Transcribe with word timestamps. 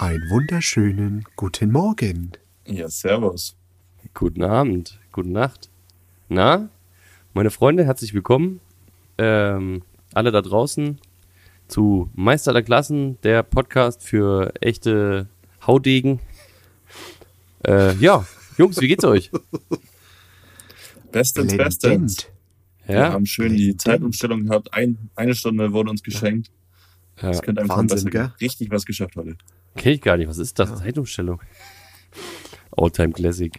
Einen 0.00 0.30
wunderschönen 0.30 1.26
guten 1.36 1.72
Morgen. 1.72 2.32
Ja, 2.66 2.88
servus. 2.88 3.54
Guten 4.14 4.42
Abend, 4.42 4.98
gute 5.12 5.28
Nacht. 5.28 5.68
Na, 6.30 6.70
meine 7.34 7.50
Freunde, 7.50 7.84
herzlich 7.84 8.14
willkommen. 8.14 8.60
Ähm, 9.18 9.82
alle 10.14 10.32
da 10.32 10.40
draußen 10.40 10.98
zu 11.68 12.08
Meister 12.14 12.54
der 12.54 12.62
Klassen, 12.62 13.20
der 13.24 13.42
Podcast 13.42 14.02
für 14.02 14.54
echte 14.62 15.28
Haudegen. 15.66 16.20
Äh, 17.66 17.94
ja, 17.96 18.26
Jungs, 18.56 18.80
wie 18.80 18.88
geht's 18.88 19.04
euch? 19.04 19.30
Bestens, 21.12 21.54
bestens. 21.54 21.80
Blendend. 21.82 22.30
Wir 22.86 22.94
Ja, 22.94 23.12
haben 23.12 23.26
schön 23.26 23.54
die 23.54 23.76
Zeitumstellung 23.76 24.46
gehabt. 24.46 24.72
Ein, 24.72 25.10
eine 25.14 25.34
Stunde 25.34 25.74
wurde 25.74 25.90
uns 25.90 26.02
geschenkt. 26.02 26.50
ja 27.20 27.28
Das 27.28 27.42
könnte 27.42 27.60
einfach 27.60 27.76
Wahnsinn, 27.76 27.96
besser 28.06 28.10
gell? 28.10 28.32
Richtig 28.40 28.70
was 28.70 28.86
geschafft 28.86 29.16
heute. 29.16 29.36
Kenne 29.76 29.94
ich 29.94 30.00
gar 30.00 30.16
nicht. 30.16 30.28
Was 30.28 30.38
ist 30.38 30.58
das? 30.58 30.78
Zeitumstellung. 30.78 31.40
Alltime 32.76 33.12
Classic. 33.12 33.52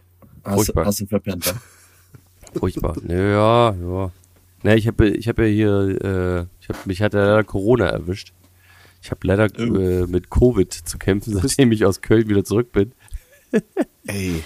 Hast, 0.44 0.56
Furchtbar. 0.56 0.86
hast 0.86 1.02
du 1.02 1.06
verpennt, 1.06 1.46
wa? 1.48 2.60
Furchtbar. 2.60 2.96
Ja, 3.08 3.72
ja. 3.74 4.12
Ne, 4.64 4.76
ich 4.76 4.88
habe 4.88 5.08
ich 5.10 5.28
hab 5.28 5.40
ja 5.40 5.46
hier, 5.46 5.70
äh, 6.04 6.46
ich 6.62 6.70
hab, 6.70 6.86
mich 6.86 7.02
hat 7.02 7.14
ja 7.14 7.24
leider 7.26 7.44
Corona 7.44 7.88
erwischt. 7.88 8.34
Ich 9.02 9.10
habe 9.10 9.26
leider 9.26 9.48
Oh. 9.60 9.76
äh, 9.80 10.06
mit 10.08 10.30
Covid 10.30 10.72
zu 10.72 10.98
kämpfen, 11.00 11.34
seitdem 11.42 11.72
ich 11.72 11.86
aus 11.86 12.02
Köln 12.02 12.30
wieder 12.30 12.44
zurück 12.44 12.72
bin. 12.72 12.94
Ey, 14.06 14.44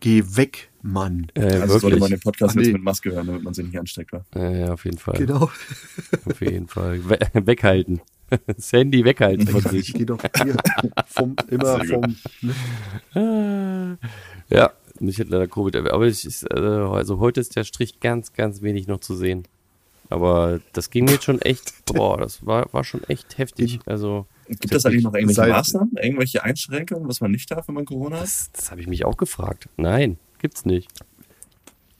geh 0.00 0.22
weg, 0.34 0.70
Mann. 0.82 1.26
Äh, 1.34 1.42
Also 1.60 1.78
sollte 1.78 1.98
man 1.98 2.10
wirklich. 2.10 2.20
den 2.20 2.20
Podcast 2.20 2.52
Ach, 2.56 2.60
jetzt 2.60 2.66
nee. 2.68 2.72
mit 2.74 2.82
Maske 2.82 3.10
hören, 3.12 3.26
damit 3.26 3.42
man 3.42 3.54
sich 3.54 3.66
nicht 3.66 3.78
ansteckt, 3.78 4.12
wa? 4.12 4.24
Äh, 4.34 4.60
ja, 4.60 4.72
auf 4.72 4.84
jeden 4.84 4.98
Fall. 4.98 5.18
Genau. 5.18 5.50
Auf 6.26 6.40
jeden 6.40 6.68
Fall. 6.68 7.00
We 7.08 7.18
weghalten. 7.46 8.00
Das 8.46 8.72
Handy 8.72 9.04
weghalten 9.04 9.46
von 9.46 9.62
Ich 9.64 9.86
sich. 9.86 9.94
geh 9.94 10.04
doch 10.04 10.18
hier 10.42 10.56
vom, 11.06 11.36
immer 11.48 11.84
vom, 11.84 12.16
ne? 12.42 13.98
Ja, 14.48 14.72
mich 15.00 15.18
hat 15.20 15.28
leider 15.28 15.48
Covid 15.48 15.74
erwischt. 15.74 15.92
Aber 15.92 16.06
ich, 16.06 16.26
ich, 16.26 16.42
äh, 16.50 16.56
also 16.58 17.18
heute 17.18 17.40
ist 17.40 17.56
der 17.56 17.64
Strich 17.64 18.00
ganz, 18.00 18.32
ganz 18.32 18.62
wenig 18.62 18.86
noch 18.86 19.00
zu 19.00 19.14
sehen. 19.14 19.46
Aber 20.08 20.60
das 20.72 20.90
ging 20.90 21.04
mir 21.04 21.12
jetzt 21.12 21.24
schon 21.24 21.40
echt, 21.42 21.72
boah, 21.86 22.18
das 22.18 22.46
war, 22.46 22.72
war 22.72 22.84
schon 22.84 23.02
echt 23.04 23.38
heftig. 23.38 23.80
Also, 23.86 24.26
Gibt 24.48 24.72
es 24.72 24.86
eigentlich 24.86 25.02
noch 25.02 25.14
irgendwelche 25.14 25.50
Maßnahmen, 25.50 25.96
irgendwelche 26.00 26.44
Einschränkungen, 26.44 27.08
was 27.08 27.20
man 27.20 27.32
nicht 27.32 27.50
darf, 27.50 27.66
wenn 27.68 27.74
man 27.74 27.84
Corona 27.84 28.16
hat? 28.16 28.22
das, 28.22 28.50
das 28.52 28.70
habe 28.70 28.80
ich 28.80 28.86
mich 28.86 29.04
auch 29.04 29.16
gefragt. 29.16 29.68
Nein, 29.76 30.18
gibt's 30.38 30.64
nicht. 30.64 30.88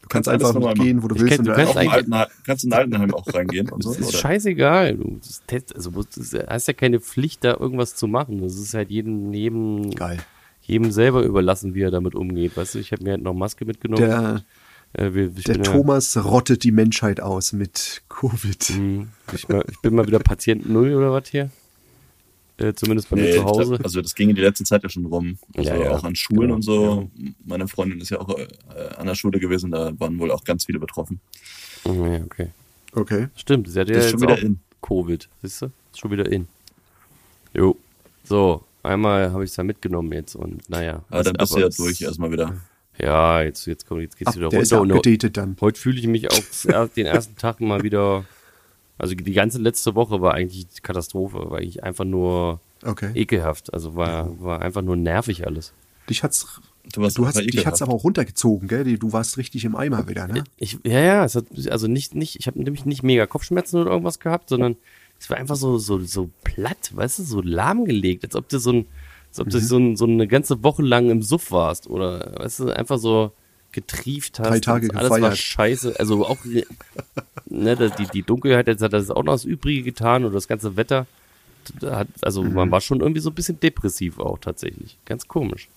Du 0.08 0.10
kannst 0.10 0.28
einfach 0.28 0.54
nicht 0.54 0.74
gehen, 0.76 1.02
wo 1.02 1.08
du 1.08 1.16
Ich 1.16 1.22
willst. 1.22 1.32
kenn- 1.34 1.40
und 1.40 1.46
du 1.48 1.52
kannst 1.54 1.72
Auch 1.76 1.92
Altenheim, 1.92 2.26
kannst 2.44 2.64
in 2.64 2.72
Altenheim 2.72 3.12
auch 3.12 3.26
reingehen 3.34 3.68
und 3.70 3.82
so? 3.82 3.90
Das 3.90 3.98
ist 3.98 4.08
oder? 4.10 4.18
scheißegal. 4.18 4.94
Du 4.98 5.18
also, 5.74 5.92
hast 6.46 6.68
ja 6.68 6.74
keine 6.74 7.00
Pflicht, 7.00 7.42
da 7.42 7.56
irgendwas 7.58 7.96
zu 7.96 8.06
machen. 8.06 8.40
Das 8.40 8.54
ist 8.54 8.72
halt 8.72 8.90
jedem, 8.90 9.32
jedem, 9.34 9.90
Geil. 9.90 10.18
jedem 10.62 10.92
selber 10.92 11.22
überlassen, 11.24 11.74
wie 11.74 11.80
er 11.82 11.90
damit 11.90 12.14
umgeht. 12.14 12.56
Weißt 12.56 12.77
du, 12.77 12.78
ich 12.78 12.92
habe 12.92 13.02
mir 13.02 13.10
halt 13.12 13.22
noch 13.22 13.34
Maske 13.34 13.64
mitgenommen. 13.64 14.00
Der, 14.04 14.44
äh, 14.92 15.12
wir, 15.12 15.28
der 15.30 15.55
bin 15.55 15.64
ja- 15.64 15.72
Thomas 15.72 16.16
rottet 16.24 16.62
die 16.62 16.70
Menschheit 16.70 17.20
aus 17.20 17.52
mit 17.52 18.02
Covid. 18.08 18.62
Hm, 18.62 19.08
Ich, 19.34 19.48
mal, 19.48 19.64
ich 19.68 19.80
bin 19.80 19.96
mal 19.96 20.06
wieder 20.06 20.20
Patient 20.20 20.68
Null 20.68 20.95
oder 20.95 21.11
was 21.11 21.28
hier. 21.28 21.50
Äh, 22.58 22.72
zumindest 22.74 23.11
bei 23.11 23.17
mir 23.17 23.22
Nee, 23.24 23.33
zu 23.34 23.44
Hause. 23.44 23.70
glaub, 23.74 23.84
also 23.84 24.00
das 24.00 24.14
ging 24.14 24.30
in 24.30 24.34
die 24.36 24.40
letzte 24.42 24.64
Zeit 24.64 24.83
ja 24.83 24.89
schon 24.89 25.05
rum. 25.06 25.39
Also 25.56 25.68
Ja, 25.70 25.77
ja. 25.77 25.90
auch 25.90 26.05
an 26.05 26.17
Schulen 26.17 26.40
Genau. 26.42 26.55
und 26.55 26.62
so. 26.62 27.11
Meine 27.44 27.68
Freundin 27.68 28.00
ist 28.00 28.11
ja 28.11 28.18
auch 28.20 28.39
äh, 28.39 28.46
an 28.96 29.06
der 29.06 29.14
Schule 29.14 29.39
gewesen, 29.39 29.70
da 29.72 29.92
waren 30.00 30.18
wohl 30.18 30.30
auch 30.30 30.42
ganz 30.44 30.64
viele 30.64 30.78
betroffen. 30.78 31.20
Hm, 31.84 32.12
ja, 32.12 32.20
okay. 32.24 32.48
Okay. 32.92 33.28
Stimmt, 33.36 33.68
sie 33.70 33.78
hat 33.78 33.89
ja 33.89 33.96
Das 33.96 34.06
ist 34.06 34.12
jetzt 34.12 34.20
schon 34.20 34.28
wieder 34.28 34.39
auch 34.40 34.42
in. 34.45 34.61
Covid. 34.80 35.28
Siehst 35.42 35.62
du? 35.62 35.66
Ist 35.66 36.00
schon 36.00 36.11
wieder 36.11 36.30
in. 36.33 36.48
Jo. 37.52 37.77
So, 38.24 38.64
einmal 38.83 39.33
habe 39.33 39.45
ich 39.45 39.50
es 39.50 39.56
da 39.56 39.62
mitgenommen 39.62 40.12
jetzt 40.12 40.34
und 40.34 40.68
naja. 40.70 41.02
Aber 41.11 41.22
dann 41.24 41.34
bist 41.34 41.55
du 41.55 41.58
ja 41.61 41.68
durch 41.68 42.00
erstmal 42.00 42.30
wieder. 42.33 42.56
Ja, 42.98 43.42
jetzt, 43.42 43.66
jetzt, 43.66 43.86
komm, 43.86 44.00
jetzt 44.00 44.16
geht's 44.16 44.28
Ab, 44.30 44.36
wieder 44.36 44.48
der 44.48 44.61
ist 44.61 44.72
ja 44.72 44.78
runter. 44.78 44.95
Und 44.95 45.36
dann. 45.36 45.56
heute 45.61 45.78
fühle 45.78 45.98
ich 46.00 46.06
mich 46.06 46.30
auch 46.30 46.89
den 46.96 47.05
ersten 47.06 47.36
Tag 47.36 47.61
mal 47.61 47.83
wieder. 47.83 48.24
Also 48.98 49.14
die 49.14 49.33
ganze 49.33 49.58
letzte 49.58 49.95
Woche 49.95 50.20
war 50.20 50.34
eigentlich 50.34 50.67
Katastrophe, 50.83 51.51
war 51.51 51.58
eigentlich 51.58 51.83
einfach 51.84 52.05
nur 52.05 52.61
Okay. 52.83 53.11
ekelhaft. 53.14 53.73
Also 53.74 53.96
war, 53.96 54.40
war 54.40 54.62
einfach 54.62 54.83
nur 54.83 54.96
nervig 54.96 55.46
alles. 55.46 55.73
Dich 56.08 56.23
hat's, 56.23 56.61
Du 56.92 57.02
warst 57.02 57.18
du 57.18 57.27
hast, 57.27 57.36
dich 57.40 57.67
hat's 57.67 57.83
aber 57.83 57.92
auch 57.92 58.05
runtergezogen, 58.05 58.68
gell? 58.68 58.96
Du 58.96 59.12
warst 59.12 59.39
richtig 59.39 59.64
im 59.64 59.74
Eimer 59.74 60.08
wieder, 60.08 60.29
ne? 60.29 60.45
Ich, 60.57 60.79
ja, 60.84 61.01
ja, 61.01 61.24
es 61.24 61.34
hat, 61.34 61.46
also 61.68 61.89
nicht, 61.89 62.14
nicht, 62.14 62.36
ich 62.39 62.46
habe 62.46 62.62
nämlich 62.62 62.84
nicht 62.84 63.02
mega 63.02 63.27
Kopfschmerzen 63.27 63.80
oder 63.80 63.90
irgendwas 63.90 64.20
gehabt, 64.20 64.51
sondern 64.51 64.77
es 65.18 65.28
war 65.28 65.36
einfach 65.36 65.57
so, 65.57 65.78
so, 65.78 65.98
so 65.98 66.30
platt, 66.45 66.92
weißt 66.95 67.18
du, 67.18 67.23
so 67.24 67.42
lahmgelegt, 67.42 68.24
als 68.24 68.36
ob 68.36 68.48
du 68.48 68.58
so 68.61 68.70
ein, 68.70 68.86
als 69.30 69.40
ob 69.40 69.51
du 69.51 69.58
so, 69.61 69.78
ein, 69.78 69.96
so 69.96 70.05
eine 70.05 70.28
ganze 70.28 70.63
Woche 70.63 70.83
lang 70.83 71.11
im 71.11 71.23
Suff 71.23 71.51
warst 71.51 71.89
oder, 71.89 72.34
weißt 72.39 72.61
du, 72.61 72.77
einfach 72.77 72.98
so 72.98 73.33
getrieft 73.77 74.41
hast. 74.41 74.48
Drei 74.48 74.59
Tage 74.61 74.89
und 74.91 74.97
alles 74.97 75.11
war 75.11 75.19
gefeiert. 75.20 75.39
scheiße, 75.39 75.95
also 76.01 76.27
auch, 76.27 76.39
ne, 77.47 77.77
die, 77.98 78.07
die 78.13 78.23
Dunkelheit, 78.23 78.67
jetzt 78.67 78.83
hat 78.83 78.92
das 78.92 79.11
auch 79.11 79.23
noch 79.23 79.35
das 79.35 79.45
Übrige 79.45 79.83
getan 79.83 80.25
oder 80.25 80.35
das 80.35 80.48
ganze 80.48 80.77
Wetter. 80.77 81.07
Hat, 81.83 82.09
also 82.23 82.42
Mhm. 82.42 82.55
man 82.55 82.70
war 82.70 82.81
schon 82.81 83.01
irgendwie 83.01 83.20
so 83.20 83.31
ein 83.31 83.35
bisschen 83.35 83.61
depressiv 83.61 84.19
auch 84.19 84.39
tatsächlich. 84.39 84.97
Ganz 85.05 85.29
komisch. 85.29 85.69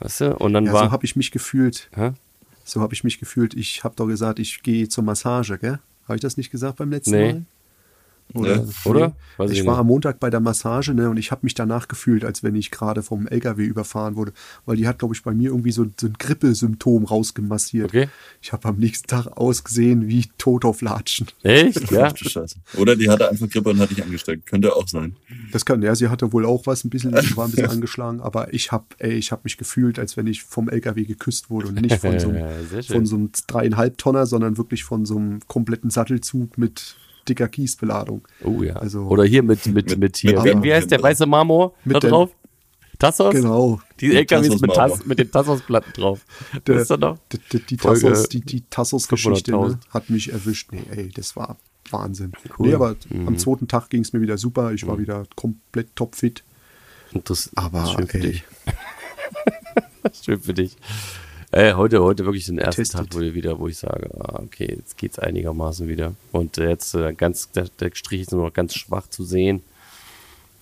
Weißt 0.00 0.20
du? 0.22 0.36
Und 0.36 0.52
dann 0.54 0.66
Ja, 0.66 0.72
war. 0.72 0.84
so 0.86 0.90
habe 0.92 1.04
ich 1.04 1.14
mich 1.16 1.30
gefühlt. 1.30 1.88
Hä? 1.94 2.12
So 2.64 2.80
habe 2.80 2.94
ich 2.94 3.04
mich 3.04 3.18
gefühlt. 3.20 3.54
Ich 3.54 3.84
habe 3.84 3.94
doch 3.96 4.06
gesagt, 4.06 4.38
ich 4.38 4.62
gehe 4.62 4.88
zur 4.88 5.04
Massage, 5.04 5.58
gell? 5.58 5.78
Habe 6.08 6.16
ich 6.16 6.20
das 6.22 6.36
nicht 6.36 6.50
gesagt 6.50 6.76
beim 6.78 6.90
letzten 6.90 7.10
Nee. 7.12 7.32
Mal? 7.32 7.42
Ja. 8.34 8.64
Oder? 8.84 9.16
Weiß 9.36 9.50
ich 9.50 9.60
ich 9.60 9.66
war 9.66 9.74
nicht. 9.74 9.80
am 9.80 9.86
Montag 9.86 10.20
bei 10.20 10.30
der 10.30 10.40
Massage 10.40 10.92
ne, 10.94 11.08
und 11.08 11.16
ich 11.16 11.30
habe 11.30 11.40
mich 11.44 11.54
danach 11.54 11.88
gefühlt, 11.88 12.24
als 12.24 12.42
wenn 12.42 12.54
ich 12.54 12.70
gerade 12.70 13.02
vom 13.02 13.26
LKW 13.26 13.64
überfahren 13.64 14.16
wurde, 14.16 14.32
weil 14.66 14.76
die 14.76 14.88
hat, 14.88 14.98
glaube 14.98 15.14
ich, 15.14 15.22
bei 15.22 15.32
mir 15.32 15.50
irgendwie 15.50 15.72
so, 15.72 15.86
so 16.00 16.06
ein 16.06 16.14
Grippesymptom 16.18 17.04
rausgemassiert. 17.04 17.86
Okay. 17.86 18.08
Ich 18.42 18.52
habe 18.52 18.68
am 18.68 18.76
nächsten 18.76 19.06
Tag 19.06 19.26
ausgesehen 19.26 20.08
wie 20.08 20.26
tot 20.38 20.64
auf 20.64 20.80
Latschen. 20.80 21.28
Echt? 21.42 21.82
Ja. 21.94 22.12
Oder 22.76 22.96
die 22.96 23.08
hatte 23.08 23.30
einfach 23.30 23.48
Grippe 23.48 23.70
und 23.70 23.78
hat 23.78 23.90
dich 23.90 24.02
angesteckt. 24.02 24.46
Könnte 24.46 24.74
auch 24.74 24.88
sein. 24.88 25.14
Das 25.52 25.64
kann, 25.64 25.80
ja, 25.82 25.94
sie 25.94 26.08
hatte 26.08 26.32
wohl 26.32 26.44
auch 26.44 26.66
was, 26.66 26.82
ein 26.82 26.90
bisschen, 26.90 27.12
war 27.36 27.44
ein 27.44 27.50
bisschen 27.52 27.70
angeschlagen, 27.70 28.20
aber 28.20 28.52
ich 28.52 28.72
habe, 28.72 28.84
ey, 28.98 29.12
ich 29.12 29.30
habe 29.30 29.42
mich 29.44 29.56
gefühlt, 29.56 29.98
als 29.98 30.16
wenn 30.16 30.26
ich 30.26 30.42
vom 30.42 30.68
LKW 30.68 31.04
geküsst 31.04 31.50
wurde 31.50 31.68
und 31.68 31.80
nicht 31.80 32.00
von 32.00 32.18
so 32.18 32.28
einem, 32.30 32.38
Ja, 32.38 32.82
von 32.82 33.06
so 33.06 33.16
einem 33.16 33.30
dreieinhalb 33.46 33.98
Tonner, 33.98 34.26
sondern 34.26 34.56
wirklich 34.58 34.84
von 34.84 35.06
so 35.06 35.16
einem 35.16 35.40
kompletten 35.46 35.90
Sattelzug 35.90 36.58
mit 36.58 36.96
dicker 37.28 37.48
Kiesbeladung. 37.48 38.26
Oh 38.44 38.62
ja. 38.62 38.74
Also- 38.76 39.02
Oder 39.06 39.24
hier 39.24 39.42
mit, 39.42 39.64
mit, 39.66 39.74
mit, 39.90 39.98
Mit- 39.98 40.16
hier. 40.16 40.40
mit 40.42 40.62
wie, 40.62 40.72
heißt 40.72 40.90
der 40.90 41.02
weiße 41.02 41.26
Marmor 41.26 41.74
Mit 41.84 41.96
da 42.02 42.08
drauf? 42.08 42.30
Tassos? 42.98 43.34
Genau. 43.34 43.80
Die 44.00 44.14
LKWs 44.14 44.60
mit. 44.60 44.72
Tass, 44.72 45.04
mit 45.04 45.18
den 45.18 45.30
Tassos-Platten 45.30 45.92
drauf. 45.94 46.24
Der- 46.66 46.76
Was 46.76 46.82
ist 46.82 46.90
da 46.92 46.96
noch? 46.96 47.18
Die, 47.32 47.58
die, 47.58 47.76
Tassos, 47.76 48.28
die, 48.28 48.40
die 48.40 48.60
Tassos-Geschichte 48.70 49.50
ne, 49.50 49.56
500.000. 49.56 49.78
hat 49.90 50.10
mich 50.10 50.32
erwischt. 50.32 50.70
Nee, 50.72 50.84
ey, 50.90 51.08
das 51.08 51.34
war 51.34 51.56
Wahnsinn. 51.90 52.32
Cool. 52.58 52.68
Nee, 52.68 52.74
aber 52.74 52.96
Mhm. 53.10 53.28
am 53.28 53.36
zweiten 53.38 53.66
Tag 53.68 53.90
ging 53.90 54.02
es 54.02 54.12
mir 54.12 54.20
wieder 54.20 54.38
super. 54.38 54.72
Ich 54.72 54.86
war 54.86 54.98
wieder 54.98 55.24
komplett 55.34 55.94
topfit. 55.96 56.44
Und 57.12 57.28
das, 57.30 57.50
Aber, 57.56 57.82
ist 57.84 57.92
schön 57.92 58.06
für 58.08 58.18
ey. 58.18 58.22
dich. 58.22 58.44
schön 60.24 60.40
für 60.40 60.54
dich. 60.54 60.76
Äh, 61.54 61.74
heute, 61.74 62.02
heute 62.02 62.24
wirklich 62.24 62.46
den 62.46 62.58
ersten. 62.58 62.82
Tag, 62.82 63.06
wo, 63.12 63.20
ich 63.20 63.32
wieder, 63.32 63.60
wo 63.60 63.68
ich 63.68 63.78
sage, 63.78 64.10
ah, 64.18 64.40
okay, 64.42 64.74
jetzt 64.76 64.98
geht's 64.98 65.20
einigermaßen 65.20 65.86
wieder. 65.86 66.14
Und 66.32 66.58
äh, 66.58 66.68
jetzt 66.68 66.96
äh, 66.96 67.12
ganz, 67.12 67.52
der, 67.52 67.68
der 67.78 67.92
Strich 67.94 68.22
ist 68.22 68.32
nur 68.32 68.44
noch 68.46 68.52
ganz 68.52 68.74
schwach 68.74 69.06
zu 69.08 69.22
sehen. 69.22 69.62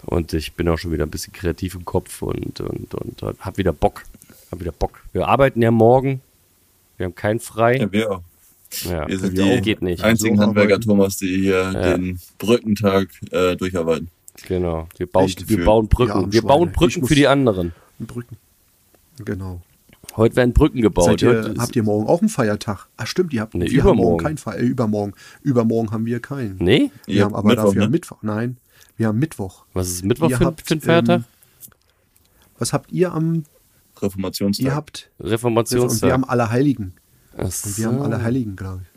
Und 0.04 0.34
ich 0.34 0.52
bin 0.52 0.68
auch 0.68 0.76
schon 0.76 0.92
wieder 0.92 1.04
ein 1.04 1.10
bisschen 1.10 1.32
kreativ 1.32 1.76
im 1.76 1.86
Kopf 1.86 2.20
und, 2.20 2.60
und, 2.60 2.94
und, 2.94 3.22
hab 3.40 3.56
wieder 3.56 3.72
Bock. 3.72 4.02
Hab 4.50 4.60
wieder 4.60 4.72
Bock. 4.72 5.02
Wir 5.14 5.26
arbeiten 5.28 5.62
ja 5.62 5.70
morgen. 5.70 6.20
Wir 6.98 7.06
haben 7.06 7.14
keinen 7.14 7.40
frei. 7.40 7.78
Ja, 7.78 7.90
wir 7.90 8.10
auch. 8.12 8.22
Ja, 8.84 9.08
Wir 9.08 9.18
sind 9.18 9.38
die 9.38 9.44
die 9.44 9.60
geht 9.62 9.80
nicht. 9.80 10.04
einzigen 10.04 10.36
So 10.36 10.42
Handwerker, 10.42 10.74
arbeiten. 10.74 10.88
Thomas, 10.90 11.16
die 11.16 11.40
hier 11.40 11.72
Ja. 11.72 11.96
den 11.96 12.20
Brückentag 12.36 13.08
äh, 13.30 13.56
durcharbeiten. 13.56 14.08
Genau. 14.46 14.88
Wir 14.98 15.06
bauen, 15.06 15.32
wir 15.46 15.64
bauen 15.64 15.88
Brücken. 15.88 16.12
armen 16.12 16.32
Wir 16.34 16.42
bauen 16.42 16.70
Brücken 16.70 17.06
für 17.06 17.14
die 17.14 17.28
anderen. 17.28 17.72
Brücken. 17.98 18.36
Genau. 19.24 19.62
Heute 20.16 20.36
werden 20.36 20.52
Brücken 20.52 20.82
gebaut. 20.82 21.22
Ihr, 21.22 21.54
habt 21.58 21.74
ihr 21.74 21.82
morgen 21.82 22.06
auch 22.06 22.20
einen 22.20 22.28
Feiertag? 22.28 22.86
Ah, 22.96 23.06
stimmt, 23.06 23.32
ihr 23.32 23.40
habt 23.40 23.54
Nee, 23.54 23.70
wir 23.70 23.82
haben 23.84 23.96
morgen 23.96 23.98
übermorgen. 23.98 24.24
keinen 24.24 24.38
Feier. 24.38 24.58
Äh, 24.58 24.66
übermorgen. 24.66 25.14
Übermorgen 25.42 25.90
haben 25.90 26.04
wir 26.06 26.20
keinen. 26.20 26.56
nee? 26.58 26.90
Wir 27.06 27.14
Ihr 27.14 27.24
haben 27.24 27.34
aber 27.34 27.48
Mittwoch, 27.48 27.64
dafür 27.66 27.82
ne? 27.84 27.88
Mittwoch. 27.88 28.18
Nein, 28.22 28.56
wir 28.96 29.06
haben 29.08 29.18
Mittwoch. 29.18 29.64
Was 29.72 29.88
ist 29.88 30.04
Mittwoch 30.04 30.30
für, 30.30 30.44
habt, 30.44 30.62
für 30.66 30.74
ein 30.74 30.80
Feiertag? 30.80 31.20
ähm, 31.20 31.24
Was 32.58 32.72
habt 32.72 32.92
ihr 32.92 33.12
am, 33.12 33.44
Reformationstag. 34.00 34.64
ihr 34.66 34.74
habt, 34.74 35.10
und 35.18 35.28
Reformationstag. 35.30 36.08
wir 36.08 36.12
haben 36.12 36.24
Allerheiligen. 36.24 36.92
Ach 37.36 37.44
Und 37.44 37.78
wir 37.78 37.86
haben 37.86 37.98
so. 37.98 38.04
Allerheiligen, 38.04 38.56
glaube 38.56 38.82
ich. 38.82 38.88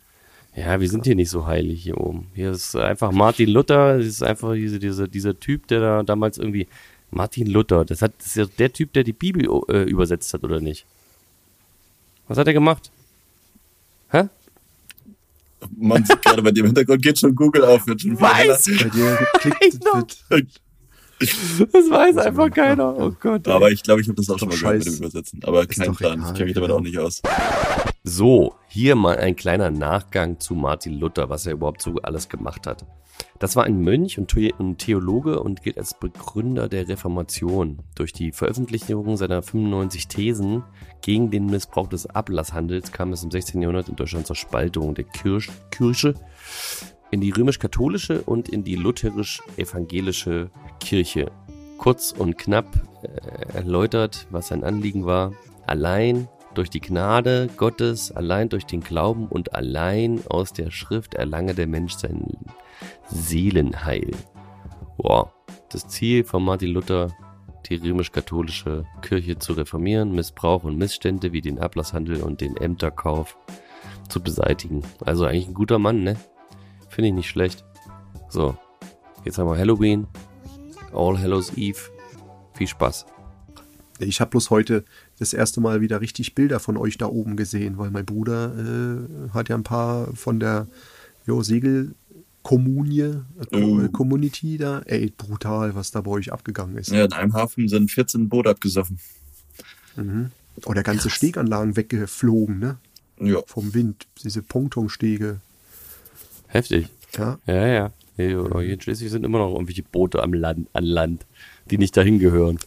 Ja, 0.63 0.79
wir 0.79 0.89
sind 0.89 1.05
hier 1.05 1.15
nicht 1.15 1.29
so 1.29 1.45
heilig 1.47 1.83
hier 1.83 1.97
oben. 1.99 2.27
Hier 2.33 2.51
ist 2.51 2.75
einfach 2.75 3.11
Martin 3.11 3.49
Luther, 3.49 3.97
das 3.97 4.07
ist 4.07 4.23
einfach 4.23 4.53
diese, 4.53 4.79
diese, 4.79 5.07
dieser 5.09 5.37
Typ, 5.39 5.67
der 5.67 5.79
da 5.79 6.03
damals 6.03 6.37
irgendwie. 6.37 6.67
Martin 7.11 7.47
Luther, 7.47 7.85
das, 7.85 8.01
hat, 8.01 8.13
das 8.17 8.27
ist 8.27 8.35
ja 8.35 8.45
der 8.57 8.73
Typ, 8.73 8.91
der 8.93 9.03
die 9.03 9.13
Bibel 9.13 9.47
äh, 9.69 9.83
übersetzt 9.83 10.33
hat, 10.33 10.43
oder 10.43 10.59
nicht? 10.59 10.85
Was 12.27 12.37
hat 12.37 12.47
er 12.47 12.53
gemacht? 12.53 12.91
Hä? 14.09 14.29
Man 15.77 16.05
sieht 16.05 16.21
gerade 16.21 16.41
bei 16.41 16.51
dem 16.51 16.65
Hintergrund 16.65 17.01
geht 17.01 17.19
schon 17.19 17.35
Google 17.35 17.63
auf. 17.65 17.85
Wird 17.87 18.01
schon 18.01 18.19
Weiß! 18.19 18.65
Bei 18.65 18.89
dir 18.89 19.17
geklickt. 19.43 20.59
Das 21.19 21.89
weiß 21.89 22.17
einfach 22.17 22.51
keiner. 22.51 22.93
Oh 22.97 23.11
Gott. 23.19 23.47
Aber 23.47 23.71
ich 23.71 23.81
glaube, 23.83 24.01
ich 24.01 24.07
habe 24.07 24.15
das 24.15 24.29
auch 24.29 24.37
schon 24.37 24.49
mal 24.49 24.57
gehört 24.57 24.77
mit 24.79 24.87
dem 24.87 24.95
Übersetzen. 24.95 25.39
Aber 25.43 25.61
Ist 25.61 25.79
kein 25.79 25.95
Plan. 25.95 26.19
egal, 26.19 26.27
Ich 26.31 26.33
kenne 26.33 26.45
mich 26.45 26.55
damit 26.55 26.71
auch 26.71 26.81
nicht 26.81 26.97
aus. 26.99 27.21
So, 28.03 28.55
hier 28.67 28.95
mal 28.95 29.17
ein 29.17 29.35
kleiner 29.35 29.71
Nachgang 29.71 30.39
zu 30.39 30.55
Martin 30.55 30.99
Luther, 30.99 31.29
was 31.29 31.45
er 31.45 31.53
überhaupt 31.53 31.81
so 31.81 31.95
alles 32.03 32.27
gemacht 32.29 32.67
hat. 32.67 32.85
Das 33.39 33.55
war 33.55 33.65
ein 33.65 33.81
Mönch 33.81 34.17
und 34.17 34.31
The- 34.31 34.53
und 34.57 34.77
Theologe 34.77 35.41
und 35.41 35.61
gilt 35.61 35.77
als 35.77 35.93
Begründer 35.93 36.69
der 36.69 36.87
Reformation. 36.87 37.79
Durch 37.93 38.13
die 38.13 38.31
Veröffentlichung 38.31 39.17
seiner 39.17 39.41
95 39.41 40.07
Thesen 40.07 40.63
gegen 41.01 41.31
den 41.31 41.47
Missbrauch 41.47 41.87
des 41.87 42.07
Ablasshandels 42.07 42.91
kam 42.91 43.11
es 43.11 43.23
im 43.23 43.31
16. 43.31 43.61
Jahrhundert 43.61 43.89
in 43.89 43.97
Deutschland 43.97 44.25
zur 44.25 44.37
Spaltung 44.37 44.95
der 44.95 45.03
Kirch 45.03 45.49
Kirche 45.69 46.15
in 47.11 47.21
die 47.21 47.31
römisch-katholische 47.31 48.21
und 48.21 48.49
in 48.49 48.63
die 48.63 48.75
lutherisch-evangelische 48.75 50.49
Kirche. 50.79 51.31
Kurz 51.77 52.11
und 52.11 52.37
knapp 52.37 52.65
äh, 53.03 53.57
erläutert, 53.57 54.27
was 54.31 54.47
sein 54.47 54.63
Anliegen 54.63 55.05
war. 55.05 55.33
Allein 55.67 56.27
durch 56.53 56.69
die 56.69 56.79
Gnade 56.79 57.49
Gottes, 57.57 58.11
allein 58.11 58.49
durch 58.49 58.65
den 58.65 58.81
Glauben 58.81 59.27
und 59.27 59.53
allein 59.53 60.21
aus 60.29 60.53
der 60.53 60.71
Schrift 60.71 61.15
erlange 61.15 61.53
der 61.53 61.67
Mensch 61.67 61.95
sein 61.95 62.37
Seelenheil. 63.09 64.11
Wow. 64.97 65.29
Das 65.69 65.87
Ziel 65.87 66.23
von 66.23 66.43
Martin 66.43 66.69
Luther, 66.69 67.11
die 67.65 67.75
römisch-katholische 67.75 68.85
Kirche 69.01 69.37
zu 69.39 69.53
reformieren, 69.53 70.13
Missbrauch 70.13 70.63
und 70.63 70.77
Missstände 70.77 71.33
wie 71.33 71.41
den 71.41 71.59
Ablasshandel 71.59 72.21
und 72.21 72.41
den 72.41 72.55
Ämterkauf 72.57 73.37
zu 74.07 74.21
beseitigen. 74.21 74.83
Also 75.01 75.25
eigentlich 75.25 75.47
ein 75.47 75.53
guter 75.53 75.79
Mann, 75.79 76.03
ne? 76.03 76.17
Finde 76.89 77.09
ich 77.09 77.15
nicht 77.15 77.29
schlecht. 77.29 77.65
So, 78.29 78.55
jetzt 79.23 79.37
haben 79.37 79.49
wir 79.49 79.57
Halloween, 79.57 80.07
All 80.93 81.19
Hallows 81.19 81.57
Eve. 81.57 81.79
Viel 82.53 82.67
Spaß. 82.67 83.05
Ich 83.99 84.19
habe 84.19 84.31
bloß 84.31 84.49
heute 84.49 84.83
das 85.19 85.33
erste 85.33 85.61
Mal 85.61 85.81
wieder 85.81 86.01
richtig 86.01 86.35
Bilder 86.35 86.59
von 86.59 86.77
euch 86.77 86.97
da 86.97 87.07
oben 87.07 87.37
gesehen, 87.37 87.77
weil 87.77 87.91
mein 87.91 88.05
Bruder 88.05 88.53
äh, 88.57 89.29
hat 89.33 89.49
ja 89.49 89.55
ein 89.55 89.63
paar 89.63 90.13
von 90.15 90.39
der 90.39 90.67
jo, 91.25 91.41
Segelkommunie, 91.41 91.95
äh, 93.51 93.61
Oh. 93.61 93.87
Community 93.89 94.57
da. 94.57 94.79
Ey, 94.85 95.11
brutal, 95.17 95.75
was 95.75 95.91
da 95.91 96.01
bei 96.01 96.11
euch 96.11 96.31
abgegangen 96.31 96.77
ist. 96.77 96.91
Ja, 96.91 97.05
in 97.05 97.13
einem 97.13 97.33
Hafen 97.33 97.67
sind 97.67 97.89
14 97.91 98.29
Boote 98.29 98.49
abgesoffen. 98.49 98.99
Oh, 100.65 100.73
der 100.73 100.83
ganze 100.83 101.09
Steganlagen 101.09 101.75
weggeflogen, 101.75 102.59
ne? 102.59 102.77
Ja. 103.19 103.39
Vom 103.47 103.73
Wind. 103.73 104.07
Diese 104.23 104.41
Pontonstege. 104.41 105.39
Heftig. 106.47 106.87
Ja, 107.17 107.39
Ja, 107.47 107.67
ja. 107.67 107.91
Hier 108.17 108.45
in 108.61 108.79
Schleswig 108.79 109.09
sind 109.09 109.25
immer 109.25 109.39
noch 109.39 109.51
irgendwelche 109.53 109.83
Boote 109.83 110.23
am 110.23 110.33
Land, 110.33 110.69
an 110.71 110.85
Land, 110.85 111.25
die 111.69 111.77
nicht 111.77 111.97
dahin 111.97 112.17
gehören. 112.19 112.59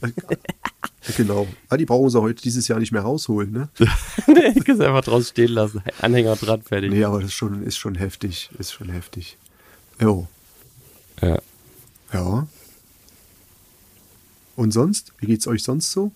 genau. 1.16 1.46
Ah, 1.70 1.78
die 1.78 1.86
brauchen 1.86 2.10
sie 2.10 2.20
heute 2.20 2.42
dieses 2.42 2.68
Jahr 2.68 2.78
nicht 2.78 2.92
mehr 2.92 3.00
rausholen, 3.02 3.50
ne? 3.52 3.68
nee, 4.26 4.52
die 4.52 4.60
kannst 4.60 4.82
du 4.82 4.86
einfach 4.86 5.04
draußen 5.04 5.24
stehen 5.30 5.52
lassen. 5.52 5.82
Anhänger 6.02 6.36
dran, 6.36 6.60
fertig. 6.62 6.90
Nee, 6.90 7.04
aber 7.04 7.20
das 7.20 7.28
ist 7.30 7.34
schon, 7.34 7.62
ist 7.62 7.78
schon 7.78 7.94
heftig. 7.94 8.50
Ist 8.58 8.72
schon 8.72 8.90
heftig. 8.90 9.38
Jo. 10.00 10.26
Ja. 11.22 11.38
Ja. 12.12 12.48
Und 14.56 14.72
sonst? 14.72 15.12
Wie 15.18 15.26
geht's 15.26 15.46
euch 15.46 15.62
sonst 15.62 15.90
so? 15.92 16.12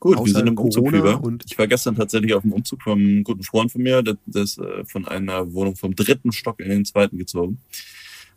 Gut, 0.00 0.16
Außer 0.16 0.26
wir 0.26 0.34
sind 0.34 0.46
im 0.48 0.58
Umzug 0.58 0.84
Corona 0.84 0.98
über. 0.98 1.22
und- 1.22 1.44
Ich 1.46 1.56
war 1.58 1.66
gestern 1.68 1.94
tatsächlich 1.94 2.34
auf 2.34 2.42
dem 2.42 2.52
Umzug 2.52 2.82
vom 2.82 2.98
einem 2.98 3.22
guten 3.24 3.44
Freund 3.44 3.70
von 3.70 3.82
mir, 3.82 4.02
das, 4.02 4.16
das 4.26 4.58
äh, 4.58 4.84
von 4.84 5.06
einer 5.06 5.52
Wohnung 5.52 5.76
vom 5.76 5.94
dritten 5.94 6.32
Stock 6.32 6.58
in 6.60 6.70
den 6.70 6.84
zweiten 6.84 7.18
gezogen. 7.18 7.58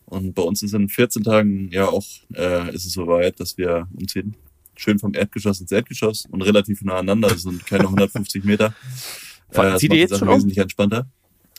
Und 0.05 0.33
bei 0.35 0.43
uns 0.43 0.61
ist 0.61 0.73
in 0.73 0.89
14 0.89 1.23
Tagen 1.23 1.69
ja 1.71 1.87
auch 1.87 2.05
äh, 2.35 2.73
ist 2.75 2.85
es 2.85 2.93
soweit, 2.93 3.39
dass 3.39 3.57
wir 3.57 3.87
umziehen. 3.93 4.35
Schön 4.75 4.99
vom 4.99 5.13
Erdgeschoss 5.15 5.61
ins 5.61 5.71
Erdgeschoss 5.71 6.25
und 6.29 6.41
relativ 6.43 6.81
nah 6.83 6.95
aneinander, 6.95 7.29
das 7.29 7.43
sind 7.43 7.65
keine 7.65 7.83
150 7.87 8.43
Meter. 8.43 8.75
Äh, 9.51 9.53
Zieht 9.53 9.55
das 9.55 9.83
ihr 9.83 9.89
macht 9.89 9.91
die 9.91 9.95
jetzt 9.97 10.17
schon 10.19 10.27
um? 10.27 10.35
wesentlich 10.35 10.57
entspannter. 10.59 11.07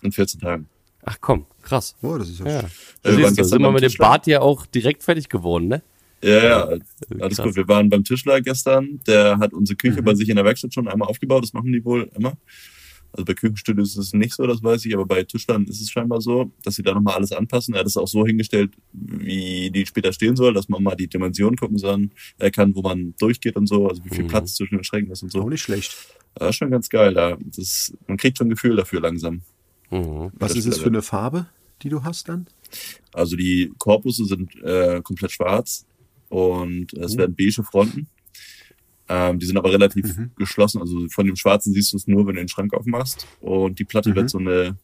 In 0.02 0.12
14 0.12 0.40
Tagen. 0.40 0.68
Ach 1.06 1.18
komm, 1.20 1.46
krass. 1.62 1.94
Oh, 2.02 2.16
das 2.18 2.30
ist 2.30 2.40
ja, 2.40 2.46
Ja. 2.46 2.58
Äh, 2.60 3.16
wir 3.16 3.16
gestern 3.28 3.44
sind 3.44 3.62
wir 3.62 3.70
mit 3.70 3.82
dem 3.82 3.88
Tischler. 3.90 4.08
Bad 4.08 4.26
ja 4.26 4.40
auch 4.40 4.66
direkt 4.66 5.02
fertig 5.02 5.28
geworden, 5.28 5.68
ne? 5.68 5.82
Ja, 6.22 6.42
ja, 6.44 6.64
alles 7.20 7.36
Krass. 7.36 7.44
gut. 7.46 7.56
Wir 7.56 7.68
waren 7.68 7.90
beim 7.90 8.02
Tischler 8.04 8.40
gestern. 8.40 9.00
Der 9.06 9.38
hat 9.38 9.52
unsere 9.52 9.76
Küche 9.76 10.00
Mhm. 10.00 10.04
bei 10.06 10.14
sich 10.14 10.28
in 10.30 10.36
der 10.36 10.44
Werkstatt 10.46 10.72
schon 10.72 10.88
einmal 10.88 11.08
aufgebaut. 11.08 11.42
Das 11.42 11.52
machen 11.52 11.70
die 11.70 11.84
wohl 11.84 12.10
immer. 12.16 12.32
Also 13.12 13.26
bei 13.26 13.34
Küchenstudios 13.34 13.90
ist 13.90 13.98
es 14.06 14.12
nicht 14.14 14.32
so, 14.34 14.44
das 14.46 14.62
weiß 14.62 14.86
ich, 14.86 14.94
aber 14.94 15.04
bei 15.06 15.22
Tischlern 15.22 15.64
ist 15.66 15.80
es 15.82 15.90
scheinbar 15.90 16.20
so, 16.22 16.50
dass 16.64 16.74
sie 16.76 16.82
da 16.82 16.94
nochmal 16.94 17.14
alles 17.14 17.30
anpassen. 17.32 17.74
Er 17.74 17.80
hat 17.80 17.86
es 17.86 17.96
auch 17.98 18.08
so 18.08 18.26
hingestellt, 18.26 18.72
wie 18.92 19.70
die 19.70 19.84
später 19.86 20.12
stehen 20.12 20.34
soll, 20.34 20.52
dass 20.54 20.68
man 20.68 20.82
mal 20.82 20.96
die 20.96 21.06
Dimensionen 21.06 21.56
gucken 21.56 21.76
soll, 21.78 22.08
er 22.38 22.50
kann, 22.50 22.74
wo 22.74 22.80
man 22.82 23.14
durchgeht 23.20 23.54
und 23.56 23.68
so, 23.68 23.88
also 23.88 24.04
wie 24.04 24.08
viel 24.08 24.24
Mhm. 24.24 24.28
Platz 24.28 24.54
zwischen 24.56 24.76
den 24.76 24.84
Schränken 24.84 25.12
ist 25.12 25.22
und 25.22 25.28
auch 25.36 25.42
so. 25.42 25.48
nicht 25.48 25.62
schlecht. 25.62 25.94
Das 26.34 26.48
ist 26.50 26.56
schon 26.56 26.70
ganz 26.72 26.88
geil. 26.88 27.14
Da. 27.14 27.36
Das, 27.54 27.92
man 28.08 28.16
kriegt 28.16 28.38
schon 28.38 28.48
ein 28.48 28.50
Gefühl 28.50 28.74
dafür 28.76 29.00
langsam. 29.00 29.42
Mhm. 29.90 30.30
Was 30.34 30.54
ist 30.56 30.66
es 30.66 30.78
für 30.78 30.86
eine 30.88 31.02
Farbe, 31.02 31.46
die 31.82 31.88
du 31.88 32.02
hast 32.04 32.28
dann? 32.28 32.46
Also 33.12 33.36
die 33.36 33.72
Korpusse 33.78 34.24
sind 34.24 34.54
äh, 34.62 35.00
komplett 35.02 35.32
schwarz 35.32 35.84
und 36.28 36.92
es 36.94 37.14
Oh. 37.14 37.18
werden 37.18 37.36
beige 37.36 37.62
Fronten. 37.62 38.08
Ähm, 39.08 39.38
die 39.38 39.46
sind 39.46 39.56
aber 39.58 39.70
relativ 39.70 40.16
Mhm. 40.16 40.30
geschlossen. 40.36 40.80
Also 40.80 41.08
von 41.10 41.26
dem 41.26 41.36
Schwarzen 41.36 41.72
siehst 41.74 41.92
du 41.92 41.98
es 41.98 42.06
nur, 42.06 42.26
wenn 42.26 42.34
du 42.36 42.40
den 42.42 42.48
Schrank 42.48 42.72
aufmachst. 42.72 43.26
Und 43.40 43.78
die 43.78 43.84
Platte 43.84 44.10
Mhm. 44.10 44.14
wird 44.16 44.30
so 44.30 44.38
eine, 44.38 44.76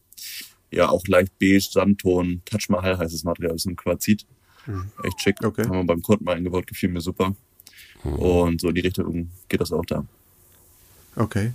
ja 0.71 0.89
auch 0.89 1.05
leicht 1.07 1.37
beige, 1.39 1.59
Sandton, 1.61 2.41
Touch 2.45 2.69
Mahal 2.69 2.97
heißt 2.99 3.13
das 3.13 3.23
Material, 3.23 3.53
das 3.53 3.63
ist 3.63 3.67
ein 3.71 3.75
Quarzit. 3.75 4.25
Mhm. 4.67 4.91
Echt 5.03 5.19
schick. 5.21 5.43
Okay. 5.43 5.63
Haben 5.63 5.71
wir 5.79 5.83
beim 5.85 6.01
Kunden 6.03 6.23
mal 6.23 6.35
eingebaut, 6.35 6.67
gefiel 6.67 6.89
mir 6.89 7.01
super. 7.01 7.35
Und 8.03 8.61
so 8.61 8.69
in 8.69 8.75
die 8.75 8.81
Richtung 8.81 9.29
geht 9.49 9.59
das 9.59 9.71
auch 9.71 9.85
da. 9.85 10.05
Okay. 11.15 11.53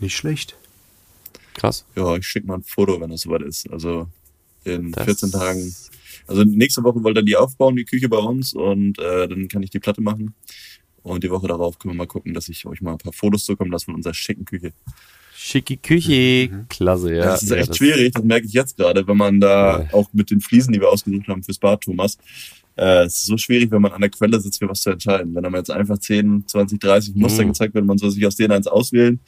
Nicht 0.00 0.16
schlecht. 0.16 0.56
Krass. 1.58 1.84
Ja, 1.96 2.16
ich 2.16 2.26
schicke 2.26 2.46
mal 2.46 2.54
ein 2.56 2.62
Foto, 2.62 3.00
wenn 3.00 3.10
das 3.10 3.22
soweit 3.22 3.42
ist. 3.42 3.68
Also 3.70 4.08
in 4.64 4.92
Das- 4.92 5.04
14 5.04 5.30
Tagen 5.32 5.74
Also 6.26 6.44
nächste 6.44 6.82
Woche 6.84 7.02
wollte 7.02 7.20
er 7.20 7.24
die 7.24 7.36
aufbauen, 7.36 7.76
die 7.76 7.84
Küche 7.84 8.08
bei 8.08 8.18
uns, 8.18 8.52
und 8.54 8.98
äh, 8.98 9.26
dann 9.28 9.48
kann 9.48 9.62
ich 9.62 9.70
die 9.70 9.78
Platte 9.78 10.00
machen. 10.02 10.34
Und 11.02 11.24
die 11.24 11.30
Woche 11.30 11.48
darauf 11.48 11.78
können 11.78 11.94
wir 11.94 11.98
mal 11.98 12.06
gucken, 12.06 12.34
dass 12.34 12.48
ich 12.50 12.66
euch 12.66 12.80
mal 12.82 12.92
ein 12.92 12.98
paar 12.98 13.12
Fotos 13.14 13.44
zukommen 13.46 13.70
lasse 13.70 13.86
von 13.86 13.94
unserer 13.94 14.12
schicken 14.14 14.44
Küche. 14.44 14.72
Schicki 15.34 15.76
Küche. 15.78 16.66
Klasse, 16.68 17.14
ja. 17.14 17.24
das 17.24 17.44
ist 17.44 17.50
ja, 17.50 17.56
echt 17.56 17.76
schwierig, 17.76 18.12
das 18.12 18.24
merke 18.24 18.46
ich 18.46 18.52
jetzt 18.52 18.76
gerade, 18.76 19.06
wenn 19.06 19.16
man 19.16 19.40
da 19.40 19.82
Ja. 19.84 19.94
auch 19.94 20.08
mit 20.12 20.30
den 20.30 20.40
Fliesen, 20.40 20.72
die 20.74 20.80
wir 20.80 20.88
ausgesucht 20.90 21.28
haben 21.28 21.42
fürs 21.42 21.58
Bad, 21.58 21.80
Thomas, 21.82 22.18
äh, 22.78 23.04
es 23.04 23.14
ist 23.20 23.26
so 23.26 23.36
schwierig, 23.36 23.70
wenn 23.70 23.82
man 23.82 23.92
an 23.92 24.00
der 24.00 24.10
Quelle 24.10 24.40
sitzt, 24.40 24.58
für 24.60 24.68
was 24.68 24.80
zu 24.82 24.90
entscheiden. 24.90 25.34
Wenn 25.34 25.44
einem 25.44 25.54
jetzt 25.56 25.70
einfach 25.70 25.98
10, 25.98 26.44
20, 26.46 26.80
30 26.80 27.14
Muster 27.16 27.42
Mhm. 27.44 27.48
gezeigt 27.48 27.74
werden, 27.74 27.86
man 27.86 27.98
soll 27.98 28.10
sich 28.10 28.24
aus 28.26 28.36
denen 28.36 28.52
eins 28.52 28.66
auswählen, 28.66 29.20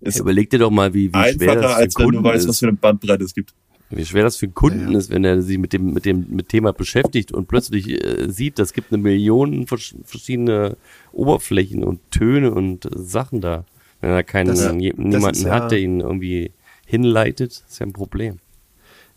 ist 0.00 0.18
Überleg 0.18 0.50
dir 0.50 0.58
doch 0.58 0.70
mal, 0.70 0.92
wie, 0.92 1.08
wie 1.08 1.10
schwer 1.12 1.52
einfacher, 1.52 1.54
das 1.60 1.70
für 1.72 1.76
als 1.76 1.98
wenn 1.98 2.10
du 2.10 2.22
weißt, 2.22 2.48
was 2.48 2.54
ist. 2.56 2.60
für 2.60 2.68
eine 2.68 2.76
Bandbreite 2.76 3.24
es 3.24 3.34
gibt. 3.34 3.54
Wie 3.90 4.04
schwer 4.04 4.24
das 4.24 4.36
für 4.38 4.46
einen 4.46 4.54
Kunden 4.54 4.86
Ja, 4.86 4.90
ja. 4.92 4.98
ist, 4.98 5.10
wenn 5.10 5.24
er 5.24 5.40
sich 5.42 5.58
mit 5.58 5.72
dem, 5.72 5.92
mit 5.92 6.04
dem 6.04 6.26
mit 6.30 6.48
Thema 6.48 6.72
beschäftigt 6.72 7.32
und 7.32 7.46
plötzlich 7.48 7.88
äh, 7.90 8.28
sieht, 8.30 8.58
es 8.58 8.72
gibt 8.72 8.92
eine 8.92 9.00
Million 9.02 9.66
vers 9.66 9.94
verschiedene 10.04 10.76
Oberflächen 11.12 11.84
und 11.84 12.00
Töne 12.10 12.50
und 12.52 12.86
äh, 12.86 12.88
Sachen 12.96 13.40
da. 13.40 13.64
Wenn 14.00 14.10
er 14.10 14.22
keinen, 14.24 14.48
Das- 14.48 14.60
das 14.62 14.72
niemanden 14.74 15.28
ist 15.30 15.42
ja- 15.44 15.50
hat, 15.52 15.70
der 15.70 15.78
ihn 15.80 16.00
irgendwie 16.00 16.50
hinleitet, 16.86 17.62
ist 17.68 17.78
ja 17.78 17.86
ein 17.86 17.92
Problem. 17.92 18.38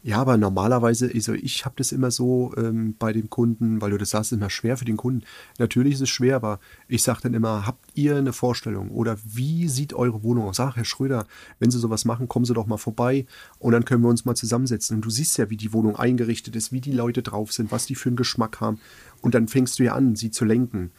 Ja, 0.08 0.20
aber 0.20 0.38
normalerweise, 0.38 1.12
also 1.14 1.34
ich 1.34 1.66
habe 1.66 1.76
das 1.78 1.92
immer 1.92 2.12
so 2.12 2.54
ähm, 2.56 2.96
bei 2.98 3.12
den 3.12 3.30
Kunden, 3.30 3.82
weil 3.82 3.92
du 3.92 3.98
das 3.98 4.12
sagst, 4.12 4.32
ist 4.32 4.38
immer 4.38 4.50
schwer 4.50 4.78
für 4.78 4.86
den 4.86 4.96
Kunden. 4.96 5.26
Natürlich 5.60 5.96
ist 5.96 6.02
es 6.02 6.08
schwer, 6.08 6.38
aber 6.38 6.62
ich 6.88 7.04
sage 7.04 7.20
dann 7.24 7.34
immer, 7.34 7.68
habt 7.68 7.90
ihr 7.94 8.16
eine 8.16 8.32
Vorstellung 8.32 8.90
oder 8.92 9.18
wie 9.26 9.68
sieht 9.68 9.94
eure 9.94 10.24
Wohnung 10.24 10.46
aus? 10.46 10.56
Sag, 10.56 10.78
Herr 10.78 10.86
Schröder, 10.86 11.28
wenn 11.60 11.72
Sie 11.72 11.78
sowas 11.78 12.06
machen, 12.06 12.30
kommen 12.30 12.46
Sie 12.46 12.54
doch 12.54 12.68
mal 12.68 12.78
vorbei 12.78 13.26
und 13.60 13.74
dann 13.74 13.84
können 13.84 14.02
wir 14.02 14.08
uns 14.08 14.24
mal 14.24 14.34
zusammensetzen. 14.34 14.96
Und 14.96 15.02
du 15.02 15.10
siehst 15.10 15.38
ja, 15.40 15.50
wie 15.50 15.58
die 15.58 15.74
Wohnung 15.74 15.98
eingerichtet 15.98 16.56
ist, 16.56 16.72
wie 16.72 16.80
die 16.80 16.94
Leute 16.94 17.22
drauf 17.22 17.52
sind, 17.52 17.74
was 17.74 17.86
die 17.86 17.96
für 17.96 18.08
einen 18.08 18.16
Geschmack 18.16 18.62
haben. 18.62 18.80
Und 19.22 19.36
dann 19.36 19.50
fängst 19.50 19.78
du 19.78 19.84
ja 19.84 19.94
an, 19.94 20.16
sie 20.16 20.32
zu 20.32 20.46
lenken. 20.46 20.92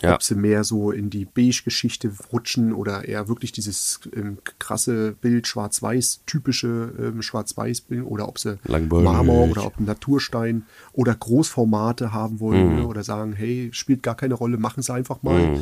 Ja. 0.00 0.14
Ob 0.14 0.22
sie 0.22 0.36
mehr 0.36 0.62
so 0.62 0.92
in 0.92 1.10
die 1.10 1.24
Beige-Geschichte 1.24 2.12
rutschen 2.32 2.72
oder 2.72 3.04
eher 3.06 3.26
wirklich 3.26 3.50
dieses 3.50 3.98
ähm, 4.14 4.38
krasse 4.60 5.12
Bild, 5.20 5.48
schwarz-weiß, 5.48 6.20
typische 6.24 6.92
ähm, 6.98 7.20
schwarz-weiß-Bild 7.20 8.04
oder 8.06 8.28
ob 8.28 8.38
sie 8.38 8.58
Langweilig. 8.64 9.04
Marmor 9.04 9.48
oder 9.50 9.66
ob 9.66 9.80
Naturstein 9.80 10.66
oder 10.92 11.14
Großformate 11.16 12.12
haben 12.12 12.38
wollen 12.38 12.68
Mhm. 12.70 12.76
ne? 12.76 12.86
oder 12.86 13.02
sagen, 13.02 13.32
hey, 13.32 13.70
spielt 13.72 14.02
gar 14.04 14.14
keine 14.14 14.34
Rolle, 14.34 14.56
machen 14.56 14.82
sie 14.84 14.92
einfach 14.94 15.22
mal. 15.22 15.58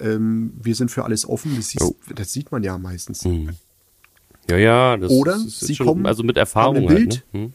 Ähm, 0.00 0.52
wir 0.60 0.74
sind 0.74 0.90
für 0.90 1.04
alles 1.04 1.26
offen, 1.28 1.54
das, 1.56 1.68
siehst, 1.68 1.80
Jo. 1.84 1.94
das 2.14 2.32
sieht 2.32 2.50
man 2.52 2.62
ja 2.64 2.76
meistens. 2.78 3.26
Ja, 4.48 4.56
ja, 4.56 4.96
das 4.96 5.10
Oder 5.10 5.36
ist, 5.36 5.46
ist 5.46 5.60
sie 5.60 5.74
schon, 5.76 5.86
kommen, 5.86 6.06
also 6.06 6.22
mit 6.22 6.36
haben 6.36 6.40
Erfahrung 6.42 6.76
ein 6.76 6.88
halt, 6.88 6.98
Bild. 6.98 7.24
ne? 7.32 7.52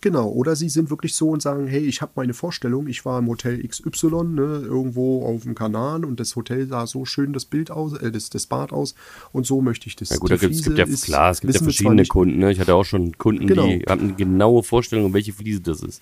Genau, 0.00 0.28
oder 0.30 0.56
sie 0.56 0.68
sind 0.70 0.88
wirklich 0.90 1.14
so 1.14 1.28
und 1.30 1.42
sagen, 1.42 1.66
hey, 1.66 1.80
ich 1.80 2.00
habe 2.00 2.12
meine 2.16 2.32
Vorstellung, 2.34 2.86
ich 2.86 3.04
war 3.04 3.18
im 3.18 3.28
Hotel 3.28 3.62
XY, 3.66 4.24
ne, 4.24 4.62
irgendwo 4.64 5.24
auf 5.26 5.42
dem 5.42 5.54
Kanal 5.54 6.04
und 6.04 6.18
das 6.18 6.34
Hotel 6.34 6.66
sah 6.66 6.86
so 6.86 7.04
schön 7.04 7.32
das 7.32 7.44
Bild 7.44 7.70
aus, 7.70 7.92
äh, 7.94 8.10
das, 8.10 8.30
das 8.30 8.46
Bad 8.46 8.72
aus 8.72 8.94
und 9.32 9.46
so 9.46 9.60
möchte 9.60 9.86
ich 9.88 9.96
das. 9.96 10.10
Ja 10.10 10.16
gut, 10.16 10.30
da 10.30 10.36
gibt, 10.36 10.54
es 10.54 10.62
gibt 10.62 10.78
ja, 10.78 10.84
ist- 10.86 11.04
klar, 11.04 11.30
es 11.30 11.40
gibt 11.42 11.54
ja 11.54 11.60
verschiedene. 11.62 12.06
Kunden, 12.06 12.38
ne? 12.38 12.50
Ich 12.50 12.58
hatte 12.58 12.74
auch 12.74 12.84
schon 12.84 13.16
Kunden, 13.18 13.46
Genau. 13.46 13.66
die 13.66 13.80
hatten 13.88 14.04
eine 14.04 14.14
genaue 14.14 14.62
Vorstellung, 14.62 15.04
um 15.06 15.12
welche 15.14 15.32
Fliese 15.32 15.60
das 15.60 15.82
ist. 15.82 16.00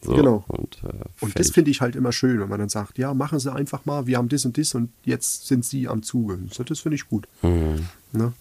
So, 0.00 0.14
Genau. 0.14 0.44
Und, 0.46 0.78
äh, 0.84 1.04
Und 1.20 1.36
das 1.38 1.50
finde 1.50 1.72
ich 1.72 1.80
halt 1.80 1.96
immer 1.96 2.12
schön, 2.12 2.38
wenn 2.38 2.48
man 2.48 2.60
dann 2.60 2.68
sagt, 2.68 2.98
ja, 2.98 3.12
machen 3.12 3.40
Sie 3.40 3.52
einfach 3.52 3.84
mal, 3.86 4.06
wir 4.06 4.16
haben 4.18 4.28
das 4.28 4.44
und 4.44 4.56
das 4.56 4.72
und 4.76 4.90
jetzt 5.04 5.48
sind 5.48 5.64
Sie 5.64 5.88
am 5.88 6.02
Zuge. 6.04 6.38
Das 6.66 6.78
finde 6.78 6.94
ich 6.94 7.08
gut. 7.08 7.26
Mhm. 7.42 7.86
Ne? 8.12 8.32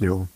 Ja. 0.00 0.26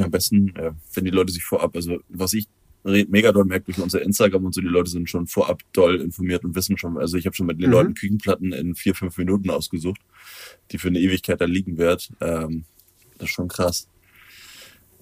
Am 0.00 0.10
besten, 0.10 0.54
äh, 0.56 0.72
wenn 0.94 1.04
die 1.04 1.10
Leute 1.10 1.32
sich 1.32 1.44
vorab, 1.44 1.76
also 1.76 1.98
was 2.08 2.32
ich 2.32 2.46
mega 2.84 3.30
doll 3.30 3.44
merke 3.44 3.66
durch 3.66 3.78
unser 3.78 4.02
Instagram 4.02 4.44
und 4.46 4.54
so, 4.54 4.60
die 4.60 4.66
Leute 4.66 4.90
sind 4.90 5.08
schon 5.08 5.26
vorab 5.28 5.62
doll 5.72 6.00
informiert 6.00 6.44
und 6.44 6.56
wissen 6.56 6.76
schon, 6.76 6.98
also 6.98 7.16
ich 7.16 7.26
habe 7.26 7.36
schon 7.36 7.46
mit 7.46 7.58
den 7.60 7.66
Mhm. 7.66 7.72
Leuten 7.72 7.94
Küchenplatten 7.94 8.52
in 8.52 8.74
vier, 8.74 8.94
fünf 8.94 9.16
Minuten 9.18 9.50
ausgesucht, 9.50 10.00
die 10.72 10.78
für 10.78 10.88
eine 10.88 10.98
Ewigkeit 10.98 11.40
da 11.40 11.44
liegen 11.44 11.78
wird. 11.78 12.10
Ähm, 12.20 12.64
das 13.18 13.28
ist 13.28 13.34
schon 13.34 13.48
krass. 13.48 13.88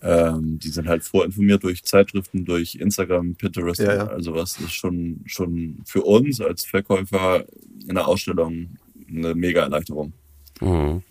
Ähm, 0.02 0.58
die 0.58 0.68
sind 0.68 0.88
halt 0.88 1.04
vorinformiert 1.04 1.62
durch 1.62 1.82
Zeitschriften, 1.84 2.44
durch 2.44 2.74
Instagram, 2.74 3.34
Pinterest, 3.34 3.80
Ja, 3.80 3.94
ja. 3.96 4.06
also 4.06 4.34
was 4.34 4.58
ist 4.58 4.72
schon, 4.72 5.20
schon 5.26 5.82
für 5.84 6.02
uns 6.02 6.40
als 6.40 6.64
Verkäufer 6.64 7.44
in 7.86 7.94
der 7.94 8.08
Ausstellung 8.08 8.76
eine 9.08 9.34
mega 9.34 9.62
Erleichterung. 9.62 10.12
Mhm. 10.60 11.02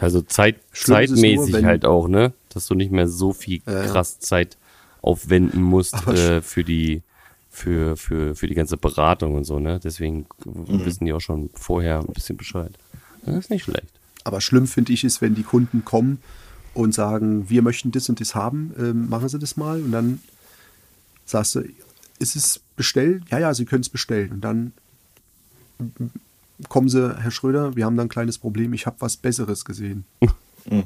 Also 0.00 0.22
Zeit, 0.22 0.56
Schlimm 0.72 0.96
nur, 0.96 1.06
zeitmäßig 1.08 1.54
wenn- 1.54 1.66
halt 1.66 1.84
auch, 1.84 2.08
ne? 2.08 2.32
Dass 2.50 2.66
du 2.66 2.74
nicht 2.74 2.90
mehr 2.92 3.08
so 3.08 3.32
viel 3.32 3.60
krass 3.60 4.18
Zeit 4.20 4.56
aufwenden 5.00 5.62
musst 5.62 5.94
äh, 6.06 6.40
für 6.42 6.64
die 6.64 7.02
für, 7.50 7.96
für, 7.98 8.34
für 8.34 8.46
die 8.46 8.54
ganze 8.54 8.76
Beratung 8.78 9.34
und 9.34 9.44
so, 9.44 9.58
ne? 9.58 9.78
Deswegen 9.82 10.26
wissen 10.44 11.04
die 11.04 11.12
auch 11.12 11.20
schon 11.20 11.50
vorher 11.54 11.98
ein 12.00 12.06
bisschen 12.06 12.36
Bescheid. 12.38 12.72
Das 13.26 13.36
ist 13.36 13.50
nicht 13.50 13.64
schlecht. 13.64 13.86
Aber 14.24 14.40
schlimm 14.40 14.66
finde 14.66 14.92
ich 14.94 15.04
es, 15.04 15.20
wenn 15.20 15.34
die 15.34 15.42
Kunden 15.42 15.84
kommen 15.84 16.18
und 16.74 16.94
sagen, 16.94 17.50
wir 17.50 17.60
möchten 17.60 17.90
das 17.90 18.08
und 18.08 18.20
das 18.20 18.34
haben, 18.34 18.72
ähm, 18.78 19.08
machen 19.10 19.28
Sie 19.28 19.38
das 19.38 19.56
mal. 19.58 19.82
Und 19.82 19.92
dann 19.92 20.20
sagst 21.26 21.54
du, 21.56 21.60
ist 22.18 22.36
es 22.36 22.60
bestellt? 22.76 23.24
Ja, 23.30 23.38
ja, 23.38 23.52
Sie 23.52 23.66
können 23.66 23.82
es 23.82 23.88
bestellen. 23.90 24.30
Und 24.32 24.40
dann 24.42 24.72
kommen 26.68 26.88
Sie, 26.88 27.14
Herr 27.20 27.30
Schröder, 27.30 27.76
wir 27.76 27.84
haben 27.84 27.96
da 27.96 28.02
ein 28.02 28.08
kleines 28.08 28.38
Problem, 28.38 28.72
ich 28.72 28.86
habe 28.86 28.96
was 29.00 29.16
Besseres 29.16 29.64
gesehen. 29.64 30.04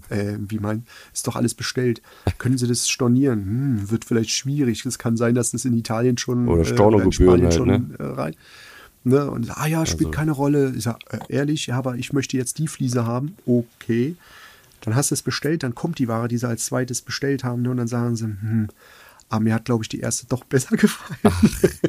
äh, 0.08 0.36
wie 0.38 0.58
mein, 0.58 0.84
ist 1.12 1.26
doch 1.26 1.36
alles 1.36 1.54
bestellt. 1.54 2.00
Können 2.38 2.56
Sie 2.58 2.66
das 2.66 2.88
stornieren? 2.88 3.44
Hm, 3.44 3.90
wird 3.90 4.04
vielleicht 4.04 4.30
schwierig. 4.30 4.84
Es 4.86 4.98
kann 4.98 5.16
sein, 5.16 5.34
dass 5.34 5.50
das 5.50 5.64
in 5.64 5.74
Italien 5.76 6.16
schon 6.18 6.48
Oder 6.48 6.62
äh, 6.62 6.64
Stornogebühren 6.64 7.42
in 7.44 7.50
Spanien 7.52 7.90
halt, 7.90 7.98
schon 7.98 8.06
äh, 8.06 8.20
rein. 8.20 8.36
Ne? 9.04 9.30
Und 9.30 9.50
ah 9.56 9.66
ja, 9.66 9.84
spielt 9.86 10.08
Also- 10.08 10.10
keine 10.18 10.32
Rolle. 10.32 10.72
Ich 10.76 10.84
sag, 10.84 10.98
äh, 11.12 11.18
ehrlich, 11.28 11.66
ja, 11.66 11.76
aber 11.78 11.96
ich 11.96 12.12
möchte 12.12 12.36
jetzt 12.36 12.58
die 12.58 12.68
Fliese 12.68 13.04
haben. 13.06 13.36
Okay. 13.46 14.16
Dann 14.80 14.94
hast 14.96 15.10
du 15.10 15.14
es 15.14 15.22
bestellt, 15.22 15.62
dann 15.62 15.74
kommt 15.74 15.98
die 15.98 16.08
Ware, 16.08 16.28
die 16.28 16.38
sie 16.38 16.46
als 16.48 16.66
zweites 16.66 17.02
bestellt 17.02 17.44
haben, 17.44 17.62
ne? 17.62 17.70
und 17.70 17.76
dann 17.78 17.88
sagen 17.88 18.14
sie, 18.16 18.24
hm, 18.26 18.68
aber 19.28 19.40
mir 19.40 19.54
hat, 19.54 19.64
glaube 19.64 19.82
ich, 19.84 19.88
die 19.88 20.00
erste 20.00 20.26
doch 20.26 20.44
besser 20.44 20.76
gefallen. 20.76 21.34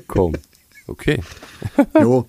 Komm. 0.07 0.33
Okay. 0.87 1.21
jo. 1.99 2.27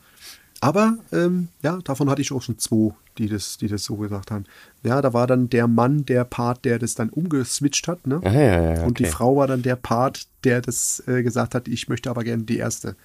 Aber 0.61 0.99
ähm, 1.12 1.49
ja, 1.62 1.79
davon 1.85 2.11
hatte 2.11 2.21
ich 2.21 2.33
auch 2.33 2.43
schon 2.43 2.59
zwei, 2.59 2.95
die 3.17 3.29
das, 3.29 3.59
die 3.59 3.69
das 3.69 3.85
so 3.85 3.97
gesagt 3.97 4.31
haben. 4.31 4.45
Ja, 4.83 5.00
da 5.00 5.12
war 5.12 5.27
dann 5.27 5.49
der 5.49 5.69
Mann 5.69 6.05
der 6.05 6.25
Part, 6.25 6.65
der 6.65 6.79
das 6.79 6.95
dann 6.95 7.11
umgeswitcht 7.11 7.87
hat, 7.87 8.07
ne? 8.07 8.21
Ah, 8.25 8.33
ja, 8.33 8.41
ja, 8.41 8.75
ja, 8.75 8.85
Und 8.85 8.99
die 8.99 9.05
okay. 9.05 9.12
Frau 9.12 9.37
war 9.37 9.47
dann 9.47 9.62
der 9.62 9.77
Part, 9.77 10.27
der 10.45 10.61
das 10.61 11.03
äh, 11.07 11.23
gesagt 11.23 11.55
hat, 11.55 11.69
ich 11.69 11.88
möchte 11.88 12.11
aber 12.11 12.25
gerne 12.25 12.43
die 12.43 12.57
erste. 12.57 12.97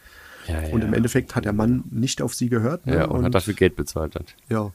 Ja, 0.47 0.61
ja. 0.61 0.73
Und 0.73 0.83
im 0.83 0.93
Endeffekt 0.93 1.35
hat 1.35 1.45
der 1.45 1.53
Mann 1.53 1.83
nicht 1.91 2.21
auf 2.21 2.33
sie 2.33 2.49
gehört. 2.49 2.85
Ne? 2.85 2.95
Ja, 2.95 3.05
und, 3.05 3.23
hat 3.23 3.35
dafür 3.35 3.53
Geld 3.53 3.75
bezahlt 3.75 4.15
hat. 4.15 4.35
Ja, 4.49 4.71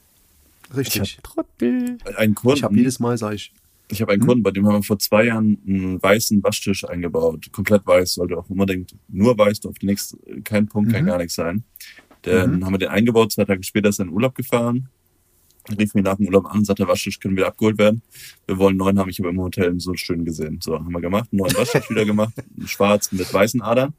richtig. 0.75 1.19
Trottel. 1.21 1.97
Ein 2.17 2.33
Kunden, 2.35 2.57
Ich 2.57 2.63
habe 2.63 2.75
jedes 2.75 2.99
Mal, 2.99 3.17
sage 3.17 3.35
ich, 3.35 3.53
Ich 3.89 4.01
habe 4.01 4.13
einen 4.13 4.25
Kunden, 4.25 4.41
bei 4.41 4.51
dem 4.51 4.65
haben 4.65 4.75
wir 4.75 4.83
vor 4.83 4.99
zwei 4.99 5.25
Jahren 5.25 5.57
einen 5.67 6.01
weißen 6.01 6.41
Waschtisch 6.43 6.85
eingebaut. 6.85 7.51
Komplett 7.51 7.85
weiß, 7.85 8.13
sollte 8.13 8.37
auch 8.37 8.49
unbedingt 8.49 8.95
nur 9.09 9.37
weiß, 9.37 9.59
durfte 9.59 9.85
nichts, 9.85 10.17
kein 10.43 10.67
Punkt, 10.67 10.91
kann 10.91 11.05
gar 11.05 11.17
nichts 11.17 11.35
sein. 11.35 11.63
Dann 12.23 12.65
haben 12.65 12.73
wir 12.73 12.79
den 12.79 12.89
eingebaut, 12.89 13.31
zwei 13.31 13.45
Tage 13.45 13.63
später 13.63 13.89
ist 13.89 13.99
er 13.99 14.03
in 14.03 14.09
den 14.09 14.15
Urlaub 14.15 14.35
gefahren. 14.35 14.89
Rief 15.77 15.93
mich 15.93 16.03
nach 16.03 16.15
dem 16.15 16.25
Urlaub 16.25 16.47
an, 16.47 16.65
sagte, 16.65 16.83
der 16.83 16.87
Waschtisch 16.89 17.19
können 17.19 17.35
wieder 17.35 17.47
abgeholt 17.47 17.77
werden. 17.77 18.01
Wir 18.47 18.57
wollen 18.57 18.77
neuen 18.77 18.97
haben, 18.97 19.09
ich 19.09 19.19
habe 19.19 19.29
im 19.29 19.39
Hotel 19.39 19.79
so 19.79 19.93
schön 19.93 20.25
gesehen. 20.25 20.59
So, 20.63 20.73
haben 20.73 20.91
wir 20.91 21.01
gemacht, 21.01 21.29
einen 21.31 21.39
neuen 21.39 21.55
Waschtisch 21.55 21.89
wieder 21.89 22.05
gemacht, 22.05 22.33
schwarz 22.65 23.11
mit 23.11 23.31
weißen 23.31 23.61
Adern. 23.61 23.93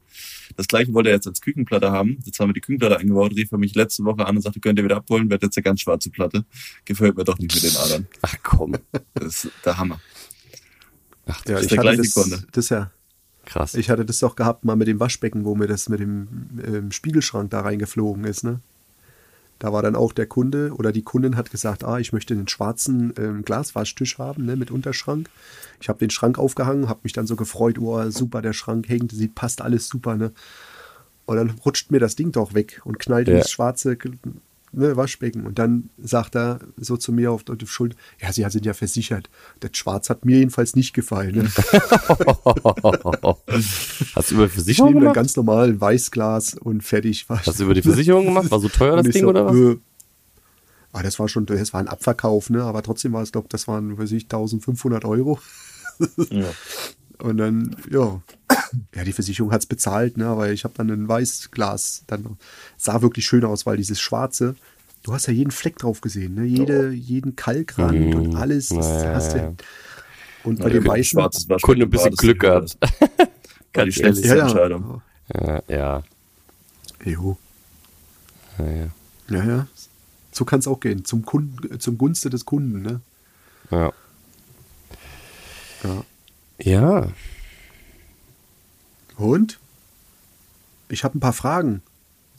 Das 0.57 0.67
gleiche 0.67 0.93
wollte 0.93 1.09
er 1.09 1.15
jetzt 1.15 1.27
als 1.27 1.39
Küchenplatte 1.39 1.91
haben. 1.91 2.19
Jetzt 2.25 2.39
haben 2.39 2.49
wir 2.49 2.53
die 2.53 2.61
Küchenplatte 2.61 2.97
eingebaut, 2.97 3.31
rief 3.35 3.51
er 3.51 3.57
mich 3.57 3.73
letzte 3.75 4.03
Woche 4.03 4.25
an 4.25 4.35
und 4.35 4.41
sagte, 4.41 4.59
könnt 4.59 4.79
ihr 4.79 4.83
wieder 4.83 4.97
abholen, 4.97 5.29
wird 5.29 5.43
jetzt 5.43 5.57
eine 5.57 5.63
ganz 5.63 5.81
schwarze 5.81 6.09
Platte. 6.09 6.45
Gefällt 6.83 7.15
mir 7.15 7.23
doch 7.23 7.37
nicht 7.37 7.53
mit 7.53 7.63
den 7.63 7.77
Adern. 7.77 8.07
Ach 8.21 8.35
komm. 8.43 8.75
Das 9.13 9.45
ist 9.45 9.51
der 9.63 9.77
Hammer. 9.77 10.01
Ach, 11.25 11.45
ja, 11.47 11.57
ist 11.57 11.63
ich 11.63 11.69
der 11.69 11.77
gleiche 11.77 12.01
das, 12.01 12.13
Kunde. 12.13 12.43
das 12.51 12.69
ja, 12.69 12.91
krass. 13.45 13.73
ich 13.75 13.89
hatte 13.89 14.05
das 14.05 14.19
doch 14.19 14.35
gehabt 14.35 14.65
mal 14.65 14.75
mit 14.75 14.87
dem 14.87 14.99
Waschbecken, 14.99 15.45
wo 15.45 15.55
mir 15.55 15.67
das 15.67 15.89
mit 15.89 15.99
dem 15.99 16.27
ähm, 16.65 16.91
Spiegelschrank 16.91 17.49
da 17.51 17.61
reingeflogen 17.61 18.23
ist, 18.25 18.43
ne? 18.43 18.59
Da 19.59 19.71
war 19.71 19.83
dann 19.83 19.95
auch 19.95 20.11
der 20.11 20.25
Kunde 20.25 20.73
oder 20.73 20.91
die 20.91 21.03
Kundin 21.03 21.35
hat 21.35 21.51
gesagt, 21.51 21.83
ah, 21.83 21.99
ich 21.99 22.13
möchte 22.13 22.33
einen 22.33 22.47
schwarzen 22.47 23.13
ähm, 23.17 23.43
Glaswaschtisch 23.43 24.17
haben, 24.17 24.45
ne, 24.45 24.55
mit 24.55 24.71
Unterschrank. 24.71 25.29
Ich 25.79 25.87
habe 25.87 25.99
den 25.99 26.09
Schrank 26.09 26.39
aufgehangen, 26.39 26.89
habe 26.89 27.01
mich 27.03 27.13
dann 27.13 27.27
so 27.27 27.35
gefreut, 27.35 27.77
oh, 27.77 28.09
super, 28.09 28.41
der 28.41 28.53
Schrank 28.53 28.89
hängt, 28.89 29.11
sieht, 29.11 29.35
passt 29.35 29.61
alles 29.61 29.87
super, 29.87 30.15
ne? 30.15 30.31
Und 31.27 31.37
dann 31.37 31.51
rutscht 31.63 31.91
mir 31.91 31.99
das 31.99 32.15
Ding 32.15 32.31
doch 32.31 32.55
weg 32.55 32.81
und 32.85 32.97
knallt 32.97 33.27
Ja. 33.27 33.37
ins 33.37 33.51
schwarze 33.51 33.97
ne, 34.71 34.95
Waschbecken. 34.97 35.45
Und 35.45 35.59
dann 35.59 35.89
sagt 36.01 36.35
er 36.35 36.59
so 36.77 36.97
zu 36.97 37.11
mir 37.11 37.31
auf 37.31 37.43
die 37.43 37.67
Schulter, 37.67 37.95
ja, 38.21 38.31
Sie 38.31 38.45
sind 38.49 38.65
ja 38.65 38.73
versichert. 38.73 39.29
Das 39.59 39.71
Schwarz 39.73 40.09
hat 40.09 40.25
mir 40.25 40.37
jedenfalls 40.37 40.75
nicht 40.75 40.93
gefallen. 40.93 41.35
Ne? 41.35 41.43
Hast 44.15 44.31
du 44.31 44.35
über 44.35 44.45
Ich 44.45 44.53
Versicherung 44.53 44.93
gemacht? 44.93 45.15
ganz 45.15 45.35
normal 45.35 45.79
Weißglas 45.79 46.55
und 46.55 46.83
fertig. 46.83 47.29
War 47.29 47.45
Hast 47.45 47.59
du 47.59 47.63
über 47.65 47.73
die 47.73 47.81
Versicherung 47.81 48.25
gemacht? 48.25 48.49
War 48.51 48.59
so 48.59 48.69
teuer 48.69 48.97
das 48.97 49.09
Ding 49.09 49.23
so, 49.23 49.29
oder 49.29 49.45
was? 49.45 49.55
äh, 49.55 49.77
ah, 50.93 51.03
das 51.03 51.19
war 51.19 51.27
schon, 51.27 51.45
das 51.45 51.73
war 51.73 51.79
ein 51.79 51.87
Abverkauf, 51.87 52.49
ne? 52.49 52.63
aber 52.63 52.81
trotzdem 52.83 53.13
war 53.13 53.21
es, 53.21 53.31
glaube 53.31 53.47
das 53.49 53.67
waren, 53.67 53.97
weiß 53.97 54.11
ich, 54.11 54.23
1500 54.23 55.05
Euro. 55.05 55.39
Ja. 56.29 56.45
Und 57.21 57.37
dann, 57.37 57.75
ja, 57.91 58.19
ja, 58.95 59.03
die 59.03 59.13
Versicherung 59.13 59.51
hat 59.51 59.61
es 59.61 59.65
bezahlt, 59.67 60.17
ne? 60.17 60.25
aber 60.27 60.51
ich 60.51 60.63
habe 60.63 60.73
dann 60.75 60.89
ein 60.89 61.07
Weißglas, 61.07 62.03
dann 62.07 62.37
sah 62.77 63.01
wirklich 63.01 63.25
schön 63.25 63.45
aus, 63.45 63.65
weil 63.65 63.77
dieses 63.77 63.99
Schwarze, 64.01 64.55
du 65.03 65.13
hast 65.13 65.27
ja 65.27 65.33
jeden 65.33 65.51
Fleck 65.51 65.77
drauf 65.77 66.01
gesehen, 66.01 66.35
ne? 66.35 66.45
Jede, 66.45 66.89
jeden 66.89 67.35
Kalkrand 67.35 68.15
und 68.15 68.35
alles, 68.35 68.69
das 68.69 68.87
Ja, 68.87 69.03
ja, 69.03 69.13
hast 69.13 69.33
du. 69.35 69.55
Und 70.43 70.59
bei 70.59 70.65
Ja, 70.65 70.69
dem 70.71 70.87
Weißen, 70.87 71.19
schwarzes 71.19 71.47
Waschbecken 71.49 71.61
Kunde 71.61 71.85
ein 71.85 71.89
bisschen 71.91 72.11
war, 72.11 72.17
Glück 72.17 72.43
war 72.43 72.61
gehabt. 72.61 72.77
war 72.81 73.27
die 73.27 73.29
Ganz 73.73 73.93
schnellste 73.93 74.27
ja, 74.27 74.35
ja, 74.35 74.41
Entscheidung. 74.43 75.01
Ja, 75.33 75.61
ja. 75.67 76.03
jo, 77.05 77.37
ja, 78.57 78.65
ja. 78.65 78.87
ja, 79.29 79.43
ja, 79.43 79.67
so 80.31 80.43
kann 80.45 80.59
es 80.59 80.67
auch 80.67 80.79
gehen, 80.79 81.05
zum 81.05 81.23
Kunden, 81.23 81.79
zum 81.79 81.97
Gunste 81.97 82.29
des 82.31 82.45
Kunden, 82.45 82.81
ne? 82.81 83.01
Ja. 83.69 83.93
Ja. 85.83 86.03
Ja. 86.63 87.07
Und? 89.17 89.59
Ich 90.89 91.03
habe 91.03 91.17
ein 91.17 91.21
paar 91.21 91.33
Fragen. 91.33 91.81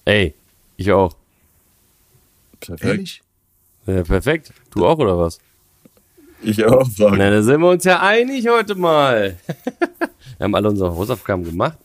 Ey, 0.05 0.35
ich 0.77 0.93
auch. 0.93 1.17
Perfekt. 2.61 2.85
Ehrlich? 2.85 3.23
Ja, 3.87 4.03
perfekt. 4.03 4.53
Du 4.71 4.87
auch 4.87 4.99
oder 4.99 5.19
was? 5.19 5.41
Ich 6.43 6.65
auch, 6.65 6.89
Frage. 6.89 7.17
Na, 7.17 7.31
da 7.31 7.43
sind 7.43 7.61
wir 7.61 7.71
uns 7.71 7.85
ja 7.85 8.01
einig 8.01 8.47
heute 8.49 8.75
mal. 8.75 9.37
wir 10.39 10.45
haben 10.45 10.55
alle 10.55 10.69
unsere 10.69 10.95
Hausaufgaben 10.95 11.45
gemacht. 11.45 11.79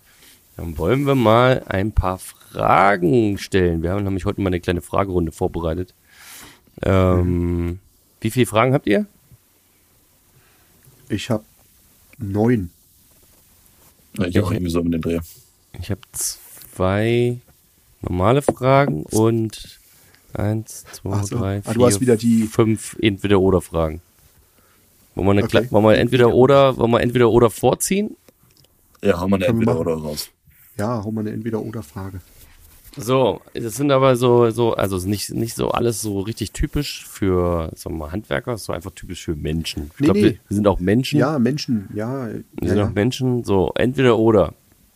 Dann 0.58 0.78
wollen 0.78 1.06
wir 1.06 1.16
mal 1.16 1.64
ein 1.68 1.92
paar 1.92 2.18
Fragen 2.18 3.38
stellen. 3.38 3.84
Wir 3.84 3.92
haben 3.92 4.04
nämlich 4.04 4.26
heute 4.26 4.42
mal 4.42 4.50
eine 4.50 4.60
kleine 4.60 4.82
Fragerunde 4.82 5.32
vorbereitet. 5.32 5.94
Ähm, 6.82 7.80
Wie 8.22 8.32
viele 8.32 8.48
Fragen 8.48 8.74
habt 8.74 8.88
ihr? 8.88 9.06
Ich 11.10 11.30
habe 11.30 11.44
neun. 12.18 12.70
Ich 14.26 14.40
auch 14.40 14.52
irgendwie 14.52 14.72
so 14.72 14.84
mit 14.84 14.94
den 14.94 15.02
Dreh. 15.02 15.20
Ich 15.80 15.92
habe 15.92 16.02
zwei 16.14 17.38
normale 18.02 18.42
Fragen 18.42 19.04
und 19.04 19.80
eins, 20.34 20.86
zwei, 20.92 21.24
so. 21.24 21.38
drei, 21.38 21.58
Ah, 21.60 21.62
vier, 21.62 21.74
du 21.74 21.86
hast 21.86 22.02
wieder 22.02 22.16
die- 22.18 22.44
fünf 22.44 22.96
Entweder-Oder-Fragen. 23.02 24.02
Wollen 25.16 25.28
wir, 25.28 25.32
eine 25.32 25.44
Okay. 25.44 25.68
Wollen 25.72 25.84
wir 25.86 25.98
entweder 25.98 26.34
oder, 26.34 26.78
wollen 26.78 26.92
wir 26.92 27.02
entweder 27.02 27.30
oder 27.30 27.50
vorziehen? 27.50 28.16
Ja, 29.04 29.20
hau 29.20 29.28
mal 29.28 29.38
eine 29.38 29.46
wir 29.46 29.50
entweder 29.50 29.80
oder 29.80 29.94
raus. 29.96 30.30
Ja, 30.78 31.04
hau 31.04 31.12
mal 31.12 31.22
eine 31.22 31.32
Entweder-Oder-Frage. 31.32 32.22
So, 32.96 33.42
das 33.54 33.76
sind 33.76 33.92
aber 33.92 34.16
so, 34.16 34.50
so, 34.50 34.74
also 34.74 34.98
nicht, 35.08 35.32
nicht 35.32 35.56
so 35.56 35.70
alles 35.70 36.02
so 36.02 36.20
richtig 36.22 36.52
typisch 36.52 37.06
für, 37.08 37.72
sagen 37.76 37.96
wir 37.96 38.06
mal, 38.06 38.12
Handwerker, 38.12 38.58
so 38.58 38.74
einfach 38.74 38.92
typisch 38.92 39.24
für 39.24 39.36
Menschen. 39.36 39.92
Ich 39.94 40.00
Nee, 40.00 40.06
glaube, 40.06 40.20
nee. 40.20 40.26
wir, 40.26 40.32
wir 40.48 40.56
sind 40.56 40.68
auch 40.68 40.80
Menschen. 40.80 41.20
Ja, 41.20 41.38
Menschen, 41.38 41.90
ja. 41.94 42.28
Wir 42.28 42.44
ja, 42.62 42.68
sind 42.70 42.78
ja. 42.78 42.88
auch 42.88 42.94
Menschen. 42.94 43.44
So, 43.44 43.72
entweder 43.76 44.18
oder. 44.18 44.54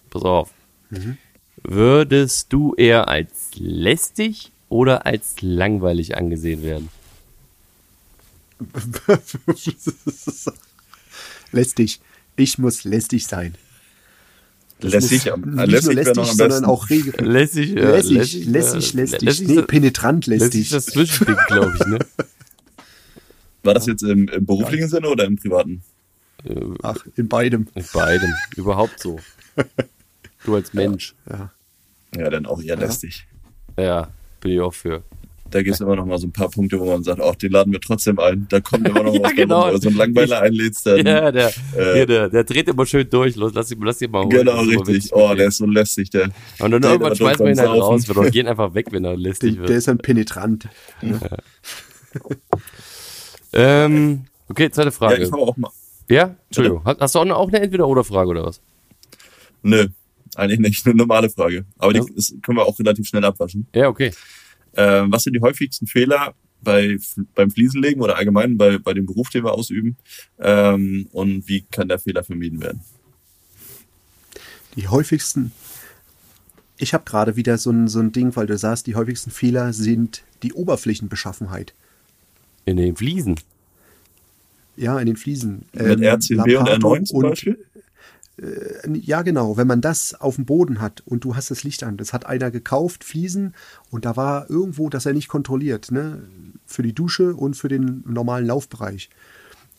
Pass 0.10 0.24
auf. 0.24 0.52
Mhm. 0.90 1.18
Würdest 1.64 2.52
du 2.54 2.74
eher 2.76 3.08
als 3.08 3.52
lästig 3.56 4.52
oder 4.70 5.06
als 5.06 5.42
langweilig 5.42 6.18
angesehen 6.18 6.64
werden? 6.64 6.90
lästig. 11.52 12.00
Ich 12.36 12.58
muss 12.58 12.84
lästig 12.84 13.28
sein. 13.28 13.56
Das 14.82 14.92
Lässig, 14.94 15.26
muss 15.36 15.46
nicht 15.46 15.68
lässig 15.68 15.94
lästig, 15.94 16.16
noch 16.16 16.24
am 16.30 16.36
sondern 16.36 16.50
besten. 16.50 16.66
auch 16.66 16.90
regel. 16.90 17.14
Lässig, 17.26 17.76
äh, 17.78 17.80
lässig, 17.80 18.12
lässig, 18.18 18.46
lässig, 18.48 18.94
äh, 18.94 18.98
lästig. 18.98 19.22
lässig 19.22 19.48
nee, 19.48 19.56
ist- 19.56 19.68
penetrant 19.68 20.28
lässig 20.28 20.42
lästig. 20.46 20.62
ist 20.64 20.74
das 20.74 20.86
Zwischending, 20.88 21.38
glaube 21.48 21.74
ich, 21.80 21.86
ne? 21.86 22.00
War 23.64 23.74
das 23.76 23.86
jetzt 23.86 24.02
im, 24.04 24.28
im 24.28 24.46
beruflichen 24.46 24.90
Sinne 24.90 25.08
oder 25.10 25.26
im 25.26 25.36
privaten? 25.38 25.84
Ach, 26.82 26.98
in 27.16 27.28
beidem. 27.30 27.68
In 27.76 27.86
beidem. 27.94 28.34
Überhaupt 28.58 29.00
so. 29.00 29.20
Du 30.44 30.56
als 30.56 30.74
Mensch. 30.74 31.14
Ja. 31.30 31.52
Ja, 32.18 32.30
dann 32.32 32.48
auch 32.48 32.60
eher 32.62 32.76
lästig. 32.76 33.28
Ja, 33.78 34.10
bin 34.40 34.54
ich 34.54 34.60
auch 34.60 34.74
für. 34.74 35.04
Da 35.52 35.62
gibt 35.62 35.76
es 35.76 35.82
immer 35.82 35.96
noch 35.96 36.06
mal 36.06 36.18
so 36.18 36.28
ein 36.28 36.32
paar 36.32 36.50
Punkte, 36.50 36.80
wo 36.80 36.86
man 36.86 37.04
sagt, 37.04 37.22
ach, 37.22 37.36
den 37.36 37.52
laden 37.52 37.72
wir 37.74 37.80
trotzdem 37.82 38.18
ein. 38.20 38.48
Da 38.50 38.60
kommt 38.62 38.88
immer 38.88 39.04
noch 39.04 39.14
Ja, 39.14 39.22
was 39.24 39.36
genau. 39.36 39.66
Wenn 39.68 39.74
du 39.76 39.82
so 39.82 39.88
einen 39.90 39.98
Langweiler 39.98 40.42
einlädst, 40.42 40.86
dann... 40.86 41.06
Ja, 41.06 41.32
der, 41.32 41.48
äh, 41.78 41.94
hier, 41.94 42.06
der, 42.06 42.30
der 42.30 42.44
dreht 42.44 42.68
immer 42.70 42.86
schön 42.86 43.08
durch. 43.10 43.36
Los, 43.36 43.52
lass 43.54 43.70
ihn, 43.72 43.82
lass 43.84 44.02
ihn 44.02 44.10
mal 44.12 44.22
holen. 44.24 44.30
Genau, 44.30 44.62
richtig. 44.62 45.10
Oh, 45.14 45.34
der 45.36 45.48
ist 45.48 45.58
so 45.58 45.66
lästig, 45.66 46.10
der. 46.10 46.30
Und 46.60 46.72
dann 46.72 46.84
irgendwann 46.84 47.16
schmeißen 47.16 47.46
wir 47.46 47.52
ihn 47.52 47.60
halt 47.60 47.70
raus. 47.70 48.08
Wir 48.08 48.32
gehen 48.32 48.48
einfach 48.48 48.74
weg, 48.74 48.88
wenn 48.92 49.04
er 49.06 49.16
lästig 49.18 49.52
Der, 49.56 49.62
der 49.62 49.70
wird. 49.70 49.78
ist 49.78 49.90
ein 49.90 49.98
Penetrant. 50.00 50.68
Ähm, 53.54 54.26
okay, 54.50 54.70
zweite 54.72 54.88
Ja, 54.90 54.92
Frage. 54.92 55.24
ich 55.24 55.32
habe 55.32 55.42
auch 55.42 55.58
mal... 55.58 55.70
Ja? 56.10 56.36
Entschuldigung. 56.48 56.82
Hast, 56.86 57.00
hast 57.00 57.16
du 57.16 57.20
auch 57.20 57.24
eine, 57.24 57.36
auch 57.36 57.48
eine 57.48 57.60
Entweder-Oder-Frage 57.62 58.30
oder 58.30 58.46
was? 58.46 58.62
Nö, 59.64 59.88
eigentlich 60.36 60.60
nicht. 60.60 60.86
Eine 60.86 60.96
normale 60.96 61.30
Frage. 61.30 61.66
Aber 61.78 61.94
Ja. 61.94 62.02
die 62.04 62.42
können 62.42 62.58
wir 62.58 62.66
auch 62.66 62.78
relativ 62.80 63.08
schnell 63.08 63.24
abwaschen. 63.26 63.68
Ja, 63.76 63.88
okay. 63.88 64.12
Ähm, 64.76 65.12
was 65.12 65.24
sind 65.24 65.34
die 65.34 65.42
häufigsten 65.42 65.88
Fehler 65.88 66.34
bei, 66.62 66.98
beim 67.36 67.52
Fliesenlegen 67.52 68.02
oder 68.02 68.18
allgemein 68.18 68.58
bei, 68.58 68.78
bei 68.78 68.94
dem 68.94 69.06
Beruf, 69.06 69.30
den 69.30 69.44
wir 69.44 69.54
ausüben? 69.54 69.98
Ähm, 70.40 71.08
und 71.12 71.48
wie 71.48 71.62
kann 71.72 71.88
der 71.88 72.00
Fehler 72.00 72.24
vermieden 72.24 72.62
werden? 72.62 72.82
Die 74.76 74.88
häufigsten. 74.88 75.52
Ich 76.78 76.94
habe 76.94 77.04
gerade 77.04 77.36
wieder 77.36 77.58
so 77.58 77.72
ein, 77.72 77.88
so 77.88 78.00
ein 78.00 78.12
Ding, 78.12 78.36
weil 78.36 78.48
du 78.48 78.58
sagst, 78.58 78.88
die 78.88 78.96
häufigsten 78.96 79.30
Fehler 79.30 79.74
sind 79.74 80.24
die 80.42 80.54
Oberflächenbeschaffenheit. 80.54 81.74
In 82.66 82.78
den 82.78 82.96
Fliesen. 82.96 83.36
Ja, 84.78 85.00
in 85.00 85.06
den 85.06 85.18
Fliesen. 85.18 85.66
Mit 85.74 86.00
Ähm, 86.00 86.04
RCB 86.04 86.32
und 86.32 86.48
Lapato 86.48 86.94
R9 86.94 87.06
zum 87.06 87.22
Beispiel? 87.22 87.66
Ja, 88.94 89.22
genau. 89.22 89.56
Wenn 89.56 89.68
man 89.68 89.82
das 89.82 90.16
auf 90.20 90.36
dem 90.36 90.46
Boden 90.46 90.82
hat 90.82 91.02
und 91.06 91.24
du 91.24 91.36
hast 91.36 91.52
das 91.52 91.64
Licht 91.64 91.84
an, 91.84 91.98
das 91.98 92.12
hat 92.12 92.26
einer 92.26 92.50
gekauft, 92.50 93.04
Fliesen, 93.04 93.54
und 93.92 94.06
da 94.06 94.16
war 94.16 94.50
irgendwo, 94.50 94.90
dass 94.90 95.06
er 95.06 95.14
nicht 95.14 95.28
kontrolliert, 95.28 95.92
ne? 95.92 96.24
Für 96.66 96.82
die 96.82 96.94
Dusche 96.94 97.36
und 97.36 97.56
für 97.56 97.68
den 97.68 98.04
normalen 98.08 98.48
Laufbereich. 98.48 99.10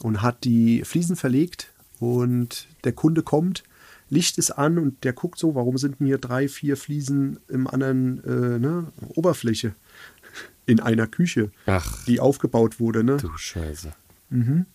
Und 0.00 0.22
hat 0.22 0.44
die 0.44 0.82
Fliesen 0.84 1.16
verlegt 1.16 1.72
und 1.98 2.68
der 2.84 2.92
Kunde 2.92 3.22
kommt, 3.22 3.64
Licht 4.10 4.36
ist 4.38 4.50
an 4.50 4.78
und 4.78 5.04
der 5.04 5.12
guckt 5.12 5.38
so, 5.38 5.54
warum 5.54 5.78
sind 5.78 5.98
denn 5.98 6.06
hier 6.06 6.18
drei, 6.18 6.46
vier 6.46 6.76
Fliesen 6.76 7.40
im 7.48 7.66
anderen 7.66 8.22
äh, 8.24 8.58
ne? 8.58 8.92
Oberfläche 9.14 9.74
in 10.66 10.80
einer 10.80 11.06
Küche, 11.06 11.50
Ach, 11.66 12.04
die 12.04 12.20
aufgebaut 12.20 12.78
wurde, 12.78 13.02
ne? 13.02 13.16
du 13.16 13.30
Scheiße. 13.36 13.92
Ja, 14.30 14.66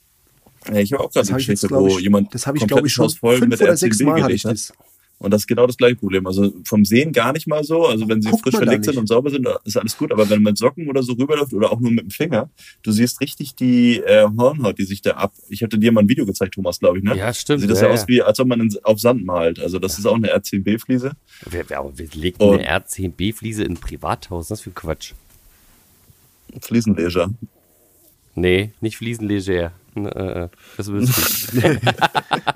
ich 0.73 0.93
habe 0.93 1.03
auch 1.03 1.11
gerade 1.11 1.19
Das 1.21 1.27
eine 1.27 1.33
habe 1.33 1.37
Geschichte, 1.43 1.67
glaube 1.67 1.89
wo 1.89 1.97
ich, 1.97 2.03
jemand 2.03 2.33
das 2.33 2.47
habe 2.47 2.57
ich, 2.57 2.67
glaube 2.67 2.87
ich, 2.87 2.93
schon 2.93 3.05
Haus 3.05 3.15
voll 3.17 3.37
fünf 3.37 3.49
mit 3.49 3.61
oder 3.61 3.71
RCB 3.71 3.79
sechs 3.79 3.99
Mal 4.01 4.23
hatte 4.23 4.33
ich 4.33 4.43
das. 4.43 4.73
Und 5.19 5.31
das 5.31 5.41
ist 5.41 5.47
genau 5.47 5.65
das 5.65 5.77
gleiche 5.77 5.95
Problem. 5.95 6.27
Also 6.27 6.53
vom 6.63 6.85
Sehen 6.85 7.11
gar 7.11 7.33
nicht 7.33 7.47
mal 7.47 7.63
so. 7.63 7.87
Also 7.87 8.07
wenn 8.07 8.21
sie 8.21 8.29
Guckt 8.29 8.43
frisch 8.43 8.55
verlegt 8.55 8.85
sind 8.85 8.97
und 8.97 9.07
sauber 9.07 9.31
sind, 9.31 9.47
ist 9.65 9.75
alles 9.75 9.97
gut. 9.97 10.11
Aber 10.11 10.29
wenn 10.29 10.43
man 10.43 10.51
mit 10.51 10.57
Socken 10.59 10.87
oder 10.87 11.01
so 11.01 11.13
rüberläuft 11.13 11.53
oder 11.53 11.71
auch 11.71 11.79
nur 11.79 11.89
mit 11.89 12.03
dem 12.03 12.11
Finger, 12.11 12.51
du 12.83 12.91
siehst 12.91 13.19
richtig 13.19 13.55
die 13.55 13.97
äh, 13.97 14.27
Hornhaut, 14.37 14.77
die 14.77 14.83
sich 14.83 15.01
da 15.01 15.13
ab. 15.13 15.33
Ich 15.49 15.63
hatte 15.63 15.79
dir 15.79 15.91
mal 15.91 16.01
ein 16.01 16.09
Video 16.09 16.27
gezeigt, 16.27 16.53
Thomas, 16.53 16.79
glaube 16.79 16.99
ich, 16.99 17.03
ne? 17.03 17.17
Ja, 17.17 17.33
stimmt. 17.33 17.61
Sieht 17.61 17.69
das 17.71 17.81
ja, 17.81 17.87
ja, 17.87 17.93
aus 17.93 18.07
wie, 18.07 18.21
als 18.21 18.39
ob 18.39 18.47
man 18.47 18.59
in, 18.61 18.77
auf 18.83 18.99
Sand 18.99 19.25
malt. 19.25 19.59
Also 19.59 19.79
das 19.79 19.97
ist 19.97 20.05
auch 20.05 20.15
eine 20.15 20.31
R10B-Fliese. 20.35 21.13
Wer, 21.49 21.67
wer, 21.67 21.91
wer 21.95 22.07
legt 22.13 22.39
Und- 22.39 22.59
eine 22.59 22.79
R10B-Fliese 22.79 23.63
in 23.63 23.71
ein 23.71 23.77
Privathaus? 23.77 24.49
Das 24.49 24.59
ist 24.59 24.63
für 24.65 24.71
Quatsch. 24.71 25.13
Fliesenleger. 26.61 27.33
Nee, 28.35 28.71
nicht 28.81 28.97
Fliesenleger. 28.97 29.71
Äh, 30.05 30.43
äh, 30.43 30.49
Das 30.77 30.87
ich. 30.87 31.09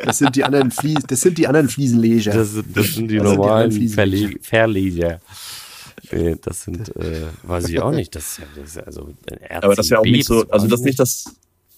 Das 0.04 0.18
sind 0.18 0.36
die 0.36 0.44
anderen, 0.44 0.72
Flie 0.72 0.96
das 1.08 1.22
sind 1.22 1.38
die 1.38 1.48
anderen 1.48 1.70
Fliesenleger. 1.70 2.34
Das 2.34 2.52
sind, 2.54 2.76
das 2.76 2.94
sind 2.94 3.08
die 3.10 3.18
Das 3.18 3.28
sind 3.28 3.34
die 3.34 3.38
normalen 3.38 3.90
Verle 3.90 4.36
Verleger. 4.42 5.22
Nee, 6.12 6.36
das 6.42 6.64
sind, 6.64 6.96
äh, 6.96 7.28
weiß 7.44 7.70
ich 7.70 7.80
auch 7.80 7.92
nicht. 7.92 8.16
Das 8.16 8.24
ist 8.24 8.38
ja, 8.40 8.46
das 8.56 8.70
ist 8.70 8.76
ja 8.78 8.84
also 8.84 9.14
ein 9.30 9.64
Aber 9.64 9.76
das 9.76 9.86
ist 9.86 9.92
ja 9.92 10.00
auch 10.00 10.04
RCB, 10.06 10.12
nicht 10.12 10.26
so, 10.28 10.48
also 10.50 10.68
das 10.68 10.80
ist 10.82 10.86
nicht 10.86 11.00
das, 11.00 11.26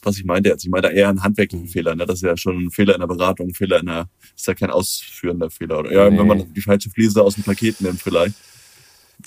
was 0.01 0.17
ich 0.17 0.25
meinte 0.25 0.49
jetzt. 0.49 0.63
Ich 0.63 0.69
meine 0.71 0.83
da 0.83 0.89
eher 0.89 1.09
einen 1.09 1.21
handwerklichen 1.23 1.67
Fehler, 1.67 1.95
ne? 1.95 2.05
Das 2.05 2.15
ist 2.15 2.23
ja 2.23 2.35
schon 2.37 2.65
ein 2.65 2.71
Fehler 2.71 2.95
in 2.95 3.01
der 3.01 3.07
Beratung, 3.07 3.49
ein 3.49 3.53
Fehler 3.53 3.79
in 3.79 3.85
der, 3.87 4.09
ist 4.35 4.47
ja 4.47 4.53
kein 4.53 4.69
ausführender 4.69 5.49
Fehler. 5.49 5.79
Oder 5.79 5.91
ja, 5.91 6.09
Nee. 6.09 6.17
wenn 6.17 6.27
man 6.27 6.53
die 6.53 6.61
falsche 6.61 6.89
Fliese 6.89 7.21
aus 7.21 7.35
dem 7.35 7.43
Paket 7.43 7.79
nimmt 7.81 8.01
vielleicht. 8.01 8.35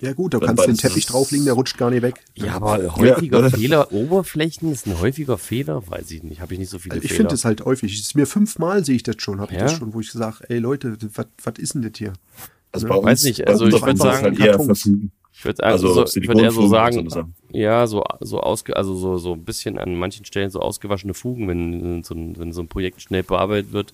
Ja 0.01 0.13
gut, 0.13 0.35
da 0.35 0.39
kannst 0.39 0.63
du 0.63 0.67
den 0.67 0.77
Teppich 0.77 1.07
drauflegen, 1.07 1.45
der 1.47 1.55
rutscht 1.55 1.79
gar 1.79 1.91
nicht 1.91 2.03
weg. 2.03 2.17
Ja, 2.35 2.55
aber 2.55 2.97
häufiger 2.97 3.41
Ja. 3.43 3.51
Fehler, 3.51 3.93
Oberflächen 3.93 4.71
ist 4.73 4.87
ein 4.87 4.99
häufiger 4.99 5.39
Fehler, 5.39 5.87
weiß 5.89 6.11
ich 6.11 6.23
nicht. 6.23 6.41
Habe 6.41 6.53
ich 6.55 6.61
nicht 6.61 6.71
so 6.71 6.79
viele 6.79 6.95
Also 6.95 7.05
ich 7.05 7.11
Fehler. 7.13 7.17
finde 7.17 7.31
das 7.35 7.45
halt 7.45 7.65
häufig. 7.65 7.95
Es 7.95 8.01
ist 8.01 8.15
mir 8.15 8.27
fünfmal 8.27 8.85
sehe 8.85 8.97
ich 8.97 9.03
das 9.03 9.17
schon, 9.19 9.41
habe 9.41 9.53
ich 9.53 9.59
Ja? 9.59 9.65
das 9.65 9.73
schon, 9.77 9.95
wo 9.95 10.01
ich 10.01 10.11
sage, 10.13 10.45
ey 10.49 10.59
Leute, 10.59 10.97
was 11.17 11.59
ist 11.59 11.75
denn 11.75 11.83
das 11.83 11.93
hier? 11.97 12.13
Also 12.73 12.87
Ja, 12.87 12.93
bei 12.93 12.99
uns, 12.99 13.07
weiß 13.07 13.25
nicht, 13.25 13.47
also 13.49 13.67
ich 13.67 13.75
auf 13.75 13.81
würd 13.83 13.89
jeden 13.89 13.99
Fall 14.01 14.13
ist 14.13 14.21
sagen, 14.21 14.39
halt. 14.39 15.11
Ich 15.39 15.45
würde 15.45 15.65
Also 15.65 15.89
also, 15.89 16.07
so, 16.07 16.21
ich 16.21 16.29
würd 16.29 16.39
eher 16.41 16.51
so 16.51 16.67
sagen, 16.67 17.11
Sache. 17.11 17.29
ja, 17.53 17.87
so, 17.87 18.03
so 18.21 18.41
ausge, 18.41 18.75
also 18.77 18.95
so, 18.97 19.19
so 19.19 19.33
ein 19.35 19.45
bisschen 19.45 19.79
an 19.79 19.95
manchen 19.97 20.25
Stellen 20.25 20.51
so 20.51 20.61
ausgewaschene 20.61 21.13
Fugen, 21.15 21.47
wenn 21.49 22.03
so 22.03 22.15
ein, 22.15 22.39
wenn 22.39 22.53
so 22.53 22.63
ein 22.63 22.69
Projekt 22.69 23.03
schnell 23.03 23.23
bearbeitet 23.23 23.73
wird. 23.73 23.93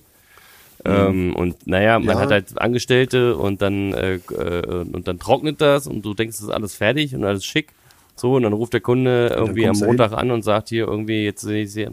Ähm, 0.85 1.35
und 1.35 1.65
naja, 1.67 1.97
man 1.99 2.15
Ja. 2.17 2.21
hat 2.21 2.31
halt 2.31 2.59
Angestellte 2.61 3.37
und 3.37 3.61
dann 3.61 3.93
äh, 3.93 4.15
äh, 4.15 4.83
und 4.83 5.07
dann 5.07 5.19
trocknet 5.19 5.61
das 5.61 5.87
und 5.87 6.03
du 6.03 6.13
denkst, 6.13 6.35
es 6.37 6.41
ist 6.43 6.49
alles 6.49 6.75
fertig 6.75 7.15
und 7.15 7.23
alles 7.23 7.45
schick. 7.45 7.69
So, 8.15 8.35
und 8.35 8.43
dann 8.43 8.53
ruft 8.53 8.73
der 8.73 8.81
Kunde 8.81 9.33
irgendwie 9.35 9.67
am 9.67 9.77
Montag 9.77 10.11
an 10.13 10.29
und 10.31 10.43
sagt 10.43 10.69
hier 10.69 10.85
irgendwie, 10.87 11.23
jetzt 11.23 11.41
sie 11.41 11.87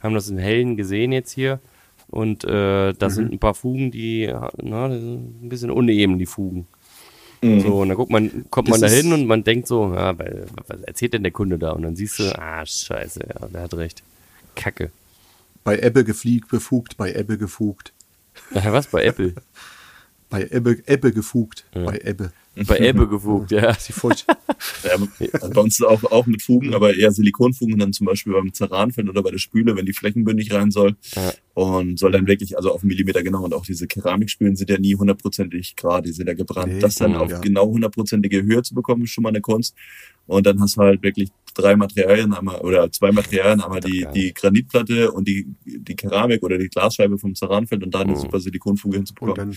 haben 0.00 0.14
das 0.14 0.28
in 0.28 0.38
Hellen 0.38 0.76
gesehen 0.76 1.12
jetzt 1.12 1.32
hier. 1.32 1.60
Und 2.08 2.44
äh, 2.44 2.92
da 2.94 3.10
sind 3.10 3.32
ein 3.32 3.38
paar 3.40 3.54
Fugen, 3.54 3.90
die, 3.90 4.32
na, 4.62 4.86
ein 4.86 5.48
bisschen 5.48 5.70
uneben, 5.70 6.18
die 6.18 6.26
Fugen. 6.26 6.66
So, 7.42 7.80
und 7.82 7.88
dann 7.88 7.96
guckt 7.96 8.10
man, 8.10 8.46
kommt 8.50 8.68
man 8.70 8.80
Das 8.80 8.90
da 8.90 8.96
hin 8.96 9.12
und 9.12 9.26
man 9.26 9.44
denkt 9.44 9.68
so, 9.68 9.92
ja, 9.94 10.18
weil, 10.18 10.46
was 10.66 10.80
erzählt 10.82 11.12
denn 11.14 11.22
der 11.22 11.32
Kunde 11.32 11.58
da? 11.58 11.72
Und 11.72 11.82
dann 11.82 11.94
siehst 11.94 12.18
du, 12.18 12.24
ah, 12.38 12.64
scheiße, 12.64 13.20
ja, 13.28 13.48
der 13.48 13.62
hat 13.62 13.74
recht. 13.74 14.02
Kacke. 14.54 14.90
Bei 15.62 15.78
Ebbe 15.78 16.04
gefliegt, 16.04 16.48
befugt, 16.48 16.96
bei 16.96 17.12
Ebbe 17.12 17.36
gefugt. 17.38 17.92
Ja, 18.54 18.72
was 18.72 18.88
bei 18.88 19.04
Apple? 19.04 19.34
Bei 20.28 20.42
Ebbe, 20.42 20.82
Ebbe 20.86 21.12
gefugt, 21.12 21.64
bei 21.72 22.00
Ebbe. 22.02 22.32
Bei 22.66 22.78
Apple 22.78 23.06
gefugt, 23.06 23.52
ja. 23.52 23.72
Die 23.86 23.92
Furcht. 23.92 24.26
Ja, 24.82 24.96
bei 25.48 25.60
uns 25.60 25.78
ist 25.78 25.86
auch, 25.86 26.02
auch 26.10 26.26
mit 26.26 26.42
Fugen, 26.42 26.74
aber 26.74 26.96
eher 26.96 27.12
Silikonfugen 27.12 27.78
dann 27.78 27.92
zum 27.92 28.06
Beispiel 28.06 28.32
beim 28.32 28.52
Zeranfeld 28.52 29.08
oder 29.08 29.22
bei 29.22 29.30
der 29.30 29.38
Spüle, 29.38 29.76
wenn 29.76 29.86
die 29.86 29.92
flächenbündig 29.92 30.52
rein 30.52 30.72
soll. 30.72 30.96
Ja. 31.14 31.32
Und 31.56 31.98
soll 31.98 32.12
dann 32.12 32.26
wirklich, 32.26 32.54
also 32.58 32.70
auf 32.70 32.82
einen 32.82 32.88
Millimeter 32.88 33.22
genau. 33.22 33.42
Und 33.42 33.54
auch 33.54 33.64
diese 33.64 33.86
Keramikspülen 33.86 34.56
sind 34.56 34.68
ja 34.68 34.76
nie 34.78 34.94
hundertprozentig 34.94 35.74
gerade, 35.74 36.06
die 36.06 36.12
sind 36.12 36.26
ja 36.26 36.34
gebrannt. 36.34 36.74
Nee, 36.74 36.80
das 36.80 36.96
dann 36.96 37.12
ja. 37.12 37.18
auf 37.20 37.40
genau 37.40 37.66
hundertprozentige 37.68 38.42
Höhe 38.42 38.60
zu 38.60 38.74
bekommen, 38.74 39.04
ist 39.04 39.10
schon 39.12 39.22
mal 39.22 39.30
eine 39.30 39.40
Kunst. 39.40 39.74
Und 40.26 40.44
dann 40.44 40.60
hast 40.60 40.76
du 40.76 40.82
halt 40.82 41.02
wirklich 41.02 41.30
drei 41.54 41.74
Materialien, 41.74 42.34
einmal, 42.34 42.60
oder 42.60 42.92
zwei 42.92 43.10
Materialien, 43.10 43.62
einmal 43.62 43.80
die, 43.80 44.06
die 44.14 44.34
Granitplatte 44.34 45.10
und 45.12 45.26
die, 45.26 45.46
die 45.64 45.96
Keramik 45.96 46.42
oder 46.42 46.58
die 46.58 46.68
Glasscheibe 46.68 47.16
vom 47.16 47.34
Zeranfeld 47.34 47.82
und 47.82 47.94
da 47.94 48.00
eine 48.00 48.12
Mhm. 48.12 48.16
super 48.16 48.38
Silikonfuge 48.38 48.98
hinzubekommen. 48.98 49.36
Dann, 49.36 49.56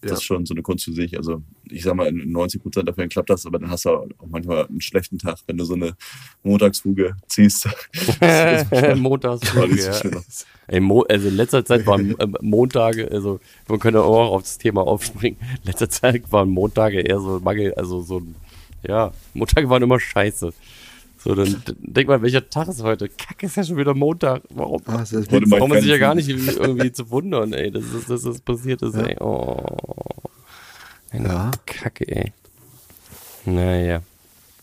Das 0.00 0.10
ja. 0.10 0.16
ist 0.16 0.24
schon 0.24 0.44
so 0.46 0.52
eine 0.52 0.62
Kunst 0.62 0.84
für 0.84 0.92
sich. 0.92 1.16
Also 1.16 1.42
ich 1.70 1.82
sag 1.84 1.94
mal, 1.94 2.08
in 2.08 2.30
90 2.30 2.60
Prozent 2.60 2.88
der 2.88 3.08
klappt 3.08 3.30
das, 3.30 3.46
aber 3.46 3.58
dann 3.60 3.70
hast 3.70 3.84
du 3.84 3.90
auch 3.90 4.08
manchmal 4.28 4.66
einen 4.66 4.80
schlechten 4.80 5.18
Tag, 5.18 5.38
wenn 5.46 5.56
du 5.56 5.64
so 5.64 5.74
eine 5.74 5.96
Montagsfuge 6.42 7.16
ziehst. 7.28 7.68
Montagsfuge, 8.96 9.76
Das 9.86 10.02
ist 10.02 10.04
ja. 10.12 10.20
Ey, 10.68 10.80
Mo 10.80 11.02
also 11.02 11.30
in 11.36 11.38
letzter 11.38 11.64
Zeit 11.64 11.86
waren 11.86 12.18
äh, 12.18 12.26
Montage, 12.40 13.10
also 13.10 13.40
man 13.68 13.78
könnte 13.78 14.02
auch 14.02 14.32
auf 14.32 14.42
das 14.42 14.56
Thema 14.58 14.86
aufspringen. 14.86 15.38
In 15.62 15.66
letzter 15.66 15.90
Zeit 15.90 16.32
waren 16.32 16.48
Montage 16.48 17.00
eher 17.00 17.20
so 17.20 17.38
Mangel, 17.40 17.74
also 17.74 18.00
so 18.00 18.18
ein 18.20 18.34
Ja, 18.82 19.12
Montage 19.34 19.68
waren 19.68 19.82
immer 19.82 20.00
scheiße. 20.00 20.52
So, 21.18 21.34
dann 21.34 21.62
denk 21.78 22.08
mal, 22.08 22.22
welcher 22.22 22.48
Tag 22.48 22.68
ist 22.68 22.82
heute? 22.82 23.08
Kacke, 23.08 23.46
ist 23.46 23.56
ja 23.56 23.64
schon 23.64 23.76
wieder 23.76 23.94
Montag. 23.94 24.42
Warum? 24.50 24.80
Ah, 24.86 24.98
das 24.98 25.12
ist 25.12 25.28
Braucht 25.28 25.68
man 25.68 25.80
sich 25.80 25.90
ja 25.90 25.98
gar 25.98 26.14
nicht 26.14 26.28
irgendwie 26.56 26.92
zu 26.92 27.10
wundern, 27.10 27.52
ey, 27.52 27.70
dass 27.70 27.84
das, 27.92 28.06
dass 28.06 28.22
das 28.22 28.40
passiert 28.40 28.80
ist, 28.82 28.94
ey. 28.94 29.16
Oh. 29.20 29.56
Eine 31.10 31.28
Ja. 31.28 31.50
Kacke, 31.66 32.06
ey. 32.08 32.32
Naja. 33.44 34.02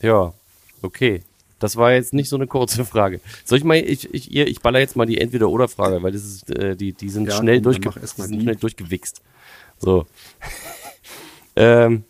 Ja, 0.02 0.34
okay. 0.82 1.22
Das 1.64 1.78
war 1.78 1.94
jetzt 1.94 2.14
nicht 2.14 2.28
so 2.28 2.36
eine 2.36 2.46
kurze 2.46 2.84
Frage. 2.94 3.22
Soll 3.46 3.58
ich 3.58 3.64
mal, 3.64 3.78
ich, 3.78 4.14
ich, 4.14 4.30
ihr, 4.34 4.48
ich 4.50 4.60
baller 4.60 4.80
jetzt 4.80 4.98
mal 4.98 5.06
die 5.06 5.18
Entweder-Oder-Frage, 5.18 6.04
weil 6.04 6.12
das 6.12 6.26
ist, 6.26 6.50
äh, 6.50 6.76
die, 6.76 6.92
die 6.92 7.08
sind 7.10 7.30
Ja, 7.30 7.38
schnell, 7.38 7.62
durchge 7.62 7.90
sind 8.06 8.32
die. 8.32 8.42
schnell 8.42 8.58
durchgewichst. 8.58 9.22
So. 9.80 10.06
ähm, 11.56 12.04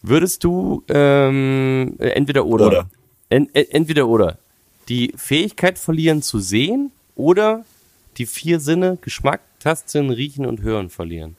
würdest 0.00 0.42
du 0.42 0.82
ähm, 0.88 1.96
äh, 1.98 2.08
entweder 2.10 2.46
oder, 2.46 2.66
Oder. 2.66 2.90
En, 3.28 3.54
äh, 3.54 3.66
entweder 3.70 4.08
oder 4.08 4.38
die 4.88 5.12
Fähigkeit 5.16 5.78
verlieren 5.78 6.22
zu 6.22 6.38
sehen 6.38 6.90
oder 7.14 7.66
die 8.16 8.24
vier 8.24 8.58
Sinne 8.58 8.96
Geschmack, 9.02 9.42
Tasten, 9.60 10.08
Riechen 10.08 10.46
und 10.46 10.62
Hören 10.62 10.88
verlieren? 10.88 11.36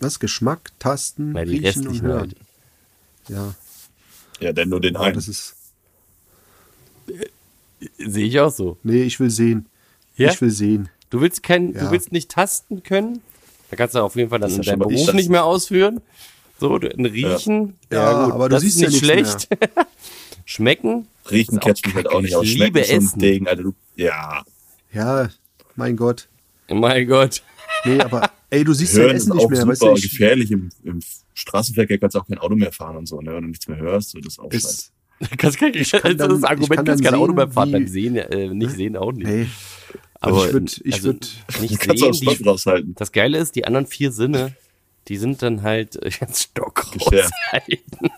Was? 0.00 0.20
Geschmack, 0.20 0.70
Tasten, 0.78 1.34
Riechen 1.34 1.88
und 1.88 2.02
Hören. 2.02 2.18
halt. 2.20 2.36
Ja, 3.28 3.54
Ja, 4.40 4.52
denn 4.52 4.68
nur 4.68 4.80
den 4.80 4.94
ja, 4.94 5.00
einen. 5.00 5.14
das 5.14 5.28
ist. 5.28 5.56
Sehe 7.98 8.26
ich 8.26 8.40
auch 8.40 8.50
so. 8.50 8.76
Nee, 8.82 9.02
ich 9.02 9.18
will 9.20 9.30
sehen. 9.30 9.66
Ja? 10.16 10.30
Ich 10.30 10.40
will 10.40 10.50
sehen. 10.50 10.88
Du 11.08 11.20
willst 11.20 11.42
kein, 11.42 11.72
Ja. 11.74 11.84
du 11.84 11.90
willst 11.90 12.12
nicht 12.12 12.30
tasten 12.30 12.82
können. 12.82 13.22
Da 13.70 13.76
kannst 13.76 13.94
du 13.94 14.00
auf 14.00 14.16
jeden 14.16 14.30
Fall 14.30 14.38
dann 14.38 14.50
Das 14.50 14.56
in 14.56 14.60
ist 14.60 14.66
ja 14.66 14.72
deinem 14.72 14.82
schon 14.82 14.92
mal- 14.92 14.96
Beruf 15.04 15.14
nicht 15.14 15.28
mehr 15.30 15.44
ausführen. 15.44 16.00
So, 16.58 16.78
du- 16.78 16.88
ein 16.88 17.06
Riechen. 17.06 17.76
Ja, 17.90 18.28
aber 18.32 18.48
du 18.48 18.54
das 18.56 18.62
siehst 18.62 18.76
ist 18.76 18.82
ja 18.82 18.88
nicht 18.90 19.02
nichts 19.02 19.42
schlecht. 19.48 19.48
Schmecken. 20.44 21.06
Riechen 21.30 21.58
catcht 21.60 21.86
mich 21.86 21.94
halt 21.94 22.08
auch 22.08 22.20
nicht 22.20 22.34
aus. 22.34 22.44
Ich 22.44 22.52
Schmecken 22.52 22.74
liebe 22.76 22.88
Essen. 22.88 23.18
Ding, 23.18 23.46
Alter. 23.46 23.62
Du, 23.62 23.74
ja. 23.96 24.42
Ja, 24.92 25.28
mein 25.76 25.96
Gott. 25.96 26.28
Mein 26.68 27.06
Gott. 27.06 27.42
Nee, 27.84 28.00
aber 28.00 28.30
ey, 28.50 28.64
du 28.64 28.72
siehst 28.72 28.96
ja 28.96 29.04
Hören 29.04 29.16
ist 29.16 29.22
Essen 29.22 29.32
nicht 29.36 29.44
auch 29.44 29.50
mehr. 29.50 29.60
super 29.60 29.72
Weißt 29.72 29.82
du, 29.82 29.92
ich, 29.94 30.10
gefährlich. 30.10 30.50
Im, 30.50 30.68
Im 30.84 31.00
Straßenverkehr 31.34 31.98
kannst 31.98 32.14
du 32.16 32.20
auch 32.20 32.26
kein 32.26 32.38
Auto 32.38 32.56
mehr 32.56 32.72
fahren 32.72 32.96
und 32.96 33.06
so, 33.06 33.20
ne? 33.20 33.32
Wenn 33.34 33.42
du 33.42 33.48
nichts 33.48 33.66
mehr 33.68 33.78
hörst, 33.78 34.10
so, 34.10 34.18
das 34.20 34.34
ist 34.34 34.38
auch 34.38 34.50
scheiße. 34.52 34.68
ist, 34.68 34.92
Kannst 35.38 35.58
kein, 35.58 35.72
kann 35.72 35.82
also 36.02 36.16
dann- 36.16 36.28
das 36.30 36.38
ich 36.38 36.44
Argument 36.46 36.76
kann 36.76 36.84
kannst 36.86 37.04
dann 37.04 37.12
kein 37.12 37.20
Auto 37.20 37.32
mehr 37.34 37.48
fahren. 37.48 37.72
Beim 37.72 37.86
Sehen, 37.86 38.16
äh, 38.16 38.48
nicht 38.54 38.70
sehen 38.72 38.96
auch 38.96 39.12
nicht. 39.12 39.26
ey, 39.28 39.46
Aber 40.14 40.46
ich 40.48 40.54
würd- 40.54 40.80
ich 40.84 40.94
also, 40.94 41.10
würd- 41.10 41.60
nicht 41.60 41.78
kannst 41.80 42.02
du 42.02 42.08
auch 42.08 42.14
sehen. 42.14 42.36
Die, 42.38 42.44
raushalten. 42.48 42.94
das 42.96 43.12
Geile 43.12 43.38
ist, 43.38 43.54
die 43.54 43.66
anderen 43.66 43.86
vier 43.86 44.12
Sinne, 44.12 44.54
die 45.10 45.16
sind 45.16 45.42
dann 45.42 45.62
halt 45.62 45.96
äh, 45.96 46.08
jetzt 46.20 46.44
Stock 46.44 46.86
Geschirr. 46.92 47.24
raushalten. 47.24 48.10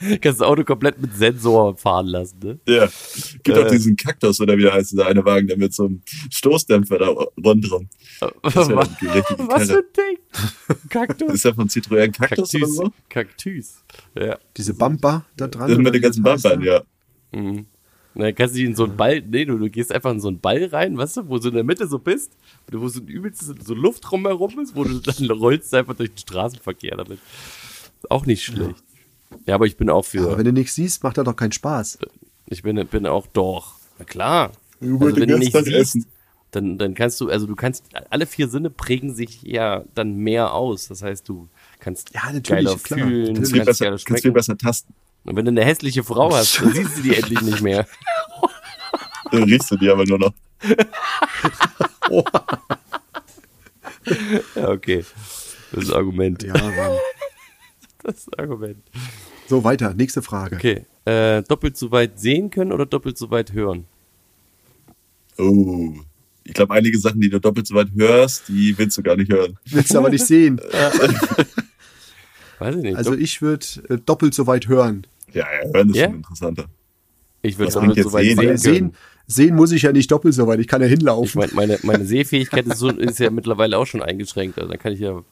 Kannst 0.22 0.40
das 0.40 0.40
Auto 0.40 0.62
komplett 0.64 1.00
mit 1.02 1.14
Sensor 1.16 1.76
fahren 1.76 2.06
lassen, 2.06 2.38
ne? 2.42 2.58
Ja. 2.66 2.88
Gibt 3.42 3.58
Äh. 3.58 3.64
auch 3.64 3.68
diesen 3.70 3.96
Kaktus, 3.96 4.40
oder 4.40 4.56
wie 4.56 4.62
der 4.62 4.72
heißt, 4.72 4.92
dieser 4.92 5.06
eine 5.06 5.24
Wagen, 5.24 5.48
der 5.48 5.58
mit 5.58 5.74
so 5.74 5.86
einem 5.86 6.02
Stoßdämpfer 6.30 6.98
da 6.98 7.08
ja 7.08 7.26
Was, 8.42 8.54
was 9.48 9.68
für 9.68 9.78
ein 9.78 9.84
Ding? 9.96 10.88
Kaktus? 10.88 11.32
Ist 11.34 11.44
ja 11.44 11.54
von 11.54 11.68
Citroën 11.68 12.12
Kaktus 12.12 12.54
oder 12.54 12.60
Kaktus. 12.60 12.76
so? 12.76 12.92
Kaktus. 13.08 13.84
Ja. 14.14 14.38
diese 14.56 14.74
Bumper 14.74 15.24
da 15.36 15.48
dran. 15.48 15.68
Das 15.68 15.76
oder 15.76 15.82
mit 15.82 15.94
den 15.94 16.02
ganzen 16.02 16.22
Bumpern, 16.22 16.62
ja. 16.62 16.82
Mhm. 17.32 17.66
Na, 18.14 18.24
dann 18.24 18.34
kannst 18.34 18.56
du 18.56 18.60
in 18.60 18.74
so 18.74 18.84
einen 18.84 18.96
Ball, 18.96 19.20
nee, 19.22 19.44
du, 19.44 19.56
du 19.58 19.70
gehst 19.70 19.92
einfach 19.92 20.10
in 20.10 20.20
so 20.20 20.28
einen 20.28 20.40
Ball 20.40 20.64
rein, 20.64 20.96
weißt 20.98 21.18
du, 21.18 21.28
wo 21.28 21.38
du 21.38 21.48
in 21.48 21.54
der 21.54 21.64
Mitte 21.64 21.86
so 21.86 21.98
bist, 21.98 22.32
wo 22.70 22.88
so 22.88 23.00
ein 23.00 23.06
übelstes, 23.06 23.54
so 23.64 23.74
Luft 23.74 24.04
drumherum 24.10 24.58
ist, 24.60 24.74
wo 24.74 24.84
du 24.84 24.98
dann 25.00 25.30
rollst 25.30 25.72
einfach 25.74 25.94
durch 25.94 26.10
den 26.10 26.18
Straßenverkehr 26.18 26.96
damit. 26.96 27.18
Ist 28.02 28.10
auch 28.10 28.26
nicht 28.26 28.42
schlecht. 28.44 28.82
Ja, 29.46 29.54
aber 29.54 29.66
ich 29.66 29.76
bin 29.76 29.90
auch 29.90 30.04
Ja, 30.12 30.22
aber 30.22 30.32
für, 30.32 30.38
wenn 30.38 30.44
du 30.46 30.52
nichts 30.52 30.74
siehst, 30.74 31.02
macht 31.02 31.18
das 31.18 31.24
doch 31.24 31.36
keinen 31.36 31.52
Spaß. 31.52 31.98
ich 32.46 32.62
bin, 32.62 32.84
bin 32.88 33.06
auch 33.06 33.26
doch. 33.28 33.74
Na 33.98 34.04
klar. 34.04 34.52
Also 34.80 35.16
wenn 35.16 35.28
du 35.28 35.38
nicht 35.38 35.52
ganzen 35.52 35.72
Tag 35.72 35.84
siehst, 35.86 36.08
dann, 36.50 36.78
dann 36.78 36.94
kannst 36.94 37.20
du, 37.20 37.28
also 37.28 37.46
du 37.46 37.54
kannst, 37.54 37.84
alle 38.10 38.26
vier 38.26 38.48
Sinne 38.48 38.70
prägen 38.70 39.14
sich 39.14 39.42
ja 39.42 39.84
dann 39.94 40.16
mehr 40.16 40.52
aus. 40.52 40.88
Das 40.88 41.02
heißt, 41.02 41.28
du 41.28 41.48
kannst 41.78 42.12
Ja, 42.12 42.32
natürlich, 42.32 42.44
geiler 42.64 42.76
klar. 42.78 42.98
fühlen, 42.98 43.34
Kannst 43.36 43.52
du 43.52 43.56
Kannst 43.56 43.78
viel, 43.78 43.86
besser, 43.86 44.04
kannst 44.04 44.22
viel 44.22 44.32
besser 44.32 44.58
tasten. 44.58 44.94
Und 45.24 45.36
wenn 45.36 45.44
du 45.44 45.50
eine 45.50 45.64
hässliche 45.64 46.02
Frau 46.04 46.32
hast, 46.34 46.60
dann 46.60 46.72
siehst 46.72 46.98
du 46.98 47.02
die 47.02 47.16
endlich 47.16 47.40
nicht 47.42 47.62
mehr. 47.62 47.86
Dann 49.30 49.44
riechst 49.44 49.70
du 49.70 49.76
die 49.76 49.88
aber 49.88 50.04
nur 50.04 50.18
noch. 50.18 50.32
Ja, 54.56 54.70
okay. 54.70 55.04
Das 55.72 55.84
ist 55.84 55.90
ein 55.90 55.96
Argument. 55.96 56.42
Ja, 56.42 56.54
Mann. 56.54 56.98
Das 58.02 58.18
ist 58.18 58.36
ein 58.36 58.40
Argument. 58.40 58.78
So, 59.46 59.62
weiter. 59.62 59.94
Nächste 59.94 60.22
Frage. 60.22 60.56
Okay. 60.56 60.84
Äh, 61.04 61.42
doppelt 61.42 61.76
so 61.76 61.90
weit 61.90 62.18
sehen 62.18 62.50
können 62.50 62.72
oder 62.72 62.86
doppelt 62.86 63.18
so 63.18 63.30
weit 63.30 63.52
hören? 63.52 63.84
Oh. 65.38 65.94
Ich 66.44 66.54
glaube, 66.54 66.74
einige 66.74 66.98
Sachen, 66.98 67.20
die 67.20 67.30
du 67.30 67.38
doppelt 67.38 67.66
so 67.66 67.74
weit 67.74 67.88
hörst, 67.94 68.48
die 68.48 68.76
willst 68.76 68.98
du 68.98 69.02
gar 69.02 69.16
nicht 69.16 69.30
hören. 69.30 69.58
Willst 69.66 69.94
du 69.94 69.98
aber 69.98 70.10
nicht 70.10 70.26
sehen. 70.26 70.60
Weiß 72.60 72.76
ich 72.76 72.82
nicht. 72.82 72.96
Also 72.96 73.14
ich 73.14 73.42
würde 73.42 73.66
äh, 73.88 73.98
doppelt 73.98 74.34
so 74.34 74.46
weit 74.46 74.68
hören. 74.68 75.06
Ja, 75.32 75.46
ja 75.64 75.72
hören 75.72 75.90
ist 75.90 75.96
Ja? 75.96 76.04
schon 76.06 76.16
interessanter. 76.16 76.64
ich 77.42 77.58
würde 77.58 77.72
doppelt 77.72 78.02
so 78.02 78.12
weit 78.12 78.24
sehen? 78.26 78.36
sehen 78.38 78.56
sehen, 78.58 78.92
sehen 79.26 79.56
muss 79.56 79.72
ich 79.72 79.82
ja 79.82 79.92
nicht 79.92 80.10
doppelt 80.12 80.34
so 80.34 80.46
weit. 80.46 80.60
Ich 80.60 80.68
kann 80.68 80.80
ja 80.80 80.86
Ich 80.86 80.92
hinlaufen. 80.94 81.42
meine, 81.54 81.78
meine, 81.82 82.04
Sehfähigkeit 82.04 82.66
ist, 82.66 82.78
so, 82.78 82.88
ist 82.90 83.18
ja 83.18 83.30
mittlerweile 83.30 83.78
auch 83.78 83.86
schon 83.86 84.02
eingeschränkt. 84.02 84.58
Also 84.58 84.68
dann 84.70 84.78
kann 84.78 84.92
ich 84.92 85.00
ja. 85.00 85.22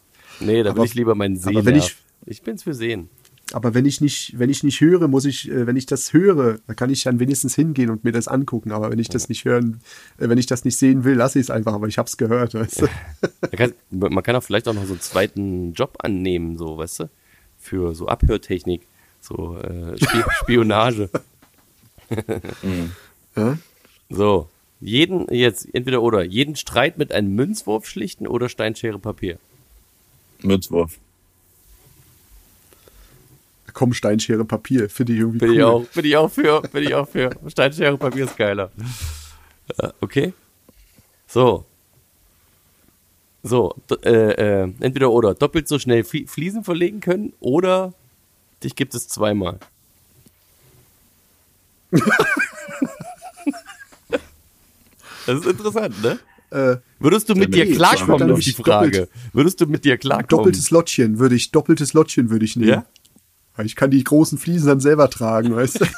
Nee, 0.40 0.62
da 0.62 0.74
will 0.76 0.84
ich 0.84 0.94
lieber 0.94 1.14
meinen 1.14 1.36
Sehen. 1.36 1.56
aber 1.56 1.64
wenn 1.66 1.76
ich- 1.76 1.96
ich 2.26 2.42
bin's 2.42 2.62
für 2.64 2.74
Sehen. 2.74 3.08
Aber 3.54 3.72
wenn 3.72 3.86
ich 3.86 4.02
nicht, 4.02 4.38
wenn 4.38 4.50
ich 4.50 4.62
nicht 4.62 4.78
höre, 4.82 5.08
muss 5.08 5.24
ich, 5.24 5.50
äh, 5.50 5.66
wenn 5.66 5.74
ich 5.76 5.86
das 5.86 6.12
höre, 6.12 6.58
dann 6.66 6.76
kann 6.76 6.90
ich 6.90 7.02
dann 7.04 7.18
wenigstens 7.18 7.54
hingehen 7.54 7.88
und 7.88 8.04
mir 8.04 8.12
das 8.12 8.28
angucken. 8.28 8.72
Aber 8.72 8.90
wenn 8.90 8.98
ich 8.98 9.08
das 9.08 9.30
nicht 9.30 9.46
hören, 9.46 9.80
äh, 10.18 10.28
wenn 10.28 10.36
ich 10.36 10.44
das 10.44 10.66
nicht 10.66 10.76
sehen 10.76 11.02
will, 11.04 11.14
lasse 11.14 11.38
ich 11.38 11.46
es 11.46 11.50
einfach. 11.50 11.72
Aber 11.72 11.88
ich 11.88 11.96
hab's 11.96 12.18
gehört. 12.18 12.52
Weißt 12.52 12.82
du? 12.82 12.88
Man 13.40 13.50
kann, 13.52 13.72
man 13.90 14.22
kann 14.22 14.36
auch 14.36 14.42
vielleicht 14.42 14.68
auch 14.68 14.74
noch 14.74 14.84
so 14.84 14.92
einen 14.92 15.00
zweiten 15.00 15.72
Job 15.72 15.96
annehmen, 16.02 16.58
so, 16.58 16.76
weißt 16.76 17.00
du? 17.00 17.10
Für 17.68 17.94
so 17.94 18.08
Abhörtechnik, 18.08 18.86
so 19.20 19.58
äh, 19.58 19.96
Spi 19.96 20.24
Spionage. 20.40 21.10
Ja? 23.36 23.56
So, 24.08 24.48
jeden, 24.80 25.32
jetzt 25.32 25.72
entweder 25.72 26.02
oder, 26.02 26.24
jeden 26.24 26.56
Streit 26.56 26.98
mit 26.98 27.12
einem 27.12 27.34
Münzwurf 27.36 27.86
schlichten 27.86 28.26
oder 28.26 28.48
Steinschere 28.48 28.98
Papier. 28.98 29.38
Münzwurf. 30.40 30.98
Komm, 33.72 33.92
Steinschere, 33.92 34.44
Papier. 34.44 34.90
Finde 34.90 35.12
ich 35.12 35.20
irgendwie 35.20 35.38
Bin 35.38 35.50
cool. 35.50 35.56
ich 35.56 35.62
auch, 35.62 35.84
bin 35.94 36.04
ich 36.04 36.16
auch 36.16 36.30
für, 36.30 36.62
bin 36.62 36.82
ich 36.82 36.94
auch 36.94 37.08
für. 37.08 37.30
Steinschere 37.46 37.96
Papier 37.96 38.24
ist 38.24 38.36
geiler. 38.36 38.70
Äh, 39.76 39.90
okay. 40.00 40.32
So. 41.26 41.66
So, 43.48 43.74
äh, 44.02 44.62
äh, 44.64 44.72
entweder 44.80 45.10
oder, 45.10 45.34
doppelt 45.34 45.66
so 45.68 45.78
schnell 45.78 46.02
Flie- 46.04 46.26
Fliesen 46.28 46.64
verlegen 46.64 47.00
können 47.00 47.32
oder 47.40 47.94
dich 48.62 48.76
gibt 48.76 48.94
es 48.94 49.08
zweimal. 49.08 49.58
das 55.26 55.40
ist 55.40 55.46
interessant, 55.46 56.02
ne? 56.02 56.18
Äh, 56.50 56.76
Würdest 56.98 57.28
du 57.28 57.34
mit 57.34 57.50
Nee, 57.50 57.64
dir 57.66 57.74
klarkommen, 57.76 58.30
ist 58.38 58.46
die 58.46 58.52
Frage. 58.52 59.02
doppelt- 59.02 59.08
Würdest 59.34 59.60
du 59.60 59.66
mit 59.66 59.84
dir 59.84 59.98
klarkommen? 59.98 60.28
doppeltes 60.28 60.70
Lottchen 60.70 61.18
würde 61.18 61.34
ich, 61.34 61.50
doppeltes 61.50 61.92
Lottchen 61.92 62.30
würde 62.30 62.44
ich 62.46 62.56
nehmen. 62.56 62.68
Ja? 62.70 62.86
Weil 63.56 63.66
ich 63.66 63.76
kann 63.76 63.90
die 63.90 64.02
großen 64.02 64.38
Fliesen 64.38 64.68
dann 64.68 64.80
selber 64.80 65.10
tragen, 65.10 65.54
weißt 65.54 65.80
du? 65.82 65.86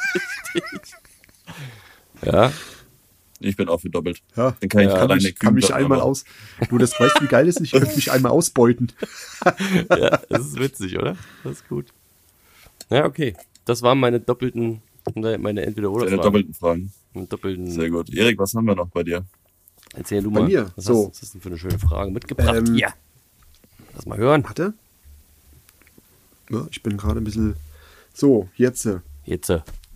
Ja, 2.22 2.52
Ich 3.40 3.56
bin 3.56 3.68
auch 3.68 3.78
für 3.80 3.88
doppelt. 3.90 4.22
Ja. 4.36 4.54
Dann 4.60 4.68
kann 4.68 4.82
ich 4.82 4.88
Ja, 4.88 4.94
alleine 4.94 5.20
ich 5.28 5.38
kann 5.38 5.54
mich 5.54 5.72
einmal 5.74 5.98
aber- 6.00 6.06
aus. 6.08 6.24
Du, 6.68 6.76
das 6.78 6.98
weißt 6.98 7.16
du, 7.18 7.24
wie 7.24 7.28
geil 7.28 7.48
ist? 7.48 7.60
Ich 7.60 7.72
könnte 7.72 7.94
mich 7.96 8.12
einmal 8.12 8.32
ausbeuten. 8.32 8.92
ja, 9.90 10.20
das 10.28 10.46
ist 10.46 10.58
witzig, 10.58 10.98
oder? 10.98 11.16
Das 11.42 11.52
ist 11.54 11.68
gut. 11.68 11.86
Ja, 12.90 13.06
okay. 13.06 13.34
Das 13.64 13.82
waren 13.82 13.98
meine 13.98 14.20
doppelten, 14.20 14.82
meine 15.14 15.62
entweder 15.64 15.90
oder 15.90 16.04
Deine 16.04 16.16
Fragen. 16.18 16.22
doppelten 16.26 16.54
Fragen. 16.54 16.92
Doppelten. 17.14 17.70
Sehr 17.70 17.90
gut. 17.90 18.10
Erik, 18.14 18.38
was 18.38 18.54
haben 18.54 18.66
wir 18.66 18.74
noch 18.76 18.88
bei 18.88 19.02
dir? 19.04 19.24
Erzähl 19.94 20.22
du 20.22 20.30
Bei 20.30 20.40
mal. 20.40 20.48
mir, 20.48 20.70
Was, 20.76 20.84
so. 20.84 21.08
hast, 21.08 21.10
was 21.14 21.22
hast 21.22 21.34
du 21.34 21.38
denn 21.38 21.42
für 21.42 21.48
eine 21.48 21.58
schöne 21.58 21.78
Frage 21.78 22.10
mitgebracht? 22.10 22.54
Ähm, 22.68 22.74
ja. 22.76 22.92
Lass 23.94 24.06
mal 24.06 24.18
hören. 24.18 24.44
Warte. 24.44 24.74
Ja, 26.50 26.66
ich 26.70 26.82
bin 26.82 26.96
gerade 26.96 27.20
ein 27.20 27.24
bisschen. 27.24 27.56
So, 28.12 28.48
jetzt. 28.56 28.88
Jetzt. 29.24 29.50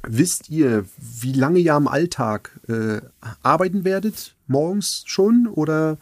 Wisst 0.08 0.50
ihr, 0.50 0.84
wie 0.98 1.32
lange 1.32 1.58
ihr 1.58 1.74
am 1.74 1.88
Alltag 1.88 2.58
äh, 2.68 3.00
arbeiten 3.42 3.84
werdet? 3.84 4.34
Morgens 4.46 5.02
schon? 5.06 5.46
Oder 5.46 5.98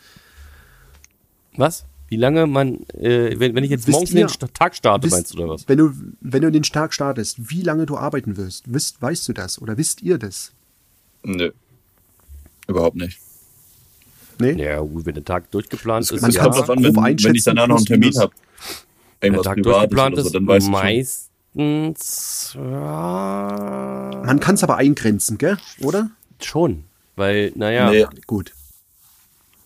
Was? 1.57 1.85
Wie 2.09 2.17
lange 2.17 2.47
man, 2.47 2.81
äh, 2.99 3.38
wenn, 3.38 3.55
wenn 3.55 3.65
ich 3.65 3.71
jetzt 3.71 3.87
Wisst 3.87 3.93
morgens 3.95 4.11
in 4.12 4.19
ihr- 4.19 4.27
den 4.27 4.53
Tag 4.53 4.75
starte, 4.75 5.05
wisst, 5.07 5.15
meinst 5.17 5.33
du, 5.35 5.38
oder 5.38 5.49
was? 5.55 5.67
Wenn 5.69 5.79
du, 5.79 5.93
wenn 6.21 6.43
du 6.43 6.51
den 6.53 6.62
Tag 6.62 6.93
startest, 6.93 7.51
wie 7.51 7.62
lange 7.62 7.87
du 7.87 7.97
arbeiten 7.97 8.37
wirst? 8.37 8.65
Wisst, 8.73 9.01
weißt 9.01 9.27
du 9.29 9.33
das? 9.33 9.61
Oder 9.62 9.79
wisst 9.79 10.03
ihr 10.03 10.19
das? 10.19 10.53
Nö. 11.23 11.53
Überhaupt 12.69 12.97
nicht. 12.97 13.19
Nee? 14.38 14.53
Ja, 14.62 14.81
gut, 14.81 15.07
wenn 15.07 15.15
der 15.15 15.25
Tag 15.25 15.51
durchgeplant 15.51 16.11
ist, 16.11 16.21
man 16.21 16.31
Es 16.31 16.37
ja. 16.37 16.43
kommt 16.43 16.57
drauf 16.57 16.71
an, 16.71 16.83
wenn, 16.83 16.95
wenn 16.97 17.35
ich 17.35 17.45
danach 17.45 17.67
noch 17.67 17.77
einen 17.79 17.87
Termin 17.87 18.12
habe. 18.19 18.33
wenn 19.21 19.33
der 19.33 19.43
Tag 19.43 19.62
durchgeplant 19.62 20.15
oder 20.15 20.23
so, 20.23 20.29
ist, 20.29 20.35
dann 20.35 20.47
weißt 20.47 20.67
du 20.67 20.71
schon. 20.73 20.81
meist, 20.83 21.31
meistens 21.55 22.55
ja, 22.55 24.23
Man 24.25 24.41
kann 24.41 24.55
es 24.55 24.62
aber 24.62 24.77
eingrenzen, 24.77 25.38
gell? 25.38 25.59
Oder? 25.81 26.11
schon. 26.41 26.85
Weil, 27.15 27.53
naja, 27.55 27.91
Nee, 27.91 28.07
Gut. 28.27 28.53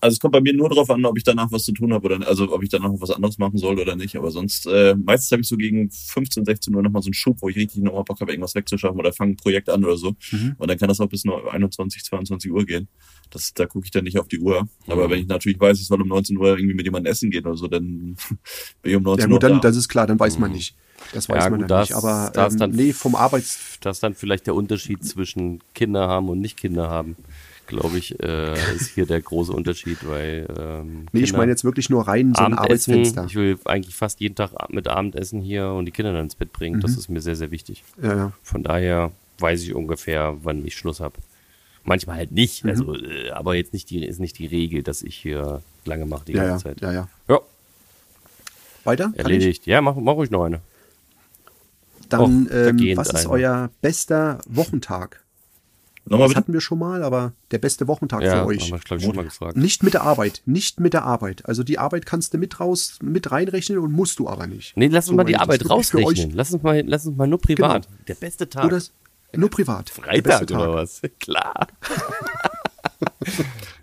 Also 0.06 0.14
es 0.14 0.20
kommt 0.20 0.32
bei 0.32 0.40
mir 0.40 0.54
nur 0.54 0.68
darauf 0.68 0.88
an, 0.90 1.04
ob 1.04 1.16
ich 1.18 1.24
danach 1.24 1.50
was 1.52 1.64
zu 1.64 1.72
tun 1.72 1.92
habe 1.92 2.06
oder 2.06 2.26
also 2.26 2.52
ob 2.52 2.62
ich 2.62 2.68
danach 2.70 2.90
noch 2.90 3.00
was 3.00 3.10
anderes 3.10 3.38
machen 3.38 3.58
soll 3.58 3.78
oder 3.78 3.96
nicht. 3.96 4.16
Aber 4.16 4.30
sonst, 4.30 4.66
äh, 4.66 4.94
meistens 4.94 5.32
habe 5.32 5.42
ich 5.42 5.48
so 5.48 5.56
gegen 5.56 5.90
15, 5.90 6.44
16 6.44 6.74
Uhr 6.74 6.82
nochmal 6.82 7.02
so 7.02 7.08
einen 7.08 7.14
Schub, 7.14 7.36
wo 7.40 7.48
ich 7.48 7.56
richtig 7.56 7.82
nochmal 7.82 8.04
Bock 8.04 8.20
habe, 8.20 8.30
irgendwas 8.32 8.54
wegzuschaffen 8.54 8.98
oder 8.98 9.12
fange 9.12 9.32
ein 9.32 9.36
Projekt 9.36 9.68
an 9.68 9.84
oder 9.84 9.96
so. 9.96 10.14
Und 10.58 10.70
dann 10.70 10.78
kann 10.78 10.88
das 10.88 11.00
auch 11.00 11.08
bis 11.08 11.24
nur 11.24 11.52
21, 11.52 12.04
22 12.04 12.50
Uhr 12.52 12.64
gehen. 12.64 12.88
Das, 13.30 13.52
da 13.54 13.66
gucke 13.66 13.84
ich 13.86 13.90
dann 13.90 14.04
nicht 14.04 14.18
auf 14.18 14.28
die 14.28 14.38
Uhr. 14.38 14.68
Aber 14.86 15.10
wenn 15.10 15.18
ich 15.20 15.26
natürlich 15.26 15.58
weiß, 15.60 15.78
ich 15.80 15.86
soll 15.86 16.00
um 16.00 16.08
19 16.08 16.36
Uhr 16.38 16.56
irgendwie 16.56 16.74
mit 16.74 16.86
jemandem 16.86 17.10
essen 17.10 17.30
gehen 17.30 17.44
oder 17.44 17.56
so, 17.56 17.66
dann 17.68 18.16
bin 18.82 18.90
ich 18.92 18.96
um 18.96 19.02
19 19.02 19.22
Ja 19.22 19.26
Uhr 19.28 19.32
gut, 19.38 19.42
dann, 19.42 19.52
da. 19.54 19.58
das 19.68 19.76
ist 19.76 19.88
klar, 19.88 20.06
dann 20.06 20.18
weiß 20.20 20.38
man 20.38 20.52
nicht. 20.52 20.76
Das 21.12 21.28
weiß 21.28 21.44
Ja, 21.44 21.50
man 21.50 21.60
gut, 21.60 21.70
das- 21.70 21.88
nicht. 21.90 21.96
Aber 21.96 22.30
das 22.32 22.54
ähm, 22.54 22.58
dann- 22.60 22.70
nee, 22.70 22.92
vom 22.92 23.14
Arbeits... 23.16 23.78
das 23.80 23.96
ist 23.98 24.02
dann 24.02 24.14
vielleicht 24.14 24.46
der 24.46 24.54
Unterschied 24.54 25.04
zwischen 25.04 25.60
Kinder 25.74 26.08
haben 26.08 26.28
und 26.28 26.40
nicht 26.40 26.56
Kinder 26.56 26.88
haben. 26.88 27.16
Glaube 27.66 27.98
ich, 27.98 28.18
äh, 28.22 28.52
ist 28.76 28.90
hier 28.94 29.06
der 29.06 29.20
große 29.20 29.52
Unterschied, 29.52 29.98
weil 30.06 30.46
ähm, 30.58 31.06
Nee, 31.12 31.20
ich 31.22 31.32
meine 31.32 31.50
jetzt 31.52 31.64
wirklich 31.64 31.90
nur 31.90 32.06
rein 32.06 32.32
so 32.36 32.44
ein 32.44 32.54
Abendessen. 32.54 32.92
Arbeitsfenster. 32.94 33.24
Ich 33.26 33.34
will 33.34 33.58
eigentlich 33.64 33.94
fast 33.94 34.20
jeden 34.20 34.34
Tag 34.34 34.52
mit 34.70 34.86
Abendessen 34.88 35.40
hier 35.40 35.70
und 35.70 35.84
die 35.86 35.92
Kinder 35.92 36.12
dann 36.12 36.24
ins 36.24 36.34
Bett 36.36 36.52
bringen. 36.52 36.76
Mhm. 36.76 36.80
Das 36.82 36.96
ist 36.96 37.08
mir 37.08 37.20
sehr, 37.20 37.36
sehr 37.36 37.50
wichtig. 37.50 37.82
Ja, 38.02 38.16
ja. 38.16 38.32
Von 38.42 38.62
daher 38.62 39.10
weiß 39.38 39.62
ich 39.62 39.74
ungefähr, 39.74 40.36
wann 40.42 40.64
ich 40.64 40.76
Schluss 40.76 41.00
habe. 41.00 41.16
Manchmal 41.84 42.16
halt 42.16 42.32
nicht, 42.32 42.64
Mhm. 42.64 42.70
also, 42.70 42.94
äh, 42.96 43.30
aber 43.30 43.54
jetzt 43.54 43.72
nicht 43.72 43.90
die, 43.90 44.04
ist 44.04 44.18
nicht 44.20 44.38
die 44.38 44.46
Regel, 44.46 44.82
dass 44.82 45.02
ich 45.02 45.14
hier 45.16 45.62
lange 45.84 46.06
mache 46.06 46.24
die 46.26 46.32
Ja, 46.32 46.44
ganze 46.46 46.64
Zeit. 46.64 46.80
ja, 46.80 46.92
ja. 46.92 47.08
Ja, 47.28 47.40
Weiter? 48.84 49.12
Erledigt. 49.16 49.66
Ja, 49.66 49.80
mach, 49.80 49.96
mach 49.96 50.14
ruhig 50.14 50.30
noch 50.30 50.44
eine. 50.44 50.60
Dann, 52.08 52.20
Och, 52.46 52.52
ähm, 52.52 52.96
was 52.96 53.08
ist 53.08 53.14
einer. 53.26 53.30
euer 53.30 53.70
bester 53.82 54.38
Wochentag? 54.48 55.22
Nochmal 56.08 56.20
Das 56.20 56.28
bitte? 56.28 56.38
hatten 56.40 56.52
wir 56.52 56.60
schon 56.60 56.78
mal, 56.78 57.02
aber 57.02 57.32
der 57.50 57.58
beste 57.58 57.88
Wochentag 57.88 58.22
Ja, 58.22 58.30
für 58.30 58.36
haben 58.38 58.46
euch. 58.46 58.70
wir, 58.70 58.78
glaube 58.78 59.00
ich, 59.00 59.06
schon 59.06 59.16
mal 59.16 59.24
gefragt. 59.24 59.56
Nicht 59.56 59.82
mit 59.82 59.92
der 59.94 60.02
Arbeit, 60.04 60.42
nicht 60.46 60.78
mit 60.78 60.92
der 60.92 61.04
Arbeit. 61.04 61.44
Also 61.46 61.62
die 61.64 61.78
Arbeit 61.78 62.06
kannst 62.06 62.32
du 62.32 62.38
mit 62.38 62.60
raus, 62.60 62.98
mit 63.02 63.30
reinrechnen 63.32 63.78
und 63.78 63.92
musst 63.92 64.18
du 64.20 64.28
aber 64.28 64.46
nicht. 64.46 64.76
Nee, 64.76 64.86
lass 64.86 65.06
uns 65.06 65.10
So 65.10 65.16
mal 65.16 65.24
die 65.24 65.36
Arbeit 65.36 65.68
rausrechnen. 65.68 66.30
Lass 66.32 66.52
uns 66.52 66.62
mal, 66.62 66.82
lass 66.86 67.06
uns 67.06 67.16
mal 67.16 67.26
nur 67.26 67.40
privat. 67.40 67.88
Der 68.06 68.14
beste 68.14 68.48
Tag. 68.48 68.64
Oder 68.66 68.80
nur 69.34 69.50
privat. 69.50 69.88
der 69.88 70.04
Freitag 70.04 70.40
beste 70.40 70.54
oder 70.54 70.74
was? 70.74 71.02
Klar. 71.18 71.66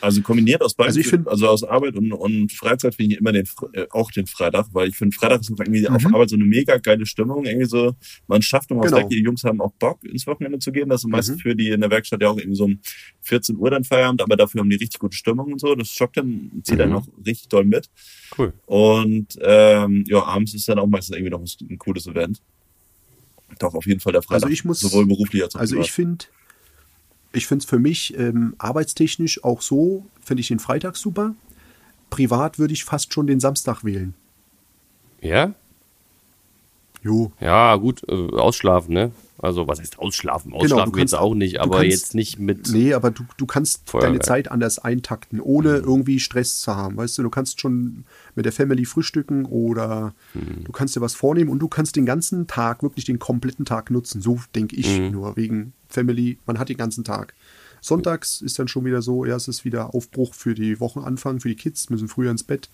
Also 0.00 0.20
kombiniert 0.22 0.62
aus 0.62 0.74
beiden, 0.74 0.88
Also 0.88 1.00
ich 1.00 1.06
find- 1.08 1.26
also 1.26 1.48
aus 1.48 1.64
Arbeit 1.64 1.96
und, 1.96 2.12
und 2.12 2.52
Freizeit 2.52 2.94
finde 2.94 3.14
ich 3.14 3.20
immer 3.20 3.32
den, 3.32 3.48
äh, 3.72 3.86
auch 3.90 4.10
den 4.10 4.26
Freitag, 4.26 4.66
weil 4.72 4.88
ich 4.88 4.96
finde, 4.96 5.16
Freitag 5.16 5.40
ist 5.40 5.50
irgendwie 5.50 5.88
auf 5.88 6.02
Mhm. 6.04 6.14
Arbeit 6.14 6.28
so 6.30 6.36
eine 6.36 6.44
mega 6.44 6.76
geile 6.76 7.06
Stimmung, 7.06 7.44
irgendwie 7.46 7.66
so, 7.66 7.94
man 8.26 8.42
schafft 8.42 8.70
immer 8.70 8.80
was 8.82 8.90
Genau. 8.90 9.02
weg, 9.02 9.08
die 9.10 9.22
Jungs 9.22 9.42
haben 9.44 9.60
auch 9.60 9.72
Bock, 9.72 10.04
ins 10.04 10.26
Wochenende 10.26 10.58
zu 10.58 10.70
gehen, 10.70 10.88
das 10.88 11.02
ist 11.04 11.08
meistens 11.10 11.36
Mhm. 11.36 11.40
für 11.40 11.56
die 11.56 11.70
in 11.70 11.80
der 11.80 11.90
Werkstatt 11.90 12.20
ja 12.22 12.28
auch 12.28 12.36
irgendwie 12.38 12.56
so 12.56 12.64
um 12.64 12.78
14 13.22 13.56
Uhr 13.56 13.70
dann 13.70 13.84
Feierabend, 13.84 14.20
aber 14.22 14.36
dafür 14.36 14.60
haben 14.60 14.70
die 14.70 14.76
richtig 14.76 15.00
gute 15.00 15.16
Stimmung 15.16 15.52
und 15.52 15.60
so, 15.60 15.74
das 15.74 15.88
schockt 15.88 16.16
dann, 16.18 16.50
zieht 16.62 16.78
dann 16.78 16.90
Mhm. 16.90 16.96
auch 16.96 17.06
richtig 17.26 17.48
doll 17.48 17.64
mit 17.64 17.88
Cool. 18.36 18.52
und 18.66 19.28
ähm, 19.40 20.04
ja, 20.06 20.22
abends 20.24 20.54
ist 20.54 20.68
dann 20.68 20.78
auch 20.78 20.86
meistens 20.86 21.16
irgendwie 21.16 21.30
noch 21.30 21.40
ein, 21.40 21.48
ein 21.70 21.78
cooles 21.78 22.06
Event. 22.06 22.40
Doch, 23.58 23.74
auf 23.74 23.86
jeden 23.86 24.00
Fall 24.00 24.12
der 24.12 24.22
Freitag, 24.22 24.42
Also 24.44 24.52
ich 24.52 24.64
muss- 24.64 24.80
sowohl 24.80 25.06
beruflich 25.06 25.42
als 25.42 25.54
auch 25.56 25.60
Also 25.60 25.74
privat. 25.76 25.86
ich 25.86 25.92
finde, 25.92 26.24
ich 27.32 27.46
finde 27.46 27.62
es 27.62 27.68
für 27.68 27.78
mich 27.78 28.16
ähm, 28.18 28.54
arbeitstechnisch 28.58 29.44
auch 29.44 29.60
so, 29.62 30.06
finde 30.22 30.40
ich 30.40 30.48
den 30.48 30.58
Freitag 30.58 30.96
super. 30.96 31.34
Privat 32.10 32.58
würde 32.58 32.72
ich 32.74 32.84
fast 32.84 33.12
schon 33.12 33.26
den 33.26 33.40
Samstag 33.40 33.84
wählen. 33.84 34.14
Ja? 35.20 35.54
Jo. 37.02 37.30
Ja, 37.40 37.76
gut, 37.76 38.02
äh, 38.08 38.12
ausschlafen, 38.12 38.92
ne? 38.94 39.12
Also, 39.38 39.68
was 39.68 39.78
heißt 39.80 39.98
ausschlafen? 39.98 40.50
Genau, 40.52 40.64
Ausschlafen 40.64 40.92
du 40.94 40.98
jetzt 40.98 41.14
auch 41.14 41.34
nicht, 41.34 41.60
aber 41.60 41.76
kannst- 41.80 41.90
jetzt 41.90 42.14
nicht 42.14 42.38
mit. 42.38 42.70
Nee, 42.72 42.94
aber 42.94 43.10
du, 43.10 43.22
du 43.36 43.44
kannst 43.44 43.82
Feuerwerk. 43.90 44.12
deine 44.12 44.20
Zeit 44.20 44.50
anders 44.50 44.78
eintakten, 44.78 45.40
ohne 45.40 45.76
irgendwie 45.76 46.20
Stress 46.20 46.60
zu 46.60 46.74
haben. 46.74 46.96
Weißt 46.96 47.18
du, 47.18 47.22
du 47.22 47.28
kannst 47.28 47.60
schon 47.60 48.04
mit 48.34 48.46
der 48.46 48.52
Family 48.52 48.86
frühstücken 48.86 49.44
oder 49.44 50.14
du 50.64 50.72
kannst 50.72 50.96
dir 50.96 51.02
was 51.02 51.14
vornehmen 51.14 51.50
und 51.50 51.58
du 51.58 51.68
kannst 51.68 51.96
den 51.96 52.06
ganzen 52.06 52.46
Tag, 52.46 52.82
wirklich 52.82 53.04
den 53.04 53.18
kompletten 53.18 53.66
Tag 53.66 53.90
nutzen. 53.90 54.22
So 54.22 54.40
denke 54.54 54.74
ich 54.74 54.98
nur, 54.98 55.36
wegen 55.36 55.74
Family, 55.88 56.38
man 56.46 56.58
hat 56.58 56.68
den 56.68 56.76
ganzen 56.76 57.04
Tag. 57.04 57.34
Sonntags 57.80 58.40
ist 58.40 58.58
dann 58.58 58.68
schon 58.68 58.84
wieder 58.84 59.02
so, 59.02 59.24
ja, 59.24 59.36
es 59.36 59.48
ist 59.48 59.64
wieder 59.64 59.94
Aufbruch 59.94 60.34
für 60.34 60.54
die 60.54 60.80
Wochenanfang, 60.80 61.40
für 61.40 61.48
die 61.48 61.54
Kids, 61.56 61.90
müssen 61.90 62.08
früher 62.08 62.30
ins 62.30 62.42
Bett. 62.42 62.68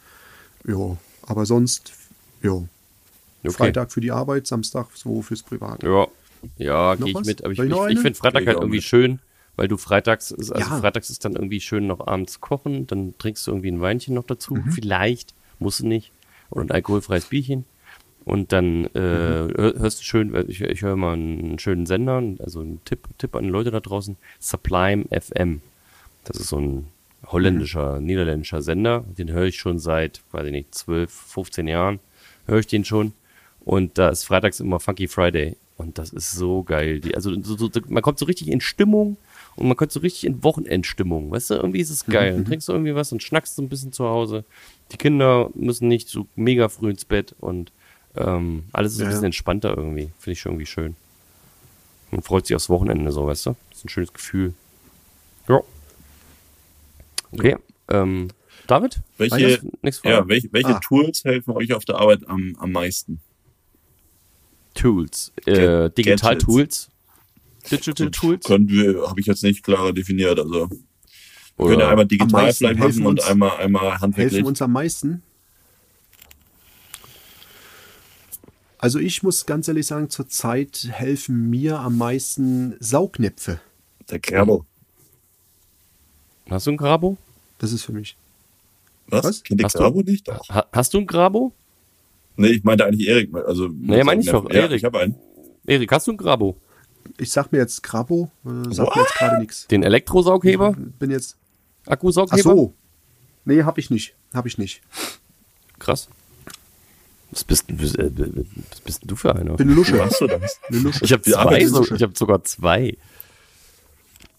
Ja, 0.67 0.97
aber 1.23 1.45
sonst, 1.47 1.93
ja. 2.43 2.53
Okay. 3.45 3.51
Freitag 3.53 3.91
für 3.93 4.01
die 4.01 4.13
Arbeit, 4.13 4.47
Samstag 4.47 4.87
so 4.95 5.21
fürs 5.21 5.43
Privat. 5.43 5.83
Ja, 5.83 6.07
ja, 6.57 6.95
gehe 6.95 7.09
ich 7.09 7.15
was? 7.15 7.27
mit. 7.27 7.43
Aber 7.45 7.53
ich, 7.53 7.59
ich 7.59 7.67
ich, 7.71 7.99
finde 8.01 8.15
Freitag 8.15 8.43
Ich 8.43 8.47
halt 8.47 8.59
irgendwie 8.59 8.77
mit. 8.77 8.85
schön, 8.85 9.19
weil 9.57 9.67
du 9.69 9.77
freitags 9.77 10.33
also 10.33 10.55
Ja. 10.55 10.65
freitags 10.81 11.11
ist 11.11 11.25
dann 11.25 11.35
irgendwie 11.35 11.61
schön 11.61 11.87
noch 11.89 12.07
abends 12.07 12.41
kochen, 12.41 12.87
dann 12.87 13.15
trinkst 13.19 13.47
du 13.47 13.51
irgendwie 13.51 13.71
ein 13.73 13.81
Weinchen 13.81 14.15
noch 14.15 14.25
dazu, 14.25 14.55
Mhm. 14.55 14.71
vielleicht, 14.71 15.35
musst 15.59 15.81
du 15.81 15.87
nicht, 15.89 16.13
oder 16.51 16.65
ein 16.65 16.71
alkoholfreies 16.71 17.27
Bierchen. 17.27 17.65
Und 18.25 18.53
dann 18.53 18.87
äh, 18.95 18.99
Mhm. 18.99 19.55
hör- 19.57 19.75
hörst 19.79 20.01
du 20.01 20.05
schön, 20.05 20.33
ich, 20.49 20.61
ich 20.61 20.83
höre 20.83 20.97
mal 20.97 21.15
einen 21.15 21.59
schönen 21.59 21.87
Sender, 21.87 22.23
also 22.39 22.61
einen 22.61 22.81
Tipp, 22.85 23.09
Tipp 23.19 23.35
an 23.35 23.45
die 23.45 23.51
Leute 23.51 23.71
da 23.71 23.81
draußen, 23.81 24.17
Sublime 24.39 25.05
FM. 25.11 25.61
Das 26.25 26.37
ist 26.37 26.49
so 26.49 26.59
ein 26.61 26.87
holländischer, 27.27 27.99
Mhm. 28.01 28.07
niederländischer 28.07 28.63
Sender. 28.63 29.05
Den 29.19 29.31
höre 29.33 29.47
ich 29.47 29.57
schon 29.57 29.79
seit, 29.79 30.23
weiß 30.33 30.47
ich 30.47 30.53
nicht, 30.53 30.75
12, 30.75 31.11
15 31.13 31.67
Jahren. 31.69 31.99
Höre 32.47 32.59
ich 32.61 32.67
den 32.67 32.85
schon. 32.85 33.13
Und 33.65 33.99
da 33.99 34.09
ist 34.09 34.25
freitags 34.25 34.61
immer 34.61 34.79
Funky 34.81 35.09
Friday. 35.09 35.57
Und 35.77 35.99
das 35.99 36.11
ist 36.11 36.33
so 36.33 36.63
geil. 36.63 37.01
Die, 37.01 37.15
also 37.17 37.33
so, 37.43 37.57
so, 37.57 37.69
man 37.89 38.03
kommt 38.03 38.19
so 38.19 38.27
richtig 38.27 38.49
in 38.49 38.61
Stimmung 38.61 39.17
und 39.57 39.67
man 39.67 39.77
kommt 39.77 39.91
so 39.91 39.99
richtig 40.01 40.25
in 40.27 40.45
Wochenendstimmung. 40.45 41.31
Weißt 41.33 41.51
du, 41.51 41.55
irgendwie 41.55 41.81
ist 41.81 41.91
es 41.91 42.07
geil. 42.07 42.35
Dann 42.35 42.45
trinkst 42.45 42.69
du 42.69 42.73
irgendwie 42.73 42.95
was 42.95 43.11
und 43.11 43.23
schnackst 43.23 43.57
so 43.57 43.63
ein 43.63 43.69
bisschen 43.69 43.93
zu 43.93 44.05
Hause. 44.05 44.45
Die 44.93 44.97
Kinder 44.97 45.51
müssen 45.55 45.89
nicht 45.89 46.09
so 46.09 46.27
mega 46.37 46.69
früh 46.69 46.91
ins 46.91 47.05
Bett 47.05 47.35
und 47.41 47.73
ähm, 48.17 48.65
alles 48.73 48.93
ist 48.93 48.99
ein 48.99 49.03
Ja, 49.05 49.09
bisschen 49.09 49.23
ja. 49.23 49.27
entspannter 49.27 49.77
irgendwie. 49.77 50.11
Finde 50.19 50.33
ich 50.33 50.41
schon 50.41 50.53
irgendwie 50.53 50.67
schön. 50.67 50.97
Man 52.11 52.23
freut 52.23 52.47
sich 52.47 52.55
aufs 52.57 52.69
Wochenende 52.69 53.11
so, 53.13 53.27
weißt 53.27 53.47
du? 53.47 53.57
Das 53.71 53.79
ist 53.79 53.85
ein 53.87 53.89
schönes 53.89 54.13
Gefühl. 54.13 54.53
Ja. 55.49 55.61
Okay. 57.33 57.57
Ähm, 57.89 58.29
David? 58.67 59.01
welche, 59.19 59.61
ja, 60.05 60.29
welche, 60.29 60.53
welche 60.53 60.77
Ah. 60.77 60.81
Tools 60.81 61.25
helfen 61.25 61.51
euch 61.53 61.73
auf 61.73 61.85
der 61.85 61.97
Arbeit 61.97 62.29
am, 62.29 62.55
am 62.59 62.71
meisten? 62.73 63.21
Tools. 64.75 65.33
Äh, 65.47 65.55
Ga- 65.55 65.89
Digital 65.91 66.35
Gadgets. 66.35 66.45
Tools. 66.45 66.91
Digital 67.71 68.11
Tools. 68.11 68.45
Können 68.47 68.69
wir, 68.69 69.09
habe 69.09 69.21
ich 69.21 69.27
jetzt 69.27 69.43
nicht 69.43 69.63
klarer 69.63 69.93
definiert. 69.93 70.39
Also 70.39 70.69
wir 71.57 71.67
können 71.67 71.81
ja 71.81 71.89
einmal 71.91 72.07
digital 72.07 72.45
meisten 72.45 72.65
vielleicht 72.67 72.81
helfen 72.81 73.03
machen 73.05 73.07
und 73.09 73.25
einmal, 73.29 73.57
einmal 73.59 74.01
handwerklich. 74.01 74.35
helfen 74.39 74.47
uns 74.49 74.63
am 74.63 74.73
meisten? 74.73 75.23
Also 78.83 78.99
ich 78.99 79.23
muss 79.23 79.47
ganz 79.47 79.69
ehrlich 79.69 79.87
sagen, 79.87 80.11
zurzeit 80.11 80.89
helfen 80.91 81.49
mir 81.51 81.79
am 81.79 81.97
meisten 81.99 82.75
Saugnäpfe. 82.81 83.61
Der 84.11 84.19
Kerbo. 84.19 84.67
Hast 86.51 86.67
du 86.67 86.73
ein 86.73 86.77
Grabo? 86.77 87.17
Das 87.59 87.71
ist 87.73 87.85
für 87.85 87.93
mich. 87.93 88.17
Was? 89.07 89.25
Was? 89.25 89.43
Kennt 89.45 89.63
Hast 89.63 89.77
du- 89.77 89.79
Kerbo 89.79 90.01
nicht? 90.03 90.27
Doch. 90.27 90.49
Ha 90.49 90.67
hast 90.73 90.95
du 90.95 90.99
ein 90.99 91.07
Grabo? 91.07 91.53
Nee, 92.35 92.49
ich 92.49 92.65
meinte 92.65 92.85
eigentlich 92.85 93.07
Erik. 93.07 93.33
Also, 93.47 93.69
Nee, 93.69 94.03
meine 94.03 94.21
ich 94.21 94.27
doch, 94.27 94.45
Ja, 94.51 94.63
Erik. 94.63 94.79
ich 94.79 94.85
habe 94.85 94.99
einen. 94.99 95.15
Erik, 95.65 95.93
hast 95.93 96.09
du 96.09 96.11
ein 96.13 96.17
Grabo? 96.17 96.57
Ich 97.19 97.31
sag 97.31 97.53
mir 97.53 97.59
jetzt 97.59 97.85
Grabo, 97.85 98.33
äh, 98.45 98.75
sag 98.75 98.97
mir 98.97 99.03
jetzt 99.03 99.15
gerade 99.15 99.39
nichts. 99.41 99.69
Den 99.69 99.85
Elektrosaughebber? 99.85 100.73
Bin 100.99 101.11
jetzt. 101.13 101.37
Ach 101.87 101.93
Akkusaughebber? 101.93 102.43
so. 102.43 102.75
Nee, 103.45 103.63
hab 103.63 103.79
ich 103.79 103.91
nicht. 103.91 104.17
Hab 104.35 104.47
ich 104.47 104.59
nicht. 104.59 104.83
Krass. 105.79 106.09
Was 107.33 107.45
bist, 107.45 107.69
denn- 107.69 107.81
was, 107.83 107.95
äh, 107.97 108.11
was 108.71 108.81
bist 108.83 109.03
denn 109.03 109.09
du 109.09 109.17
für 109.17 109.35
einer? 109.35 109.55
Bin 109.57 109.69
eine 109.69 109.75
Lusche. 109.77 109.99
Wo 109.99 110.03
hast 110.05 110.21
du 110.21 110.27
das? 110.27 110.61
Eine 110.69 110.79
Lusche. 110.81 111.05
Ich 111.05 111.13
habe 111.13 111.23
zwei, 111.23 111.65
so, 111.67 111.83
ich 111.95 112.03
habe 112.03 112.13
sogar 112.15 112.45
zwei. 112.45 112.97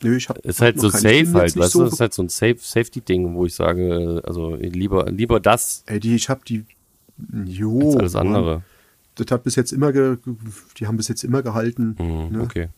Nö, 0.03 0.15
ich 0.17 0.29
hab, 0.29 0.37
Ist 0.39 0.61
halt 0.61 0.75
hab 0.75 0.81
so 0.81 0.89
safe 0.89 1.33
halt, 1.33 1.55
weißt 1.57 1.57
du? 1.57 1.79
so- 1.79 1.83
Das 1.85 1.93
ist 1.93 1.99
halt 1.99 2.13
so 2.13 2.23
ein 2.23 2.29
safe, 2.29 2.57
Safety-Ding, 2.59 3.33
wo 3.35 3.45
ich 3.45 3.55
sage, 3.55 4.21
also 4.25 4.55
lieber, 4.55 5.09
lieber 5.09 5.39
das 5.39 5.83
Ey, 5.87 5.99
die, 5.99 6.15
ich 6.15 6.29
hab 6.29 6.45
die. 6.45 6.65
Jo. 7.45 7.91
als 7.91 7.97
alles 7.97 8.13
Mann. 8.15 8.27
andere. 8.27 8.63
Das 9.15 9.27
hat 9.31 9.43
bis 9.43 9.55
jetzt 9.55 9.71
immer 9.71 9.91
ge, 9.93 10.17
die 10.77 10.87
haben 10.87 10.97
bis 10.97 11.07
jetzt 11.07 11.23
immer 11.23 11.41
gehalten. 11.43 11.95
Mhm, 11.99 12.37
ne? 12.37 12.41
Okay. 12.43 12.69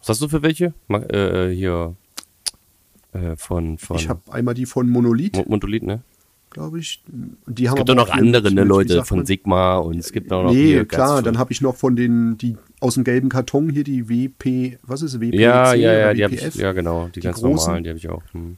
Was 0.00 0.08
hast 0.10 0.22
du 0.22 0.28
für 0.28 0.42
welche? 0.42 0.74
Ma 0.88 0.98
äh, 0.98 1.54
hier 1.54 1.94
äh, 3.12 3.36
von, 3.36 3.78
von 3.78 3.96
Ich 3.96 4.08
habe 4.08 4.20
einmal 4.32 4.54
die 4.54 4.66
von 4.66 4.88
Monolith, 4.90 5.36
Mo- 5.36 5.44
Monolith, 5.48 5.82
ne? 5.84 6.02
Glaube 6.50 6.78
ich. 6.78 7.02
Die 7.06 7.68
haben 7.68 7.76
Es 7.78 7.84
gibt 7.84 7.90
aber 7.90 7.94
doch 7.94 8.08
noch 8.08 8.14
andere, 8.14 8.50
ne, 8.52 8.64
Leute, 8.64 9.04
von? 9.04 9.26
Sigma 9.26 9.76
und 9.78 9.98
es 9.98 10.12
gibt 10.12 10.32
auch 10.32 10.42
noch 10.44 10.52
Nee, 10.52 10.84
klar, 10.84 11.22
dann 11.22 11.38
habe 11.38 11.52
ich 11.52 11.60
noch 11.60 11.76
von 11.76 11.96
den, 11.96 12.38
die 12.38 12.56
aus 12.80 12.94
dem 12.94 13.04
gelben 13.04 13.28
Karton 13.28 13.68
hier, 13.70 13.84
die 13.84 14.08
WP, 14.08 14.78
was 14.82 15.02
ist 15.02 15.20
WPC 15.20 15.34
Ja, 15.38 15.74
ja, 15.74 15.92
ja, 15.92 16.14
die 16.14 16.24
habe 16.24 16.34
ich, 16.34 16.54
ja 16.54 16.72
genau, 16.72 17.06
die, 17.08 17.20
Die 17.20 17.20
ganz 17.20 17.40
großen? 17.40 17.66
normalen, 17.66 17.84
die 17.84 17.90
habe 17.90 17.98
ich 17.98 18.08
auch. 18.08 18.22
Hm. 18.32 18.56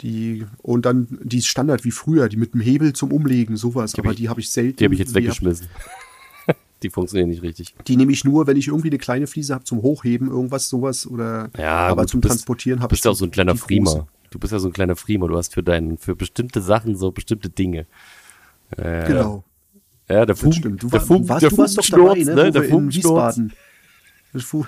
Die, 0.00 0.46
und 0.62 0.86
dann 0.86 1.06
die 1.22 1.42
Standard 1.42 1.84
wie 1.84 1.90
früher, 1.90 2.28
die 2.28 2.36
mit 2.38 2.54
dem 2.54 2.60
Hebel 2.62 2.94
zum 2.94 3.12
Umlegen, 3.12 3.56
sowas, 3.56 3.92
hab 3.92 4.00
aber 4.00 4.10
ich- 4.12 4.16
die 4.18 4.28
habe 4.28 4.40
ich 4.40 4.48
selten. 4.50 4.76
Die 4.78 4.84
habe 4.84 4.94
ich 4.94 5.00
jetzt 5.00 5.14
weggeschmissen. 5.14 5.66
die 6.82 6.88
funktionieren 6.90 7.28
nicht 7.28 7.42
richtig. 7.42 7.74
Die 7.86 7.96
nehme 7.96 8.10
ich 8.12 8.24
nur, 8.24 8.46
wenn 8.46 8.56
ich 8.56 8.68
irgendwie 8.68 8.88
eine 8.88 8.98
kleine 8.98 9.26
Fliese 9.26 9.54
habe 9.54 9.64
zum 9.64 9.82
Hochheben, 9.82 10.28
irgendwas, 10.28 10.68
sowas 10.68 11.06
oder 11.06 11.50
Ja, 11.58 11.88
aber 11.88 12.02
gut, 12.02 12.10
zum 12.10 12.20
bist- 12.22 12.30
Transportieren 12.32 12.80
habe 12.80 12.94
ich 12.94 12.98
bist 12.98 13.04
ja 13.04 13.10
auch 13.10 13.14
so 13.16 13.26
ein 13.26 13.30
kleiner 13.30 13.52
die 13.52 13.58
Friemer. 13.58 13.90
große. 13.90 14.06
Du 14.32 14.38
bist 14.38 14.52
ja 14.52 14.58
so 14.58 14.68
ein 14.68 14.72
kleiner 14.72 14.96
Friemer. 14.96 15.28
Du 15.28 15.36
hast 15.36 15.54
für 15.54 15.62
deinen, 15.62 15.98
für 15.98 16.16
bestimmte 16.16 16.60
Sachen 16.60 16.96
so 16.96 17.12
bestimmte 17.12 17.48
Dinge. 17.50 17.86
Äh, 18.76 19.06
Genau. 19.06 19.44
Ja, 20.08 20.26
der 20.26 20.34
Fug, 20.36 20.52
Stimmt. 20.54 20.82
Du, 20.82 20.88
der 20.88 21.00
Fug, 21.00 21.28
warst, 21.28 21.42
der 21.42 21.50
du 21.50 21.58
warst 21.58 21.78
doch 21.78 21.84
dabei, 21.86 22.18
ne? 22.18 22.34
ne? 22.34 22.50
Der 22.50 22.62
wir 22.62 22.68
in. 22.70 22.92
Wiesbaden. 22.92 23.52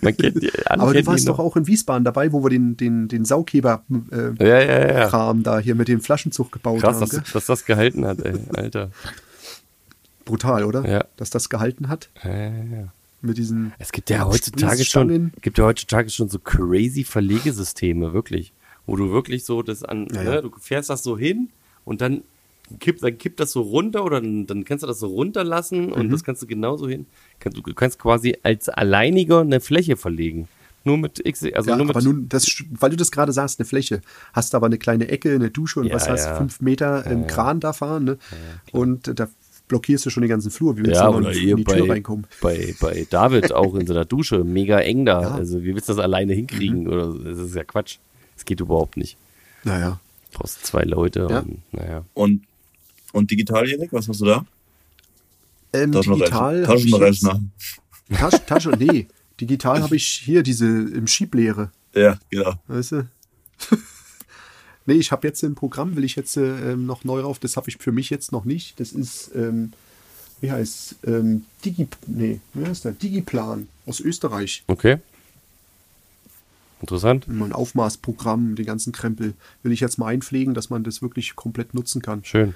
Man 0.00 0.16
kennt, 0.16 0.42
die- 0.42 0.50
Aber 0.66 0.86
du 0.86 0.92
kennen 0.92 1.06
warst 1.06 1.28
doch 1.28 1.38
auch 1.38 1.56
in 1.56 1.66
Wiesbaden 1.66 2.04
dabei, 2.04 2.32
wo 2.32 2.42
wir 2.42 2.50
den, 2.50 2.76
den, 2.76 3.08
den 3.08 3.24
Saugheber-Kram 3.24 4.08
äh, 4.38 4.44
Ja, 4.48 4.60
ja, 4.60 4.92
ja. 5.00 5.08
Kram 5.08 5.42
da 5.42 5.58
hier 5.58 5.74
mit 5.74 5.88
dem 5.88 6.00
Flaschenzug 6.00 6.52
gebaut 6.52 6.80
Krass, 6.80 6.94
haben. 6.96 7.00
dass, 7.00 7.10
Gell? 7.10 7.22
dass 7.32 7.46
das 7.46 7.64
gehalten 7.64 8.06
hat, 8.06 8.20
ey, 8.20 8.34
Alter. 8.56 8.90
Brutal, 10.24 10.64
oder? 10.64 10.88
Ja. 10.88 11.04
Dass 11.16 11.30
das 11.30 11.48
gehalten 11.50 11.88
hat 11.88 12.08
Ja, 12.22 12.30
ja, 12.30 12.48
ja. 12.48 12.88
Mit 13.24 13.38
diesen. 13.38 13.72
Es 13.78 13.92
gibt 13.92 14.10
ja 14.10 14.24
heutzutage 14.26 14.84
schon, 14.84 15.32
gibt 15.40 15.58
ja 15.58 15.64
heutzutage 15.64 16.10
schon 16.10 16.28
so 16.28 16.38
crazy 16.38 17.04
Verlegesysteme, 17.04 18.12
wirklich. 18.12 18.52
Wo 18.86 18.96
du 18.96 19.10
wirklich 19.10 19.44
so 19.44 19.62
das 19.62 19.82
an, 19.82 20.08
Ja, 20.14 20.22
ne, 20.22 20.42
du 20.42 20.50
fährst 20.60 20.90
das 20.90 21.02
so 21.02 21.16
hin 21.18 21.48
und 21.84 22.00
dann 22.00 22.22
kippt, 22.80 23.02
dann 23.02 23.16
kippt 23.18 23.40
das 23.40 23.52
so 23.52 23.62
runter 23.62 24.04
oder 24.04 24.20
dann, 24.20 24.46
dann 24.46 24.64
kannst 24.64 24.82
du 24.82 24.86
das 24.86 24.98
so 24.98 25.06
runterlassen 25.08 25.92
und 25.92 26.06
Mhm. 26.06 26.10
das 26.12 26.24
kannst 26.24 26.42
du 26.42 26.46
genauso 26.46 26.88
hin. 26.88 27.06
Du 27.42 27.62
kannst 27.74 27.98
quasi 27.98 28.36
als 28.42 28.68
Alleiniger 28.68 29.40
eine 29.40 29.60
Fläche 29.60 29.96
verlegen. 29.96 30.48
Nur 30.86 30.98
mit 30.98 31.24
X, 31.26 31.44
also 31.54 31.70
Ja, 31.70 31.76
nur 31.76 31.86
mit, 31.86 31.96
aber 31.96 32.04
nun, 32.04 32.28
das, 32.28 32.46
weil 32.78 32.90
du 32.90 32.96
das 32.96 33.10
gerade 33.10 33.32
sagst, 33.32 33.58
eine 33.58 33.64
Fläche, 33.66 34.02
hast 34.34 34.52
du 34.52 34.58
aber 34.58 34.66
eine 34.66 34.76
kleine 34.76 35.08
Ecke, 35.08 35.34
eine 35.34 35.50
Dusche 35.50 35.80
und 35.80 35.86
Ja, 35.86 35.94
was 35.94 36.08
hast 36.10 36.26
ja. 36.26 36.32
du, 36.32 36.36
fünf 36.38 36.60
Meter 36.60 37.06
im 37.06 37.26
Kran 37.26 37.58
da 37.60 37.72
fahren, 37.72 38.04
ne? 38.04 38.18
und 38.72 39.08
äh, 39.08 39.14
da 39.14 39.28
blockierst 39.68 40.06
du 40.06 40.10
schon 40.10 40.22
den 40.22 40.30
ganzen 40.30 40.50
Flur. 40.50 40.76
Wie 40.76 40.84
willst 40.84 41.00
ja, 41.00 41.10
du 41.10 41.18
oder 41.18 41.32
in 41.32 41.56
die 41.56 41.64
Tür 41.64 41.86
bei, 41.86 41.92
reinkommen? 41.92 42.26
bei, 42.40 42.74
bei 42.80 43.06
David 43.08 43.52
auch 43.52 43.74
in 43.74 43.86
seiner 43.86 44.04
Dusche, 44.04 44.44
mega 44.44 44.80
eng 44.80 45.04
da. 45.04 45.22
Ja. 45.22 45.30
Mhm. 45.30 45.36
Also 45.36 45.62
wie 45.62 45.74
willst 45.74 45.88
du 45.88 45.94
das 45.94 46.02
alleine 46.02 46.34
hinkriegen? 46.34 46.88
Oder 46.88 47.12
das 47.12 47.38
ist 47.38 47.54
ja 47.54 47.64
Quatsch. 47.64 47.98
Das 48.36 48.44
geht 48.44 48.60
überhaupt 48.60 48.96
nicht. 48.96 49.16
Naja. 49.64 50.00
Du 50.32 50.38
brauchst 50.38 50.66
zwei 50.66 50.82
Leute 50.82 51.26
Ja. 51.30 51.40
und 51.40 51.62
naja. 51.72 52.04
Und, 52.14 52.42
und 53.12 53.30
digital, 53.30 53.68
Erik, 53.68 53.92
was 53.92 54.08
hast 54.08 54.20
du 54.20 54.26
da? 54.26 54.44
Ähm, 55.72 55.92
digital 55.92 56.62
Taschenrechner. 56.64 57.40
Tasche, 58.12 58.46
Tasche, 58.46 58.70
nee. 58.78 59.08
Digital 59.40 59.82
habe 59.82 59.96
ich 59.96 60.06
hier 60.06 60.42
diese 60.42 60.66
im 60.66 61.06
Schieblehre. 61.06 61.70
Ja, 61.94 62.18
genau. 62.30 62.54
Weißt 62.68 62.92
du? 62.92 63.08
Nee, 64.86 64.94
ich 64.94 65.12
habe 65.12 65.26
jetzt 65.26 65.42
ein 65.42 65.54
Programm, 65.54 65.96
will 65.96 66.04
ich 66.04 66.16
jetzt 66.16 66.36
äh, 66.36 66.72
ähm, 66.72 66.86
noch 66.86 67.04
neu 67.04 67.20
rauf. 67.20 67.38
Das 67.38 67.56
habe 67.56 67.68
ich 67.68 67.76
für 67.78 67.92
mich 67.92 68.10
jetzt 68.10 68.32
noch 68.32 68.44
nicht. 68.44 68.80
Das 68.80 68.92
ist, 68.92 69.30
ähm, 69.34 69.72
wie 70.40 70.50
heißt 70.50 70.96
ähm, 71.06 71.44
Digi, 71.64 71.88
nee, 72.06 72.40
wie 72.52 72.66
heißt 72.66 72.84
der? 72.84 72.92
Digiplan 72.92 73.68
aus 73.86 74.00
Österreich. 74.00 74.64
Okay. 74.66 74.98
Interessant. 76.80 77.26
Mein 77.28 77.52
Aufmaßprogramm, 77.52 78.56
den 78.56 78.66
ganzen 78.66 78.92
Krempel, 78.92 79.32
will 79.62 79.72
ich 79.72 79.80
jetzt 79.80 79.96
mal 79.96 80.08
einpflegen, 80.08 80.52
dass 80.52 80.68
man 80.68 80.84
das 80.84 81.00
wirklich 81.00 81.34
komplett 81.34 81.72
nutzen 81.72 82.02
kann. 82.02 82.22
Schön. 82.24 82.54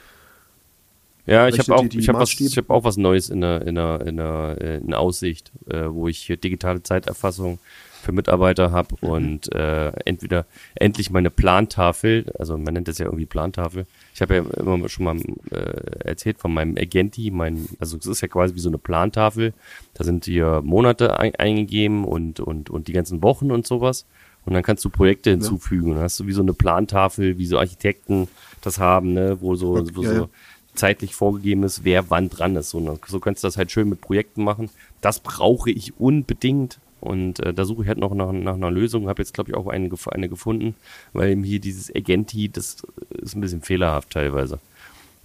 Ja, 1.25 1.47
ich 1.49 1.59
habe 1.59 1.77
auch, 1.77 1.85
ich 1.85 2.09
hab 2.09 2.17
was, 2.17 2.41
ich 2.41 2.57
hab 2.57 2.71
auch 2.71 2.85
was 2.85 2.97
Neues 2.97 3.29
in 3.29 3.43
der, 3.43 3.67
in 3.67 3.75
der, 3.75 4.07
in 4.07 4.17
der 4.17 4.57
äh, 4.61 4.77
in 4.79 4.95
Aussicht, 4.95 5.53
äh, 5.69 5.85
wo 5.89 6.09
ich 6.09 6.19
hier 6.19 6.39
digitale 6.39 6.83
Zeiterfassung 6.83 7.59
für 8.03 8.13
Mitarbeiter 8.13 8.71
habe 8.71 8.95
Mhm. 9.01 9.09
und 9.09 9.55
äh, 9.55 9.89
entweder 10.05 10.47
endlich 10.75 11.11
meine 11.11 11.31
Plantafel, 11.31 12.33
also 12.39 12.57
man 12.57 12.75
nennt 12.75 12.89
das 12.89 12.99
ja 12.99 13.07
irgendwie 13.07 13.27
Plantafel. 13.27 13.87
Ich 14.15 14.23
habe 14.23 14.37
ja 14.37 14.43
immer 14.61 14.89
schon 14.89 15.05
mal 15.05 15.17
äh, 15.51 16.09
erzählt 16.09 16.39
von 16.39 16.53
meinem 16.53 16.77
Agenti, 16.77 17.31
mein, 17.31 17.69
also 17.79 17.97
es 17.97 18.07
ist 18.07 18.21
ja 18.21 18.29
quasi 18.29 18.55
wie 18.55 18.61
so 18.61 18.69
eine 18.69 18.79
Plantafel. 18.79 19.53
Da 19.95 20.05
sind 20.05 20.25
hier 20.25 20.63
Monate 20.65 21.19
ein, 21.19 21.35
eingegeben 21.37 22.05
und, 22.05 22.41
und, 22.41 22.71
und 22.71 22.89
die 22.89 22.93
ganzen 22.93 23.23
Wochen 23.23 23.51
und 23.51 23.67
sowas. 23.67 24.07
Und 24.45 24.55
dann 24.55 24.63
kannst 24.63 24.85
du 24.85 24.89
Projekte 24.89 25.31
hinzufügen. 25.31 25.91
Und 25.91 25.97
dann 25.97 26.05
hast 26.05 26.19
du 26.21 26.27
wie 26.27 26.33
so 26.33 26.41
eine 26.41 26.55
Plantafel, 26.55 27.37
wie 27.39 27.47
so 27.47 27.59
Architekten 27.59 28.29
das 28.63 28.79
haben, 28.79 29.13
ne, 29.13 29.39
wo 29.41 29.55
so, 29.57 29.75
wo 29.95 30.03
ja, 30.03 30.15
so 30.15 30.21
ja. 30.23 30.29
zeitlich 30.75 31.15
vorgegeben 31.15 31.65
ist, 31.65 31.85
wer 31.85 32.09
wann 32.11 32.31
dran 32.31 32.57
ist. 32.57 32.71
So, 32.71 32.99
so 33.07 33.21
kannst 33.21 33.45
du 33.45 33.47
das 33.47 33.57
halt 33.59 33.71
schön 33.71 33.89
mit 33.89 34.01
Projekten 34.01 34.45
machen. 34.45 34.71
Das 35.01 35.21
brauche 35.21 35.71
ich 35.71 35.99
unbedingt. 36.01 36.79
Und 37.01 37.41
äh, 37.41 37.55
da 37.55 37.65
suche 37.65 37.83
ich 37.83 37.89
halt 37.89 37.99
noch 37.99 38.15
nach, 38.15 38.33
nach 38.33 38.55
einer 38.55 38.71
Lösung. 38.71 39.09
Habe 39.09 39.23
jetzt, 39.23 39.35
glaube 39.35 39.51
ich, 39.51 39.57
auch 39.57 39.67
eine, 39.69 39.89
eine 40.11 40.29
gefunden, 40.29 40.75
weil 41.13 41.31
eben 41.31 41.45
hier 41.45 41.61
dieses 41.61 41.95
Agenti, 41.95 42.49
das 42.49 42.79
ist 43.11 43.35
ein 43.37 43.41
bisschen 43.41 43.63
fehlerhaft 43.63 44.11
teilweise. 44.11 44.59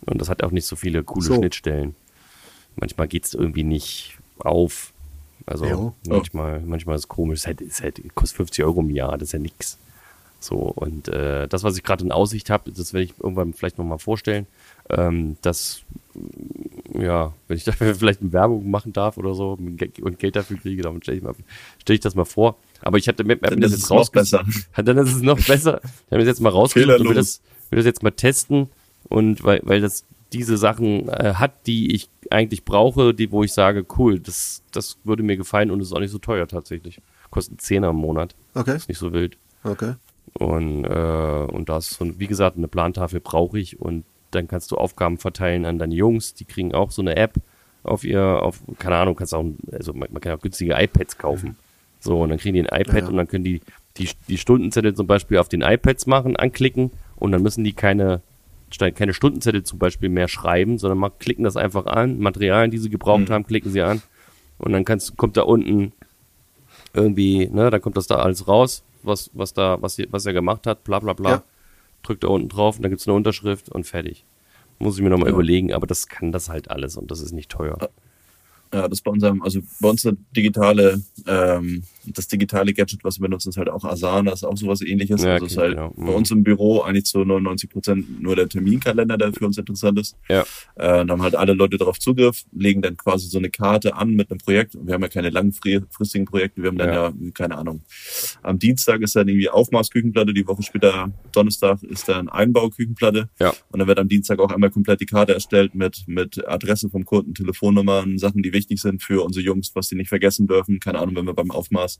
Und 0.05 0.19
das 0.21 0.29
hat 0.29 0.43
auch 0.43 0.51
nicht 0.51 0.65
so 0.65 0.75
viele 0.75 1.03
coole 1.03 1.25
So. 1.25 1.35
Schnittstellen. 1.35 1.95
Manchmal 2.75 3.07
geht 3.07 3.25
es 3.25 3.33
irgendwie 3.33 3.63
nicht 3.63 4.17
auf. 4.39 4.91
Also 5.45 5.65
Ja. 5.65 5.93
manchmal, 6.07 6.61
manchmal 6.61 6.95
ist 6.95 7.03
es 7.03 7.07
komisch. 7.07 7.39
Es 7.39 7.47
halt, 7.47 7.61
ist 7.61 7.81
halt, 7.81 8.01
kostet 8.15 8.37
50 8.37 8.65
Euro 8.65 8.81
im 8.81 8.89
Jahr, 8.89 9.17
das 9.17 9.29
ist 9.29 9.33
ja 9.33 9.39
nix. 9.39 9.77
So, 10.39 10.57
und 10.57 11.07
äh, 11.07 11.47
das, 11.47 11.63
was 11.63 11.77
ich 11.77 11.83
gerade 11.83 12.03
in 12.03 12.11
Aussicht 12.11 12.49
habe, 12.49 12.71
das 12.71 12.93
werde 12.93 13.05
ich 13.05 13.13
irgendwann 13.19 13.53
vielleicht 13.53 13.77
nochmal 13.77 13.99
vorstellen. 13.99 14.45
Ähm, 14.89 15.37
das, 15.41 15.81
ja, 16.93 17.33
wenn 17.47 17.57
ich 17.57 17.63
dafür 17.65 17.95
vielleicht 17.95 18.21
eine 18.21 18.33
Werbung 18.33 18.69
machen 18.69 18.93
darf 18.93 19.17
oder 19.17 19.33
so 19.33 19.53
und 19.53 20.17
Geld 20.19 20.35
dafür 20.35 20.57
kriege, 20.57 20.81
dann 20.81 21.01
stelle 21.01 21.17
ich, 21.17 21.23
stell 21.81 21.95
ich 21.95 22.01
das 22.01 22.15
mal 22.15 22.25
vor. 22.25 22.57
Aber 22.81 22.97
ich 22.97 23.07
hatte 23.07 23.23
mir, 23.23 23.37
das 23.37 23.51
ist 23.51 23.61
jetzt 23.61 23.73
es 23.83 23.89
noch 23.89 23.97
rausgesucht. 23.97 24.45
besser. 24.45 24.83
Dann 24.83 24.97
ist 24.97 25.13
es 25.13 25.21
noch 25.21 25.39
besser. 25.39 25.79
Ich 25.83 25.89
habe 26.11 26.17
mir 26.17 26.19
das 26.19 26.27
jetzt 26.27 26.41
mal 26.41 26.49
rausgesucht 26.49 26.99
und 26.99 27.07
will 27.07 27.15
das, 27.15 27.41
will 27.69 27.77
das 27.77 27.85
jetzt 27.85 28.03
mal 28.03 28.11
testen. 28.11 28.69
Und 29.07 29.43
weil, 29.45 29.61
weil 29.63 29.79
das 29.79 30.05
diese 30.33 30.57
Sachen 30.57 31.07
äh, 31.07 31.35
hat, 31.35 31.65
die 31.67 31.95
ich 31.95 32.09
eigentlich 32.29 32.65
brauche, 32.65 33.13
die, 33.13 33.31
wo 33.31 33.43
ich 33.43 33.53
sage, 33.53 33.85
cool, 33.97 34.19
das, 34.19 34.63
das 34.71 34.97
würde 35.03 35.23
mir 35.23 35.37
gefallen 35.37 35.71
und 35.71 35.79
es 35.79 35.87
ist 35.87 35.93
auch 35.93 35.99
nicht 35.99 36.11
so 36.11 36.17
teuer 36.17 36.47
tatsächlich. 36.47 36.99
Kostet 37.29 37.61
10 37.61 37.83
im 37.83 37.95
Monat. 37.95 38.35
Okay, 38.53 38.75
Ist 38.75 38.89
nicht 38.89 38.97
so 38.97 39.13
wild. 39.13 39.37
okay. 39.63 39.93
Und, 40.39 40.83
äh, 40.85 41.47
und 41.51 41.69
das, 41.69 41.91
so, 41.91 42.19
wie 42.19 42.25
gesagt, 42.27 42.57
eine 42.57 42.67
Plantafel 42.67 43.19
brauche 43.19 43.59
ich 43.59 43.79
und 43.79 44.03
dann 44.35 44.47
kannst 44.47 44.71
du 44.71 44.77
Aufgaben 44.77 45.17
verteilen 45.17 45.65
an 45.65 45.79
deine 45.79 45.95
Jungs, 45.95 46.33
die 46.33 46.45
kriegen 46.45 46.73
auch 46.73 46.91
so 46.91 47.01
eine 47.01 47.15
App 47.15 47.35
auf 47.83 48.03
ihr, 48.03 48.21
auf, 48.21 48.61
keine 48.79 48.95
Ahnung, 48.95 49.15
kannst 49.15 49.33
auch, 49.33 49.45
also 49.71 49.93
man, 49.93 50.09
man 50.11 50.21
kann 50.21 50.33
auch 50.33 50.41
günstige 50.41 50.73
iPads 50.73 51.17
kaufen. 51.17 51.57
So, 51.99 52.21
und 52.21 52.29
dann 52.29 52.37
kriegen 52.37 52.55
die 52.55 52.61
ein 52.61 52.81
iPad 52.81 52.95
Ja, 52.95 52.99
ja. 53.01 53.07
und 53.07 53.17
dann 53.17 53.27
können 53.27 53.43
die, 53.43 53.61
die 53.97 54.09
die 54.27 54.37
Stundenzettel 54.37 54.93
zum 54.93 55.07
Beispiel 55.07 55.37
auf 55.37 55.49
den 55.49 55.61
iPads 55.61 56.05
machen, 56.07 56.35
anklicken 56.35 56.91
und 57.15 57.31
dann 57.31 57.41
müssen 57.41 57.63
die 57.63 57.73
keine, 57.73 58.21
keine 58.95 59.13
Stundenzettel 59.13 59.63
zum 59.63 59.79
Beispiel 59.79 60.09
mehr 60.09 60.27
schreiben, 60.27 60.77
sondern 60.77 60.97
mal 60.97 61.11
klicken 61.11 61.43
das 61.43 61.57
einfach 61.57 61.85
an, 61.85 62.19
Materialien, 62.19 62.71
die 62.71 62.77
sie 62.77 62.89
gebraucht 62.89 63.29
haben, 63.29 63.45
klicken 63.45 63.71
sie 63.71 63.81
an 63.81 64.01
und 64.57 64.73
dann 64.73 64.85
kannst, 64.85 65.15
kommt 65.17 65.37
da 65.37 65.43
unten 65.43 65.93
irgendwie, 66.93 67.47
ne, 67.47 67.69
dann 67.69 67.81
kommt 67.81 67.97
das 67.97 68.07
da 68.07 68.17
alles 68.17 68.47
raus, 68.47 68.83
was, 69.03 69.29
was 69.33 69.53
da, 69.53 69.81
was, 69.81 69.97
was 70.09 70.25
er 70.25 70.33
gemacht 70.33 70.67
hat, 70.67 70.83
bla 70.83 70.99
bla 70.99 71.13
bla. 71.13 71.29
Ja. 71.29 71.43
Drückt 72.03 72.23
da 72.23 72.27
unten 72.27 72.49
drauf 72.49 72.75
und 72.77 72.83
dann 72.83 72.91
gibt's 72.91 73.07
eine 73.07 73.15
Unterschrift 73.15 73.69
und 73.69 73.85
fertig. 73.85 74.25
Muss 74.79 74.97
ich 74.97 75.03
mir 75.03 75.09
nochmal 75.09 75.29
Ja. 75.29 75.33
überlegen, 75.33 75.73
aber 75.73 75.87
das 75.87 76.07
kann 76.07 76.31
das 76.31 76.49
halt 76.49 76.69
alles 76.69 76.97
und 76.97 77.09
das 77.11 77.21
ist 77.21 77.31
nicht 77.31 77.49
teuer. 77.49 77.77
Ja, 78.73 78.87
das 78.87 79.01
bei 79.01 79.11
unserem, 79.11 79.43
also 79.43 79.59
bei 79.79 79.89
uns 79.89 80.03
eine 80.05 80.17
digitale, 80.35 80.99
ähm, 81.27 81.83
das 82.07 82.27
digitale 82.27 82.73
Gadget, 82.73 83.03
was 83.03 83.19
wir 83.19 83.27
benutzen, 83.27 83.49
ist 83.49 83.57
halt 83.57 83.69
auch 83.69 83.83
Asana, 83.85 84.33
ist 84.33 84.43
auch 84.43 84.57
sowas 84.57 84.81
ähnliches. 84.81 85.21
Ja, 85.23 85.33
also 85.33 85.45
okay, 85.45 85.53
ist 85.53 85.57
halt 85.57 85.75
genau. 85.75 85.93
Bei 85.95 86.11
uns 86.11 86.31
im 86.31 86.43
Büro 86.43 86.81
eigentlich 86.81 87.05
zu 87.05 87.23
99 87.23 87.69
Prozent 87.69 88.21
nur 88.21 88.35
der 88.35 88.49
Terminkalender, 88.49 89.17
der 89.17 89.31
für 89.31 89.45
uns 89.45 89.57
interessant 89.59 89.99
ist. 89.99 90.17
Ja. 90.27 90.41
Äh, 90.75 91.05
da 91.05 91.07
haben 91.07 91.21
halt 91.21 91.35
alle 91.35 91.53
Leute 91.53 91.77
darauf 91.77 91.99
Zugriff, 91.99 92.45
legen 92.51 92.81
dann 92.81 92.97
quasi 92.97 93.27
so 93.27 93.37
eine 93.37 93.51
Karte 93.51 93.95
an 93.95 94.15
mit 94.15 94.31
einem 94.31 94.39
Projekt. 94.39 94.75
Wir 94.81 94.95
haben 94.95 95.03
ja 95.03 95.07
keine 95.07 95.29
langfristigen 95.29 96.25
Projekte, 96.25 96.63
wir 96.63 96.69
haben 96.69 96.77
dann 96.77 96.89
Ja. 96.89 97.09
ja, 97.09 97.13
keine 97.33 97.57
Ahnung. 97.57 97.81
Am 98.41 98.57
Dienstag 98.57 99.01
ist 99.01 99.15
dann 99.15 99.27
irgendwie 99.27 99.49
Aufmaßküchenplatte, 99.49 100.33
die 100.33 100.47
Woche 100.47 100.63
später, 100.63 101.11
Donnerstag, 101.31 101.83
ist 101.83 102.09
dann 102.09 102.27
Einbauküchenplatte. 102.27 103.29
Ja. 103.39 103.53
Und 103.69 103.79
dann 103.79 103.87
wird 103.87 103.99
am 103.99 104.07
Dienstag 104.07 104.39
auch 104.39 104.51
einmal 104.51 104.71
komplett 104.71 104.99
die 104.99 105.05
Karte 105.05 105.33
erstellt 105.35 105.75
mit, 105.75 106.03
mit 106.07 106.45
Adresse 106.47 106.89
vom 106.89 107.05
Kunden, 107.05 107.35
Telefonnummern, 107.35 108.17
Sachen, 108.17 108.41
die 108.41 108.51
wichtig 108.51 108.62
sind 108.69 109.01
für 109.03 109.23
unsere 109.23 109.43
Jungs, 109.45 109.71
was 109.75 109.87
sie 109.87 109.95
nicht 109.95 110.09
vergessen 110.09 110.47
dürfen. 110.47 110.79
Keine 110.79 110.99
Ahnung, 110.99 111.15
wenn 111.15 111.25
wir 111.25 111.33
beim 111.33 111.51
Aufmaß 111.51 111.99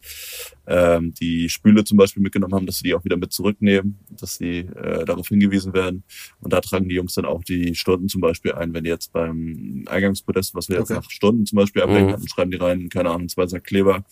ähm, 0.67 1.13
die 1.19 1.49
Spüle 1.49 1.83
zum 1.83 1.97
Beispiel 1.97 2.23
mitgenommen 2.23 2.53
haben, 2.53 2.65
dass 2.65 2.77
sie 2.77 2.83
die 2.83 2.93
auch 2.93 3.03
wieder 3.03 3.17
mit 3.17 3.31
zurücknehmen, 3.33 3.99
dass 4.19 4.35
sie 4.35 4.59
äh, 4.59 5.05
darauf 5.05 5.27
hingewiesen 5.27 5.73
werden. 5.73 6.03
Und 6.41 6.53
da 6.53 6.61
tragen 6.61 6.87
die 6.89 6.95
Jungs 6.95 7.13
dann 7.15 7.25
auch 7.25 7.43
die 7.43 7.75
Stunden 7.75 8.07
zum 8.09 8.21
Beispiel 8.21 8.53
ein. 8.53 8.73
Wenn 8.73 8.83
die 8.83 8.89
jetzt 8.89 9.11
beim 9.13 9.83
Eingangspodest, 9.87 10.55
was 10.55 10.69
wir 10.69 10.77
jetzt 10.77 10.91
Okay. 10.91 10.99
nach 11.01 11.09
Stunden 11.09 11.45
zum 11.45 11.57
Beispiel 11.57 11.81
ablegen 11.81 12.07
Mhm. 12.07 12.11
hatten, 12.13 12.27
schreiben 12.27 12.51
die 12.51 12.57
rein, 12.57 12.89
keine 12.89 13.09
Ahnung, 13.11 13.29
zwei 13.29 13.45
Sack 13.47 13.63
Kleber, 13.65 14.03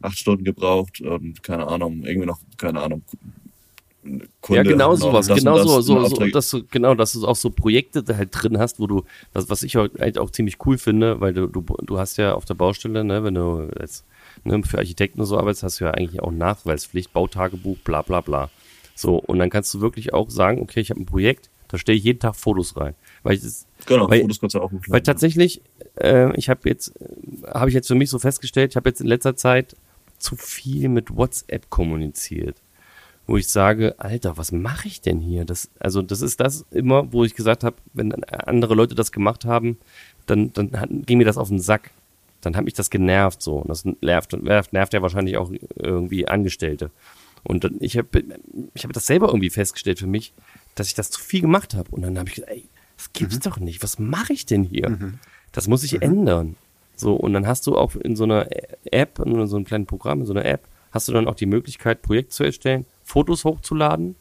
acht 0.00 0.18
Stunden 0.18 0.44
gebraucht 0.44 1.00
und 1.00 1.42
keine 1.42 1.66
Ahnung, 1.66 2.02
irgendwie 2.04 2.26
noch, 2.26 2.40
keine 2.56 2.80
Ahnung, 2.80 3.02
Kunde, 4.02 4.56
ja, 4.56 4.62
genau 4.62 4.94
sowas, 4.94 5.28
genau 5.28 5.58
so, 5.58 5.80
so, 5.82 6.04
so 6.06 6.26
dass 6.28 6.50
du, 6.50 6.62
genau, 6.70 6.94
dass 6.94 7.12
du 7.12 7.26
auch 7.26 7.36
so 7.36 7.50
Projekte 7.50 8.02
da 8.02 8.16
halt 8.16 8.30
drin 8.32 8.58
hast, 8.58 8.80
wo 8.80 8.86
du, 8.86 9.04
was, 9.34 9.50
was 9.50 9.62
ich 9.62 9.76
auch, 9.76 9.88
eigentlich 9.98 10.18
auch 10.18 10.30
ziemlich 10.30 10.56
cool 10.64 10.78
finde, 10.78 11.20
weil 11.20 11.34
du, 11.34 11.46
du, 11.46 11.62
du 11.82 11.98
hast 11.98 12.16
ja 12.16 12.34
auf 12.34 12.46
der 12.46 12.54
Baustelle, 12.54 13.04
ne, 13.04 13.22
wenn 13.24 13.34
du 13.34 13.68
jetzt 13.78 14.04
ne, 14.44 14.62
für 14.64 14.78
Architekten 14.78 15.20
und 15.20 15.26
so 15.26 15.36
arbeitest, 15.38 15.62
hast 15.64 15.80
du 15.80 15.84
ja 15.84 15.90
eigentlich 15.90 16.22
auch 16.22 16.32
Nachweispflicht, 16.32 17.12
Bautagebuch, 17.12 17.76
bla 17.84 18.00
bla 18.02 18.22
bla. 18.22 18.48
So, 18.94 19.16
und 19.16 19.38
dann 19.38 19.50
kannst 19.50 19.72
du 19.74 19.80
wirklich 19.80 20.14
auch 20.14 20.30
sagen, 20.30 20.60
okay, 20.62 20.80
ich 20.80 20.90
habe 20.90 21.00
ein 21.00 21.06
Projekt, 21.06 21.50
Da 21.68 21.78
stelle 21.78 21.96
ich 21.98 22.04
jeden 22.04 22.18
Tag 22.18 22.34
Fotos 22.36 22.76
rein. 22.76 22.94
Weil 23.22 23.34
ich 23.34 23.42
das, 23.42 23.66
Genau, 23.86 24.08
Weil- 24.10 24.22
Fotos 24.22 24.40
kannst 24.40 24.54
du 24.54 24.60
auch 24.60 24.72
hochladen. 24.72 24.92
weil 24.92 25.02
tatsächlich, 25.02 25.62
äh, 25.96 26.34
ich 26.36 26.48
habe 26.48 26.68
jetzt, 26.68 26.92
habe 27.46 27.68
ich 27.68 27.74
jetzt 27.74 27.86
für 27.86 27.94
mich 27.94 28.10
so 28.10 28.18
festgestellt, 28.18 28.72
ich 28.72 28.76
habe 28.76 28.88
jetzt 28.88 29.00
in 29.00 29.06
letzter 29.06 29.36
Zeit 29.36 29.76
zu 30.18 30.36
viel 30.36 30.88
mit 30.88 31.14
WhatsApp 31.16 31.70
kommuniziert. 31.70 32.56
Wo 33.30 33.36
ich 33.36 33.46
sage, 33.46 33.94
Alter, 33.98 34.38
was 34.38 34.50
mache 34.50 34.88
ich 34.88 35.02
denn 35.02 35.20
hier? 35.20 35.44
Das, 35.44 35.70
also 35.78 36.02
das 36.02 36.20
ist 36.20 36.40
das 36.40 36.66
immer, 36.72 37.12
wo 37.12 37.22
ich 37.22 37.36
gesagt 37.36 37.62
habe, 37.62 37.76
wenn 37.92 38.24
andere 38.24 38.74
Leute 38.74 38.96
das 38.96 39.12
gemacht 39.12 39.44
haben, 39.44 39.78
dann, 40.26 40.52
dann 40.52 40.72
hat, 40.72 40.88
ging 41.06 41.18
mir 41.18 41.24
das 41.24 41.38
auf 41.38 41.46
den 41.46 41.60
Sack. 41.60 41.92
Dann 42.40 42.56
hat 42.56 42.64
mich 42.64 42.74
das 42.74 42.90
genervt 42.90 43.40
so. 43.40 43.58
Und 43.58 43.68
das 43.68 43.84
nervt, 43.84 44.32
nervt, 44.32 44.72
nervt 44.72 44.94
ja 44.94 45.00
wahrscheinlich 45.00 45.36
auch 45.36 45.52
irgendwie 45.76 46.26
Angestellte. 46.26 46.90
Und 47.44 47.62
dann, 47.62 47.76
ich 47.78 47.96
habe 47.96 48.08
ich 48.74 48.82
hab 48.82 48.92
das 48.92 49.06
selber 49.06 49.28
irgendwie 49.28 49.50
festgestellt 49.50 50.00
für 50.00 50.08
mich, 50.08 50.32
dass 50.74 50.88
ich 50.88 50.94
das 50.94 51.12
zu 51.12 51.20
viel 51.20 51.42
gemacht 51.42 51.74
habe. 51.74 51.88
Und 51.92 52.02
dann 52.02 52.18
habe 52.18 52.28
ich 52.30 52.34
gesagt, 52.34 52.50
ey, 52.50 52.64
das 52.96 53.12
gibt's 53.12 53.38
doch 53.38 53.60
nicht. 53.60 53.80
Was 53.84 54.00
mache 54.00 54.32
ich 54.32 54.44
denn 54.44 54.64
hier? 54.64 54.88
Das 55.52 55.68
muss 55.68 55.84
ich 55.84 56.02
ändern. 56.02 56.56
So, 56.96 57.14
und 57.14 57.32
dann 57.32 57.46
hast 57.46 57.68
du 57.68 57.78
auch 57.78 57.94
in 57.94 58.16
so 58.16 58.24
einer 58.24 58.48
App, 58.90 59.20
in 59.20 59.46
so 59.46 59.54
einem 59.54 59.64
kleinen 59.64 59.86
Programm, 59.86 60.18
in 60.18 60.26
so 60.26 60.32
einer 60.32 60.46
App, 60.46 60.66
hast 60.90 61.06
du 61.06 61.12
dann 61.12 61.28
auch 61.28 61.36
die 61.36 61.46
Möglichkeit, 61.46 62.02
Projekt 62.02 62.32
zu 62.32 62.42
erstellen, 62.42 62.86
Fotos 63.10 63.44
hochzuladen, 63.44 64.14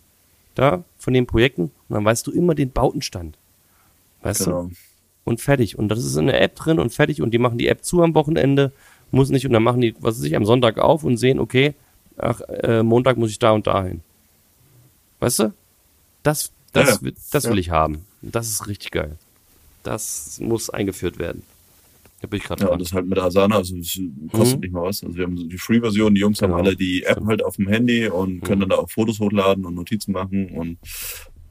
da, 0.55 0.83
von 0.97 1.13
den 1.13 1.25
Projekten, 1.27 1.63
und 1.63 1.71
dann 1.95 2.03
weißt 2.05 2.25
du 2.27 2.31
immer 2.31 2.55
den 2.55 2.71
Bautenstand. 2.71 3.37
Weißt 4.23 4.45
Genau. 4.45 4.63
du? 4.63 4.71
Und 5.25 5.39
fertig. 5.41 5.77
Und 5.77 5.89
das 5.89 5.99
ist 6.03 6.15
in 6.15 6.25
der 6.25 6.41
App 6.41 6.55
drin 6.55 6.79
und 6.79 6.91
fertig. 6.91 7.21
Und 7.21 7.31
die 7.31 7.37
machen 7.37 7.57
die 7.59 7.67
App 7.67 7.83
zu 7.85 8.01
am 8.01 8.15
Wochenende, 8.15 8.71
muss 9.11 9.29
nicht, 9.29 9.45
und 9.45 9.53
dann 9.53 9.63
machen 9.63 9.79
die, 9.81 9.95
was 9.99 10.17
weiß 10.17 10.23
ich, 10.25 10.35
am 10.35 10.45
Sonntag 10.45 10.79
auf 10.79 11.03
und 11.03 11.17
sehen, 11.17 11.39
okay, 11.39 11.75
ach, 12.17 12.41
äh, 12.41 12.81
Montag 12.83 13.17
muss 13.17 13.29
ich 13.29 13.37
da 13.39 13.51
und 13.51 13.67
dahin. 13.67 14.01
Weißt 15.19 15.39
du? 15.39 15.53
Das, 16.23 16.51
das, 16.73 16.89
Ja, 16.95 17.01
will- 17.03 17.15
das 17.31 17.43
will 17.45 17.53
Ja. 17.55 17.59
ich 17.59 17.69
haben. 17.69 18.05
Das 18.21 18.47
ist 18.49 18.67
richtig 18.67 18.91
geil. 18.91 19.17
Das 19.83 20.39
muss 20.41 20.69
eingeführt 20.69 21.19
werden. 21.19 21.43
Da 22.21 22.27
bin 22.27 22.37
ich 22.37 22.43
gerade 22.43 22.61
Ja, 22.63 22.67
dran. 22.67 22.73
und 22.79 22.81
das 22.81 22.93
halt 22.93 23.07
mit 23.07 23.17
Asana, 23.17 23.55
also 23.55 23.77
es 23.77 23.99
kostet 24.31 24.57
Mhm. 24.57 24.61
nicht 24.61 24.71
mal 24.73 24.83
was. 24.83 25.03
Also 25.03 25.15
wir 25.17 25.23
haben 25.25 25.35
die 25.49 25.57
Free-Version, 25.57 26.13
die 26.15 26.21
Jungs 26.21 26.39
Genau. 26.39 26.55
haben 26.57 26.65
alle 26.65 26.75
die 26.75 27.03
App 27.03 27.21
halt 27.25 27.43
auf 27.45 27.55
dem 27.55 27.67
Handy 27.69 28.07
und 28.07 28.41
können 28.41 28.57
Mhm. 28.57 28.61
dann 28.61 28.69
da 28.69 28.75
auch 28.77 28.89
Fotos 28.89 29.19
hochladen 29.19 29.65
und 29.65 29.75
Notizen 29.75 30.11
machen 30.11 30.49
und 30.49 30.77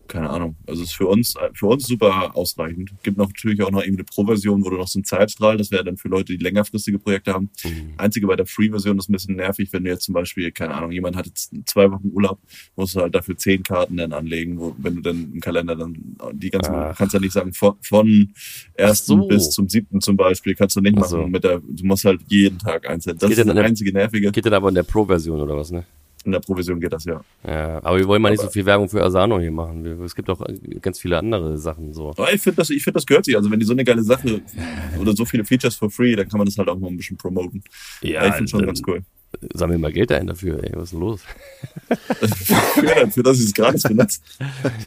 keine 0.09 0.31
Ahnung. 0.31 0.57
Also 0.67 0.83
es 0.83 0.91
ist 0.91 0.97
für 0.97 1.07
uns, 1.07 1.35
für 1.55 1.67
uns 1.67 1.87
super 1.87 2.35
ausreichend. 2.35 2.93
Gibt 3.03 3.19
noch 3.19 3.29
natürlich 3.29 3.63
auch 3.63 3.71
noch 3.71 3.83
irgendwie 3.83 4.01
eine 4.01 4.05
Pro-Version, 4.05 4.65
wo 4.65 4.71
du 4.71 4.77
noch 4.77 4.89
so 4.89 4.99
einen 4.99 5.05
Zeitstrahl, 5.05 5.57
das 5.57 5.71
wäre 5.71 5.85
dann 5.85 5.97
für 5.97 6.09
Leute, 6.09 6.37
die 6.37 6.43
längerfristige 6.43 6.99
Projekte 6.99 7.35
haben. 7.35 7.51
Mhm. 7.65 7.95
Einzige 7.97 8.27
bei 8.27 8.37
der 8.37 8.47
Free-Version 8.47 8.99
ist 8.99 9.09
ein 9.09 9.13
bisschen 9.13 9.37
nervig, 9.37 9.73
wenn 9.73 9.85
du 9.85 9.91
jetzt 9.91 10.05
zum 10.05 10.15
Beispiel, 10.15 10.51
keine 10.51 10.75
Ahnung, 10.75 10.91
jemand 10.91 11.17
hat 11.17 11.27
jetzt 11.27 11.53
zwei 11.67 11.91
Wochen 11.91 12.09
Urlaub, 12.13 12.39
musst 12.77 12.97
du 12.97 13.01
halt 13.01 13.15
dafür 13.15 13.37
zehn 13.37 13.63
Karten 13.63 13.97
dann 13.97 14.13
anlegen, 14.13 14.59
wo, 14.59 14.75
wenn 14.79 14.97
du 14.97 15.03
dann 15.03 15.33
im 15.35 15.41
Kalender 15.41 15.77
dann 15.77 16.17
die 16.33 16.51
ganzen, 16.51 16.75
Ach. 16.75 16.97
kannst 16.97 17.15
ja 17.15 17.21
nicht 17.21 17.33
sagen, 17.33 17.53
von, 17.53 17.75
von 17.83 18.33
ersten 18.75 19.23
so. 19.23 19.29
bis 19.29 19.51
zum 19.51 19.69
siebten 19.69 20.01
zum 20.01 20.17
Beispiel, 20.17 20.55
kannst 20.55 20.77
du 20.77 20.81
nicht 20.81 20.97
Ach 20.97 21.03
machen 21.03 21.31
mit 21.31 21.45
der, 21.45 21.61
du 21.61 21.85
musst 21.85 22.05
halt 22.05 22.21
jeden 22.29 22.59
Tag 22.59 22.89
einzeln. 22.89 23.19
Das 23.19 23.29
Geht 23.29 23.39
ist 23.39 23.47
das 23.47 23.57
einzige 23.57 23.93
Nervige. 23.93 24.33
Geht 24.33 24.47
dann 24.47 24.55
aber 24.55 24.69
in 24.69 24.75
der 24.75 24.83
Pro-Version 24.83 25.41
oder 25.41 25.57
was, 25.57 25.71
ne? 25.71 25.85
In 26.25 26.33
der 26.33 26.41
Provision 26.41 26.81
geht 26.81 26.93
das 26.93 27.05
ja. 27.05 27.21
Ja, 27.47 27.79
aber 27.83 27.99
wir 27.99 28.07
wollen 28.07 28.21
mal 28.21 28.31
nicht 28.31 28.41
Aber- 28.41 28.49
so 28.49 28.53
viel 28.53 28.67
Werbung 28.67 28.89
für 28.89 29.03
Asano 29.03 29.39
hier 29.41 29.51
machen. 29.53 29.85
Wir, 29.85 29.99
es 30.01 30.15
gibt 30.15 30.29
auch 30.31 30.45
ganz 30.81 30.99
viele 30.99 31.19
andere 31.19 31.57
Sachen 31.59 31.93
so. 31.93 32.11
Aber 32.11 32.33
ich 32.33 32.41
finde 32.43 32.57
das, 32.57 32.71
ich 32.71 32.83
finde 32.83 32.97
das 32.97 33.07
gehört 33.07 33.25
sich. 33.25 33.37
Also 33.37 33.51
wenn 33.51 33.61
die 33.61 33.67
so 33.67 33.73
eine 33.73 33.85
geile 33.85 34.03
Sache 34.03 34.41
oder 35.01 35.15
so 35.15 35.25
viele 35.25 35.45
Features 35.45 35.77
for 35.77 35.91
free, 35.91 36.17
dann 36.17 36.29
kann 36.29 36.39
man 36.39 36.47
das 36.47 36.59
halt 36.59 36.69
auch 36.69 36.79
mal 36.79 36.89
ein 36.89 36.97
bisschen 36.97 37.17
promoten. 37.17 37.63
Ja, 38.03 38.27
ich 38.27 38.35
finde 38.35 38.51
schon 38.51 38.67
ganz 38.67 38.83
cool. 38.87 39.03
Sammeln 39.53 39.83
wir 39.83 39.93
Geld 39.93 40.11
ein 40.11 40.27
dafür, 40.27 40.65
ey, 40.65 40.71
was 40.75 40.85
ist 40.85 40.93
denn 40.95 41.01
los? 41.01 41.21
ja, 42.83 43.07
für 43.11 43.23
das 43.23 43.39
ich 43.39 43.45
es 43.45 43.55
gratis 43.55 43.83
benutzt. 43.83 44.23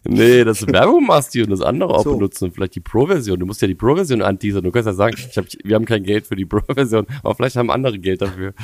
Nee, 0.04 0.44
dass 0.44 0.62
du 0.62 0.68
Werbung 0.68 1.06
machst 1.06 1.32
hier 1.34 1.44
und 1.44 1.52
das 1.52 1.62
andere 1.62 1.94
auch 1.94 2.04
So. 2.04 2.16
benutzen 2.16 2.46
und 2.46 2.56
vielleicht 2.56 2.74
die 2.74 2.80
Pro-Version. 2.80 3.40
Du 3.40 3.46
musst 3.46 3.62
ja 3.62 3.68
die 3.68 3.76
Pro-Version 3.76 4.24
anteasern. 4.24 4.64
Du 4.64 4.72
kannst 4.72 4.88
ja 4.88 4.94
sagen, 4.94 5.16
ich 5.16 5.38
hab, 5.38 5.46
wir 5.64 5.76
haben 5.76 5.86
kein 5.86 6.04
Geld 6.04 6.26
für 6.26 6.36
die 6.36 6.46
Pro-Version, 6.46 7.06
aber 7.22 7.36
vielleicht 7.36 7.56
haben 7.56 7.70
andere 7.70 8.00
Geld 8.00 8.24
dafür. 8.24 8.54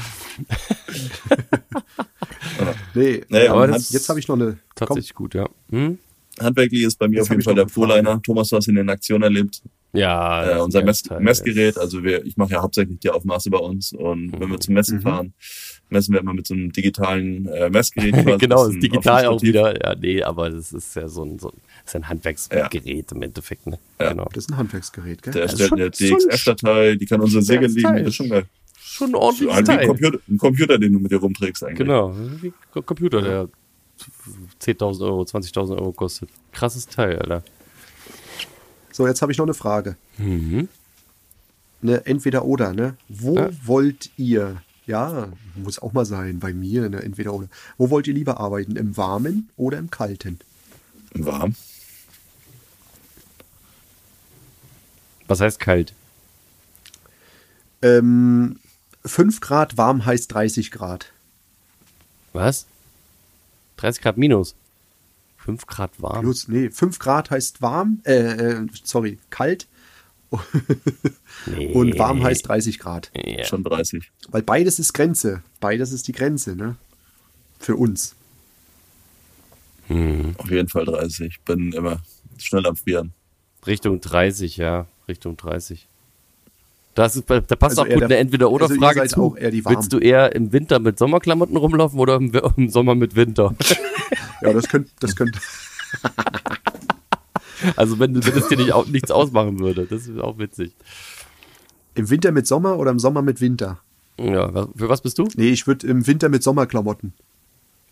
Nee, 2.93 3.21
Nee, 3.29 3.47
aber 3.47 3.63
aber 3.63 3.67
das- 3.73 3.91
jetzt 3.91 4.09
habe 4.09 4.19
ich 4.19 4.27
noch 4.27 4.35
eine. 4.35 4.57
Komm, 4.75 4.88
Tatsächlich 4.88 5.13
gut, 5.13 5.33
ja. 5.35 5.47
Hm? 5.71 5.97
handwerklich 6.39 6.83
ist 6.83 6.99
bei 6.99 7.07
mir 7.07 7.15
Jetzt 7.15 7.23
auf 7.25 7.29
jeden 7.31 7.41
Fall 7.41 7.55
der. 7.55 7.67
Fuhrliner. 7.67 8.21
Thomas, 8.21 8.49
du 8.49 8.57
hast 8.57 8.67
ihn 8.67 8.77
in 8.77 8.89
Aktion 8.89 9.23
erlebt. 9.23 9.61
Ja. 9.93 10.57
äh, 10.57 10.59
unser 10.61 10.83
Mess 10.83 11.01
Teil. 11.01 11.19
Messgerät. 11.19 11.77
Also 11.79 12.03
wir, 12.03 12.23
ich 12.25 12.38
mache 12.38 12.51
ja 12.51 12.61
hauptsächlich 12.61 12.99
die 12.99 13.09
Aufmaße 13.09 13.49
bei 13.49 13.57
uns. 13.57 13.91
Und 13.93 14.39
wenn 14.39 14.51
wir 14.51 14.59
zum 14.59 14.75
Messen 14.75 14.97
Mhm. 14.97 15.01
fahren, 15.01 15.33
messen 15.89 16.13
wir 16.13 16.19
immer 16.19 16.33
mit 16.33 16.45
so 16.45 16.53
einem 16.53 16.71
digitalen 16.71 17.47
äh, 17.47 17.69
Messgerät. 17.71 18.13
genau, 18.39 18.65
Das 18.65 18.75
ist 18.75 18.83
digital 18.83 19.25
auch 19.25 19.41
wieder. 19.41 19.73
Ja, 19.83 19.95
nee, 19.95 20.21
aber 20.21 20.51
das 20.51 20.73
ist 20.73 20.95
ja 20.95 21.07
so 21.07 21.23
ein, 21.23 21.39
so 21.39 21.47
ein, 21.49 21.57
ist 21.85 21.95
ein 21.95 22.07
Handwerksgerät 22.07 23.11
im 23.13 23.21
Endeffekt, 23.23 23.65
ne? 23.65 23.79
Ja. 23.99 24.09
Genau. 24.11 24.25
Das 24.31 24.43
ist 24.43 24.51
ein 24.51 24.57
Handwerksgerät, 24.57 25.23
gell? 25.23 25.33
Der 25.33 25.43
Das 25.43 25.53
ist 25.53 25.59
erstellt 25.61 25.95
schon- 25.97 26.07
eine 26.11 26.17
DXF-Datei, 26.19 26.95
die 26.97 27.05
kann 27.07 27.21
unsere 27.21 27.41
Säge 27.41 27.61
Geiles 27.61 27.75
liegen. 27.75 27.95
Das 27.97 28.07
ist 28.09 28.15
schon 28.15 28.29
geil. 28.29 28.45
Schon 28.98 29.12
ein 29.12 29.16
ordentliches 29.16 29.56
ein, 29.58 29.68
wie 29.68 29.72
ein, 29.72 29.78
Teil. 29.78 29.88
Computer, 29.88 30.20
ein 30.28 30.38
Computer, 30.38 30.78
den 30.80 30.93
du 30.93 31.00
mit 31.00 31.12
dir 31.12 31.20
rumträgst 31.20 31.64
eigentlich. 31.64 31.78
Genau, 31.78 32.16
wie 32.41 32.52
ein 32.76 32.86
Computer, 32.86 33.22
der 33.22 33.48
10.000 34.62 35.02
Euro, 35.06 35.22
20.000 35.24 35.72
Euro 35.78 35.91
kostet. 35.91 36.30
Krasses 36.52 36.88
Teil, 36.88 37.18
Alter. 37.20 37.43
So, 38.91 39.06
jetzt 39.08 39.22
habe 39.22 39.32
ich 39.32 39.38
noch 39.38 39.45
eine 39.45 39.54
Frage. 39.54 39.95
Mhm. 40.18 40.68
Ne, 41.82 42.04
entweder 42.08 42.45
oder, 42.45 42.74
ne? 42.74 42.95
Wo 43.08 43.36
Ja. 43.36 43.50
wollt 43.66 44.10
ihr, 44.18 44.64
ja, 44.88 45.30
muss 45.56 45.78
auch 45.80 45.93
mal 45.93 46.06
sein, 46.06 46.39
bei 46.39 46.54
mir, 46.54 46.89
ne, 46.89 47.04
entweder 47.04 47.34
oder. 47.34 47.48
Wo 47.78 47.91
wollt 47.91 48.08
ihr 48.08 48.16
lieber 48.16 48.39
arbeiten? 48.39 48.76
Im 48.76 48.98
Warmen 48.98 49.50
oder 49.58 49.78
im 49.78 49.91
Kalten? 49.91 50.39
Warm. 51.14 51.56
Was 55.28 55.41
heißt 55.41 55.60
kalt? 55.60 55.93
Ähm, 57.82 58.60
5 59.08 59.41
Grad 59.41 59.78
warm 59.78 60.05
heißt 60.05 60.34
30 60.34 60.72
Grad. 60.72 61.12
Was? 62.34 62.66
30 63.78 64.01
Grad 64.01 64.18
minus. 64.18 64.55
5 65.38 65.66
Grad 65.66 65.91
warm. 66.01 66.22
Plus, 66.22 66.47
nee, 66.47 66.70
5 66.70 66.99
Grad 66.99 67.32
heißt 67.32 67.62
warm, 67.62 68.01
äh, 68.05 68.14
äh, 68.14 68.68
sorry, 68.84 69.18
kalt. 69.30 69.68
Nee. 71.45 71.72
Und 71.72 71.97
warm 71.97 72.22
heißt 72.24 72.47
30 72.47 72.80
Grad. 72.80 73.12
Ja. 73.14 73.45
Schon 73.45 73.64
30. 73.64 74.12
Weil 74.30 74.41
beides 74.41 74.80
ist 74.80 74.93
Grenze. 74.93 75.43
Beides 75.62 75.93
ist 75.93 76.08
die 76.08 76.12
Grenze, 76.12 76.55
ne? 76.55 76.76
Für 77.60 77.76
uns. 77.78 78.16
Hm. 79.88 80.36
Auf 80.38 80.49
jeden 80.49 80.68
Fall 80.68 80.84
30. 80.84 81.39
Bin 81.45 81.72
immer 81.72 82.01
schnell 82.38 82.66
am 82.66 82.76
Frieren. 82.76 83.14
Richtung 83.66 84.01
30, 84.01 84.58
ja. 84.58 84.88
Richtung 85.08 85.38
30. 85.38 85.88
Das 86.98 87.16
ist, 87.16 87.30
da 87.30 87.39
passt 87.41 87.78
Also 87.78 87.84
auch 87.84 87.86
gut 87.86 88.00
der- 88.02 88.06
eine 88.08 88.18
Entweder-Oder-Frage 88.18 89.02
also 89.02 89.16
zu. 89.16 89.24
auch 89.24 89.38
eher 89.38 89.52
die 89.52 89.64
Warmen. 89.64 89.78
Willst 89.78 89.93
du 89.93 90.00
eher 90.00 90.34
im 90.36 90.52
Winter 90.52 90.80
mit 90.80 90.98
Sommerklamotten 90.98 91.56
rumlaufen 91.56 92.00
oder 92.00 92.16
im, 92.16 92.32
im 92.58 92.70
Sommer 92.70 92.95
mit 92.95 93.16
Winter? 93.16 93.56
Ja, 94.41 94.54
das 94.54 94.68
könnte, 94.68 94.89
das 95.00 95.16
könnte, 95.16 95.39
Also 97.76 98.00
wenn, 98.00 98.14
wenn 98.24 98.38
es 98.38 98.48
dir 98.48 98.58
nicht, 98.58 98.72
au- 98.74 98.86
nichts 98.86 99.12
ausmachen 99.12 99.60
würde. 99.60 99.86
Das 99.89 100.08
ist 100.08 100.20
auch 100.20 100.38
witzig. 100.38 100.72
im 101.95 102.10
Winter 102.10 102.32
mit 102.32 102.48
Sommer 102.48 102.78
oder 102.78 102.91
im 102.91 103.00
Sommer 103.00 103.22
mit 103.22 103.41
Winter? 103.41 103.80
Ja, 104.20 104.68
für 104.76 104.89
was 104.89 105.02
bist 105.02 105.18
du? 105.18 105.28
Nee, 105.36 105.50
ich 105.50 105.66
würde 105.68 105.88
im 105.88 106.06
Winter 106.06 106.30
mit 106.30 106.43
Sommerklamotten. 106.43 107.14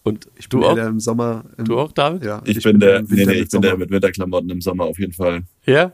Und 0.04 0.28
Ich 0.36 0.50
du 0.50 0.60
bin 0.60 0.68
auch? 0.68 0.76
der 0.76 0.88
im 0.88 1.00
Sommer. 1.00 1.46
Im, 1.58 1.66
Du 1.66 1.80
auch, 1.80 1.92
David? 1.92 2.24
Ja, 2.24 2.42
Ich, 2.46 2.62
bin 2.64 2.80
der, 2.80 2.98
im 3.00 3.06
nee, 3.06 3.12
Winter 3.18 3.32
nee, 3.32 3.38
ich 3.38 3.42
mit 3.42 3.52
bin 3.52 3.62
der 3.62 3.78
mit 3.78 3.90
Winterklamotten 3.90 4.50
im 4.52 4.62
Sommer 4.62 4.84
auf 4.86 5.00
jeden 5.00 5.14
Fall. 5.14 5.44
Ja? 5.66 5.92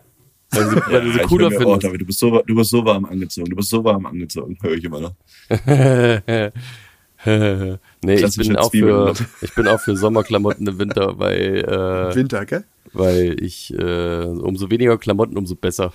Weil 0.51 0.69
du, 0.69 0.75
weil 0.91 1.01
du 1.01 1.11
sie 1.11 1.19
Ja, 1.19 1.25
cooler 1.25 1.49
mir, 1.49 1.55
oh, 1.55 1.59
findest. 1.59 1.83
David, 1.83 2.01
du 2.01 2.05
bist 2.05 2.19
so, 2.19 2.41
du 2.41 2.55
bist 2.55 2.69
so 2.69 2.85
warm 2.85 3.05
angezogen. 3.05 3.49
Du 3.49 3.55
bist 3.55 3.69
so 3.69 3.83
warm 3.83 4.05
angezogen, 4.05 4.57
höre 4.61 4.73
ich 4.73 4.83
immer 4.83 4.99
noch. 4.99 5.15
nee, 8.03 8.15
ich 8.15 8.37
bin, 8.37 8.55
auch 8.55 8.71
für, 8.71 9.13
ich 9.41 9.53
bin 9.55 9.67
auch 9.67 9.79
für 9.79 9.95
Sommerklamotten 9.95 10.67
im 10.67 10.79
Winter, 10.79 11.19
weil, 11.19 11.63
äh, 11.63 12.15
Winter, 12.15 12.45
gell? 12.45 12.63
weil 12.93 13.41
ich 13.41 13.73
äh, 13.73 14.25
umso 14.25 14.69
weniger 14.69 14.97
Klamotten, 14.97 15.37
umso 15.37 15.55
besser. 15.55 15.93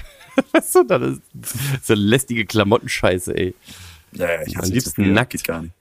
weißt 0.53 0.75
du, 0.77 0.85
das 0.85 1.03
ist 1.03 1.23
so 1.87 1.93
eine 1.95 2.03
lästige 2.03 2.47
Klamottenscheiße, 2.47 3.37
ey. 3.37 3.55
Ja, 4.13 4.27
ja, 4.27 4.43
ich 4.47 4.57
Am 4.57 4.71
liebsten 4.71 5.13
nackt. 5.13 5.33
Geht 5.33 5.45
gar 5.45 5.63
nicht. 5.63 5.75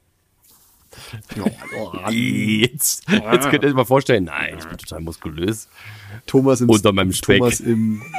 Jetzt, 2.12 3.04
jetzt 3.10 3.50
könnt 3.50 3.64
ihr 3.64 3.70
euch 3.70 3.74
mal 3.76 3.86
vorstellen, 3.86 4.26
nein, 4.26 4.56
ich 4.60 4.66
bin 4.66 4.78
total 4.78 5.02
muskulös. 5.02 5.68
Thomas 6.26 6.62
im, 6.62 6.70
Unter 6.70 6.92
meinem 6.92 7.14
Speck. 7.14 7.40
Thomas 7.40 7.60
im, 7.60 8.02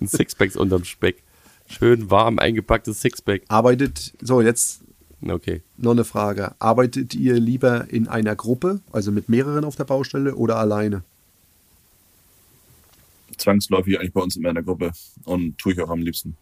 Ein 0.00 0.06
Sixpack 0.06 0.56
unterm 0.56 0.84
Speck. 0.84 1.22
Schön 1.68 2.10
warm 2.10 2.38
eingepacktes 2.38 3.00
Sixpack. 3.00 3.42
arbeitet, 3.48 4.12
so 4.20 4.40
jetzt 4.42 4.80
Okay. 5.26 5.62
noch 5.78 5.92
eine 5.92 6.04
Frage. 6.04 6.54
Arbeitet 6.58 7.14
ihr 7.14 7.34
lieber 7.40 7.88
in 7.90 8.08
einer 8.08 8.36
Gruppe, 8.36 8.80
also 8.92 9.10
mit 9.10 9.28
mehreren 9.28 9.64
auf 9.64 9.76
der 9.76 9.84
Baustelle 9.84 10.34
oder 10.34 10.56
alleine? 10.56 11.02
Zwangsläufig 13.38 13.98
eigentlich 13.98 14.12
bei 14.12 14.20
uns 14.20 14.36
immer 14.36 14.50
in 14.50 14.56
der 14.56 14.64
Gruppe. 14.64 14.92
Und 15.24 15.56
tue 15.58 15.72
ich 15.72 15.80
auch 15.80 15.88
am 15.90 16.00
liebsten. 16.00 16.36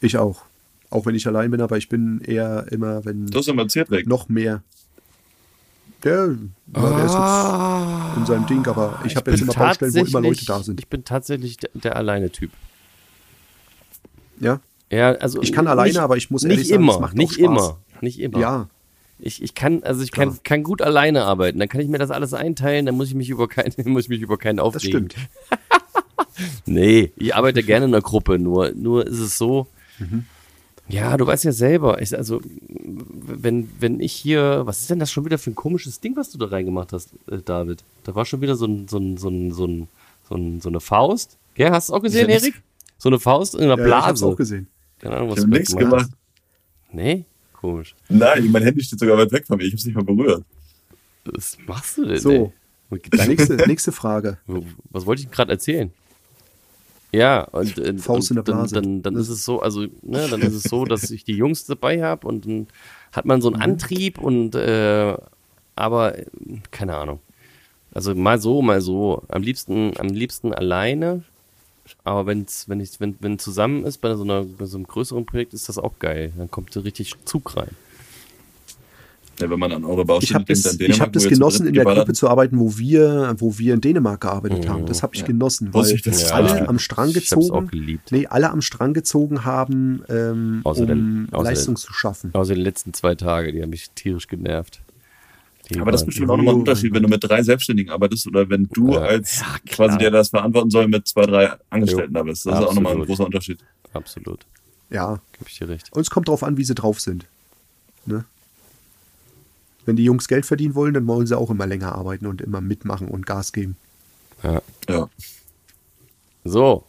Ich 0.00 0.16
auch. 0.16 0.44
Auch 0.92 1.06
wenn 1.06 1.14
ich 1.14 1.26
allein 1.26 1.50
bin, 1.50 1.60
aber 1.60 1.76
ich 1.78 1.88
bin 1.88 2.20
eher 2.20 2.66
immer, 2.70 3.04
wenn 3.04 3.26
Du 3.26 3.38
hast 3.38 3.48
immer 3.48 3.66
Rick. 3.90 4.06
noch 4.06 4.28
mehr. 4.28 4.62
Der, 6.04 6.36
ja, 6.74 6.90
der 6.90 7.04
ist 7.04 7.14
jetzt 7.14 8.16
in 8.18 8.26
seinem 8.26 8.46
Ding, 8.46 8.66
aber 8.66 9.00
ich 9.04 9.14
habe 9.16 9.30
jetzt 9.30 9.40
immer 9.40 9.54
Baustellen, 9.54 9.94
wo 9.94 10.04
immer 10.04 10.20
Leute 10.20 10.44
da 10.44 10.62
sind. 10.62 10.80
Ich 10.80 10.88
bin 10.88 11.04
tatsächlich 11.04 11.56
der, 11.58 11.70
der 11.74 11.96
Alleine-Typ. 11.96 12.50
Ja, 14.40 14.60
Ja, 14.90 15.12
also 15.12 15.40
Ich 15.42 15.52
kann 15.52 15.66
alleine, 15.68 15.88
nicht, 15.90 15.98
aber 15.98 16.16
ich 16.16 16.30
muss 16.30 16.42
nicht 16.42 16.50
ehrlich 16.52 16.68
sagen, 16.68 16.82
immer, 16.82 16.98
macht 17.00 17.14
nicht 17.16 17.34
Spaß. 17.34 17.40
immer, 17.44 17.78
nicht 18.00 18.18
immer. 18.20 18.38
ja. 18.38 18.68
Ich, 19.24 19.40
ich 19.40 19.54
kann, 19.54 19.84
also 19.84 20.02
ich 20.02 20.10
kann, 20.10 20.30
Klar. 20.30 20.40
kann 20.42 20.62
gut 20.64 20.82
alleine 20.82 21.22
arbeiten. 21.24 21.60
Dann 21.60 21.68
kann 21.68 21.80
ich 21.80 21.86
mir 21.86 21.98
das 21.98 22.10
alles 22.10 22.34
einteilen. 22.34 22.86
Dann 22.86 22.96
muss 22.96 23.06
ich 23.08 23.14
mich 23.14 23.30
über 23.30 23.46
keinen, 23.46 23.72
muss 23.92 24.02
ich 24.04 24.08
mich 24.08 24.20
über 24.20 24.36
keinen 24.36 24.56
das 24.56 24.66
aufregen. 24.66 25.08
stimmt. 25.10 25.16
Nee, 26.66 27.12
ich 27.16 27.34
arbeite 27.36 27.62
gerne 27.62 27.84
in 27.84 27.94
einer 27.94 28.02
Gruppe. 28.02 28.38
Nur, 28.38 28.72
nur 28.72 29.06
ist 29.06 29.18
es 29.20 29.38
so. 29.38 29.68
Mhm. 29.98 30.24
Ja, 30.92 31.16
du 31.16 31.26
weißt 31.26 31.44
ja 31.44 31.52
selber. 31.52 32.02
Ich, 32.02 32.16
also, 32.16 32.40
wenn, 32.68 33.68
wenn 33.80 33.98
ich 34.00 34.12
hier, 34.12 34.62
was 34.64 34.80
ist 34.80 34.90
denn 34.90 34.98
das 34.98 35.10
schon 35.10 35.24
wieder 35.24 35.38
für 35.38 35.50
ein 35.50 35.54
komisches 35.54 36.00
Ding, 36.00 36.16
was 36.16 36.30
du 36.30 36.38
da 36.38 36.46
reingemacht 36.46 36.92
hast, 36.92 37.10
äh, 37.30 37.38
David? 37.42 37.82
Da 38.04 38.14
war 38.14 38.24
schon 38.26 38.40
wieder 38.42 38.56
so 38.56 38.66
ein, 38.66 38.88
so 38.88 38.98
ein, 38.98 39.16
so 39.16 39.28
ein, 39.28 39.52
so 39.52 39.64
ein, 39.66 39.88
so, 40.28 40.34
ein, 40.36 40.60
so 40.60 40.68
eine 40.68 40.80
Faust. 40.80 41.38
Gell, 41.54 41.70
hast 41.70 41.88
du 41.88 41.94
es 41.94 41.98
auch 41.98 42.02
gesehen, 42.02 42.28
Ich 42.28 42.34
hab's- 42.36 42.44
Erik? 42.44 42.62
So 42.98 43.08
eine 43.08 43.18
Faust 43.18 43.54
in 43.54 43.62
einer 43.62 43.78
Ja, 43.78 43.86
ich 43.86 43.92
hab's 43.94 44.20
Blase. 44.20 44.26
auch 44.26 44.36
gesehen. 44.36 44.66
Keine 44.98 45.16
Ahnung, 45.16 45.30
was 45.30 45.38
Ich 45.38 45.44
da 45.44 45.48
nichts 45.50 45.74
gemacht 45.76 46.02
hast. 46.04 46.12
Nee? 46.92 47.24
Komisch. 47.54 47.94
Nein, 48.08 48.50
mein 48.52 48.62
Handy 48.62 48.82
steht 48.82 48.98
sogar 48.98 49.16
weit 49.18 49.32
weg 49.32 49.46
von 49.46 49.56
mir. 49.56 49.64
Ich 49.64 49.70
habe 49.72 49.78
es 49.78 49.86
nicht 49.86 49.94
mal 49.94 50.04
berührt. 50.04 50.44
Was 51.24 51.56
machst 51.66 51.96
du 51.98 52.04
denn? 52.04 52.18
So. 52.18 52.52
Nächste, 53.26 53.54
nächste 53.66 53.92
Frage. 53.92 54.36
Was 54.90 55.06
wollte 55.06 55.22
ich 55.22 55.30
gerade 55.30 55.50
erzählen? 55.52 55.90
Ja, 57.12 57.42
und, 57.44 57.78
äh, 57.78 57.96
Faust 57.98 58.30
in 58.30 58.36
der 58.36 58.42
Blase. 58.42 58.74
Dann, 58.74 59.02
dann, 59.02 59.14
dann 59.14 59.16
ist 59.22 59.28
es 59.28 59.44
so, 59.44 59.60
also, 59.60 59.82
ne, 60.02 60.28
dann 60.30 60.40
ist 60.42 60.54
es 60.54 60.62
so, 60.64 60.84
dass 60.84 61.10
ich 61.10 61.24
die 61.24 61.36
Jungs 61.36 61.66
dabei 61.66 62.02
habe 62.02 62.26
und 62.26 62.46
dann 62.46 62.66
hat 63.12 63.26
man 63.26 63.42
so 63.42 63.50
Mhm. 63.50 63.56
einen 63.56 63.62
Antrieb 63.72 64.18
und 64.18 64.54
äh, 64.54 65.16
aber 65.76 66.14
keine 66.70 66.96
Ahnung. 66.96 67.20
Also 67.94 68.14
mal 68.14 68.40
so, 68.40 68.62
mal 68.62 68.80
so. 68.80 69.22
Am 69.28 69.42
liebsten, 69.42 69.92
am 69.98 70.08
liebsten 70.08 70.54
alleine. 70.54 71.22
Aber 72.04 72.26
wenn's, 72.26 72.68
wenn 72.68 72.80
ich, 72.80 73.00
wenn, 73.00 73.16
wenn 73.20 73.38
zusammen 73.38 73.84
ist 73.84 73.98
bei 73.98 74.14
so 74.14 74.22
einer, 74.22 74.44
bei 74.44 74.64
so 74.64 74.78
einem 74.78 74.86
größeren 74.86 75.26
Projekt, 75.26 75.52
ist 75.52 75.68
das 75.68 75.78
auch 75.78 75.98
geil. 75.98 76.32
Dann 76.38 76.50
kommt 76.50 76.72
so 76.72 76.80
richtig 76.80 77.14
Zug 77.24 77.56
rein. 77.56 77.70
Ja, 79.40 79.50
wenn 79.50 79.58
man 79.58 79.72
an 79.72 79.84
eure 79.84 80.02
Ich 80.02 80.06
Baustelle 80.06 80.34
habe 80.40 80.44
das, 80.44 80.62
denkt, 80.62 80.66
an 80.68 80.72
ich 80.72 80.78
Dänemark, 80.78 81.00
hab 81.08 81.12
das 81.12 81.22
wo 81.22 81.26
ihr 81.26 81.32
zu 81.32 81.38
genossen, 81.38 81.66
in 81.66 81.74
der 81.74 81.84
Gruppe 81.84 82.12
zu 82.12 82.28
arbeiten, 82.28 82.58
wo 82.60 82.76
wir, 82.78 83.34
wo 83.38 83.58
wir 83.58 83.74
in 83.74 83.80
Dänemark 83.80 84.20
gearbeitet 84.20 84.68
haben. 84.68 84.86
Das 84.86 85.02
habe 85.02 85.14
ich 85.14 85.24
genossen, 85.24 85.72
weil 85.72 85.90
ich, 85.90 86.02
dass 86.02 86.22
es 86.22 86.30
alle 86.32 86.50
war. 86.50 86.68
am 86.68 86.78
Strang 86.78 87.08
Ich 87.08 87.14
gezogen, 87.14 88.00
nee, 88.10 88.26
alle 88.26 88.50
am 88.50 88.60
Strang 88.62 88.92
gezogen 88.94 89.44
haben, 89.44 90.02
ähm, 90.08 90.60
Außer 90.64 90.86
der- 90.86 90.96
um 90.96 91.28
außer 91.32 91.42
der- 91.44 91.50
Leistung 91.52 91.76
zu 91.76 91.92
schaffen. 91.92 92.30
Außer 92.34 92.54
die 92.54 92.60
letzten 92.60 92.92
zwei 92.94 93.14
Tage, 93.14 93.52
die 93.52 93.62
haben 93.62 93.70
mich 93.70 93.90
tierisch 93.94 94.28
genervt. 94.28 94.80
Die 95.70 95.80
Aber 95.80 95.92
das 95.92 96.02
ist 96.02 96.06
bestimmt 96.06 96.28
auch 96.30 96.36
nochmal 96.36 96.54
ein 96.54 96.60
Unterschied, 96.60 96.92
wenn 96.92 97.02
du 97.02 97.08
mit 97.08 97.24
drei 97.24 97.42
Selbstständigen 97.42 97.90
arbeitest 97.92 98.26
oder 98.26 98.48
wenn 98.50 98.68
du 98.72 98.92
Ja. 98.92 99.00
als 99.00 99.40
Ja, 99.40 99.46
quasi 99.70 99.96
der 99.96 100.10
das 100.10 100.28
verantworten 100.28 100.70
soll 100.70 100.88
mit 100.88 101.06
zwei, 101.08 101.24
drei 101.24 101.52
Angestellten 101.70 102.12
Jo. 102.14 102.18
da 102.20 102.22
bist. 102.24 102.44
Das 102.46 102.58
ist 102.60 102.66
auch 102.66 102.74
nochmal 102.74 102.92
ein 102.92 102.98
Absolut. 103.00 103.06
großer 103.06 103.24
Unterschied. 103.26 103.58
Absolut. 103.94 104.40
Ja, 104.90 105.20
Gib 105.38 105.48
ich 105.48 105.58
dir 105.58 105.68
recht. 105.68 105.88
und 105.92 106.02
es 106.02 106.10
kommt 106.10 106.28
drauf 106.28 106.42
an, 106.42 106.58
wie 106.58 106.64
sie 106.64 106.74
drauf 106.74 107.00
sind. 107.00 107.26
Ne? 108.04 108.24
Wenn 109.84 109.96
die 109.96 110.04
Jungs 110.04 110.28
Geld 110.28 110.46
verdienen 110.46 110.74
wollen, 110.74 110.94
dann 110.94 111.06
wollen 111.06 111.26
sie 111.26 111.36
auch 111.36 111.50
immer 111.50 111.66
länger 111.66 111.94
arbeiten 111.94 112.26
und 112.26 112.40
immer 112.40 112.60
mitmachen 112.60 113.08
und 113.08 113.26
Gas 113.26 113.52
geben. 113.52 113.76
Ja. 114.42 114.62
Ja. 114.88 115.08
So, 116.44 116.84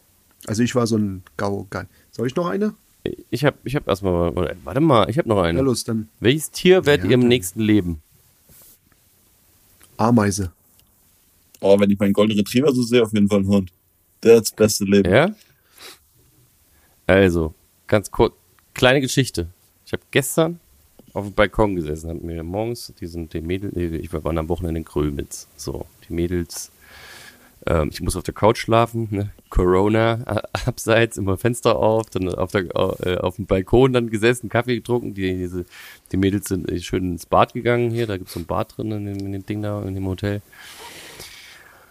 Also 0.47 0.63
ich 0.63 0.73
war 0.75 0.87
so 0.87 0.97
ein 0.97 1.23
Gau. 1.37 1.67
Soll 2.11 2.27
ich 2.27 2.35
noch 2.35 2.47
eine? 2.47 2.73
ich 3.29 3.43
habe 3.43 3.57
ich 3.65 3.75
hab 3.75 3.87
erstmal, 3.87 4.33
warte 4.63 4.79
mal, 4.79 5.09
ich 5.09 5.17
habe 5.17 5.27
noch 5.27 5.37
Ja, 5.37 5.43
eine. 5.43 5.61
los, 5.61 5.83
dann 5.83 6.07
Welches 6.19 6.51
Tier 6.51 6.85
werdet 6.85 7.03
Ja, 7.05 7.09
ihr 7.11 7.15
im 7.15 7.27
nächsten 7.27 7.59
Leben? 7.59 8.01
Ameise. 9.97 10.51
Oh, 11.59 11.79
wenn 11.79 11.89
ich 11.91 11.99
meinen 11.99 12.13
Golden 12.13 12.37
Retriever 12.37 12.73
so 12.73 12.81
sehe, 12.83 13.03
auf 13.03 13.13
jeden 13.13 13.27
Fall 13.29 13.39
ein 13.39 13.47
Hund. 13.47 13.71
Der 14.23 14.37
hat 14.37 14.43
das 14.43 14.51
beste 14.51 14.85
Leben. 14.85 15.11
Ja? 15.11 15.33
Also, 17.07 17.53
ganz 17.87 18.09
kurz, 18.11 18.33
kleine 18.73 19.01
Geschichte. 19.01 19.47
Ich 19.85 19.93
habe 19.93 20.03
gestern 20.11 20.59
auf 21.13 21.25
dem 21.25 21.33
Balkon 21.33 21.75
gesessen, 21.75 22.09
haben 22.09 22.25
mir 22.25 22.43
morgens, 22.43 22.93
die 22.99 23.07
sind 23.07 23.33
die 23.33 23.41
Mädels, 23.41 23.75
ich 23.75 24.11
war 24.11 24.25
am 24.25 24.49
Wochenende 24.49 24.79
in 24.79 24.85
Grömitz. 24.85 25.47
So, 25.55 25.85
die 26.07 26.13
Mädels, 26.13 26.71
ähm, 27.67 27.89
ich 27.91 28.01
muss 28.01 28.15
auf 28.15 28.23
der 28.23 28.33
Couch 28.33 28.57
schlafen, 28.57 29.07
ne? 29.11 29.29
Corona, 29.49 30.19
äh, 30.25 30.41
abseits, 30.65 31.17
immer 31.17 31.37
Fenster 31.37 31.75
auf, 31.75 32.09
dann 32.09 32.33
auf, 32.33 32.51
der, 32.51 32.63
äh, 33.05 33.17
auf 33.17 33.35
dem 33.35 33.45
Balkon 33.45 33.93
dann 33.93 34.09
gesessen, 34.09 34.49
Kaffee 34.49 34.75
getrunken. 34.75 35.13
Die, 35.13 35.37
diese, 35.37 35.65
die 36.11 36.17
Mädels 36.17 36.47
sind 36.47 36.69
äh, 36.71 36.79
schön 36.79 37.11
ins 37.13 37.27
Bad 37.27 37.53
gegangen 37.53 37.91
hier, 37.91 38.07
da 38.07 38.17
gibt's 38.17 38.33
so 38.33 38.39
ein 38.39 38.45
Bad 38.45 38.75
drin 38.75 38.91
in 38.91 39.05
dem, 39.05 39.19
in 39.19 39.31
dem 39.33 39.45
Ding 39.45 39.61
da, 39.61 39.83
in 39.83 39.93
dem 39.93 40.07
Hotel. 40.07 40.41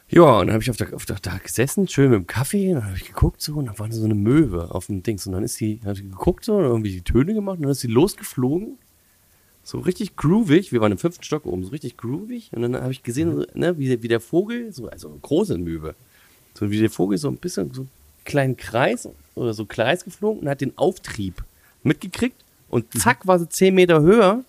Ja, 0.08 0.40
und 0.40 0.48
dann 0.48 0.52
habe 0.52 0.62
ich 0.62 0.68
auf 0.68 0.76
der, 0.76 0.92
auf 0.92 1.06
der, 1.06 1.16
da 1.22 1.38
gesessen, 1.38 1.88
schön 1.88 2.10
mit 2.10 2.18
dem 2.18 2.26
Kaffee, 2.26 2.68
und 2.68 2.74
dann 2.74 2.84
habe 2.84 2.96
ich 2.96 3.06
geguckt 3.06 3.40
so, 3.40 3.54
und 3.54 3.66
da 3.66 3.78
war 3.78 3.90
so 3.90 4.04
eine 4.04 4.14
Möwe 4.14 4.74
auf 4.74 4.86
dem 4.86 5.02
Dings. 5.02 5.26
Und 5.26 5.32
dann 5.32 5.42
ist 5.42 5.54
sie, 5.54 5.80
habe 5.84 5.94
ich 5.94 6.02
geguckt 6.02 6.44
so, 6.44 6.56
und 6.56 6.64
irgendwie 6.64 6.90
die 6.90 7.00
Töne 7.00 7.32
gemacht, 7.32 7.56
und 7.56 7.62
dann 7.62 7.70
ist 7.70 7.80
sie 7.80 7.88
losgeflogen. 7.88 8.76
So 9.64 9.78
richtig 9.78 10.16
groovig, 10.16 10.72
wir 10.72 10.80
waren 10.80 10.92
im 10.92 10.98
fünften 10.98 11.22
Stock 11.22 11.46
oben, 11.46 11.64
so 11.64 11.70
richtig 11.70 11.96
groovig. 11.96 12.50
Und 12.52 12.62
dann 12.62 12.74
habe 12.76 12.92
ich 12.92 13.02
gesehen, 13.02 13.34
so, 13.34 13.46
ne, 13.54 13.78
wie, 13.78 14.02
wie 14.02 14.08
der 14.08 14.20
Vogel, 14.20 14.72
so, 14.72 14.88
also 14.88 15.08
eine 15.08 15.18
große 15.18 15.56
Möwe, 15.58 15.94
so 16.54 16.70
wie 16.70 16.80
der 16.80 16.90
Vogel 16.90 17.16
so 17.18 17.28
ein 17.28 17.36
bisschen 17.36 17.72
so 17.72 17.82
einen 17.82 17.90
kleinen 18.24 18.56
Kreis 18.56 19.08
oder 19.34 19.54
so 19.54 19.64
Kreis 19.64 20.04
geflogen 20.04 20.42
und 20.42 20.48
hat 20.48 20.60
den 20.60 20.76
Auftrieb 20.76 21.44
mitgekriegt. 21.84 22.36
Und 22.68 22.92
zack, 22.98 23.26
war 23.26 23.38
sie 23.38 23.48
zehn 23.48 23.74
Meter 23.74 24.00
höher, 24.00 24.44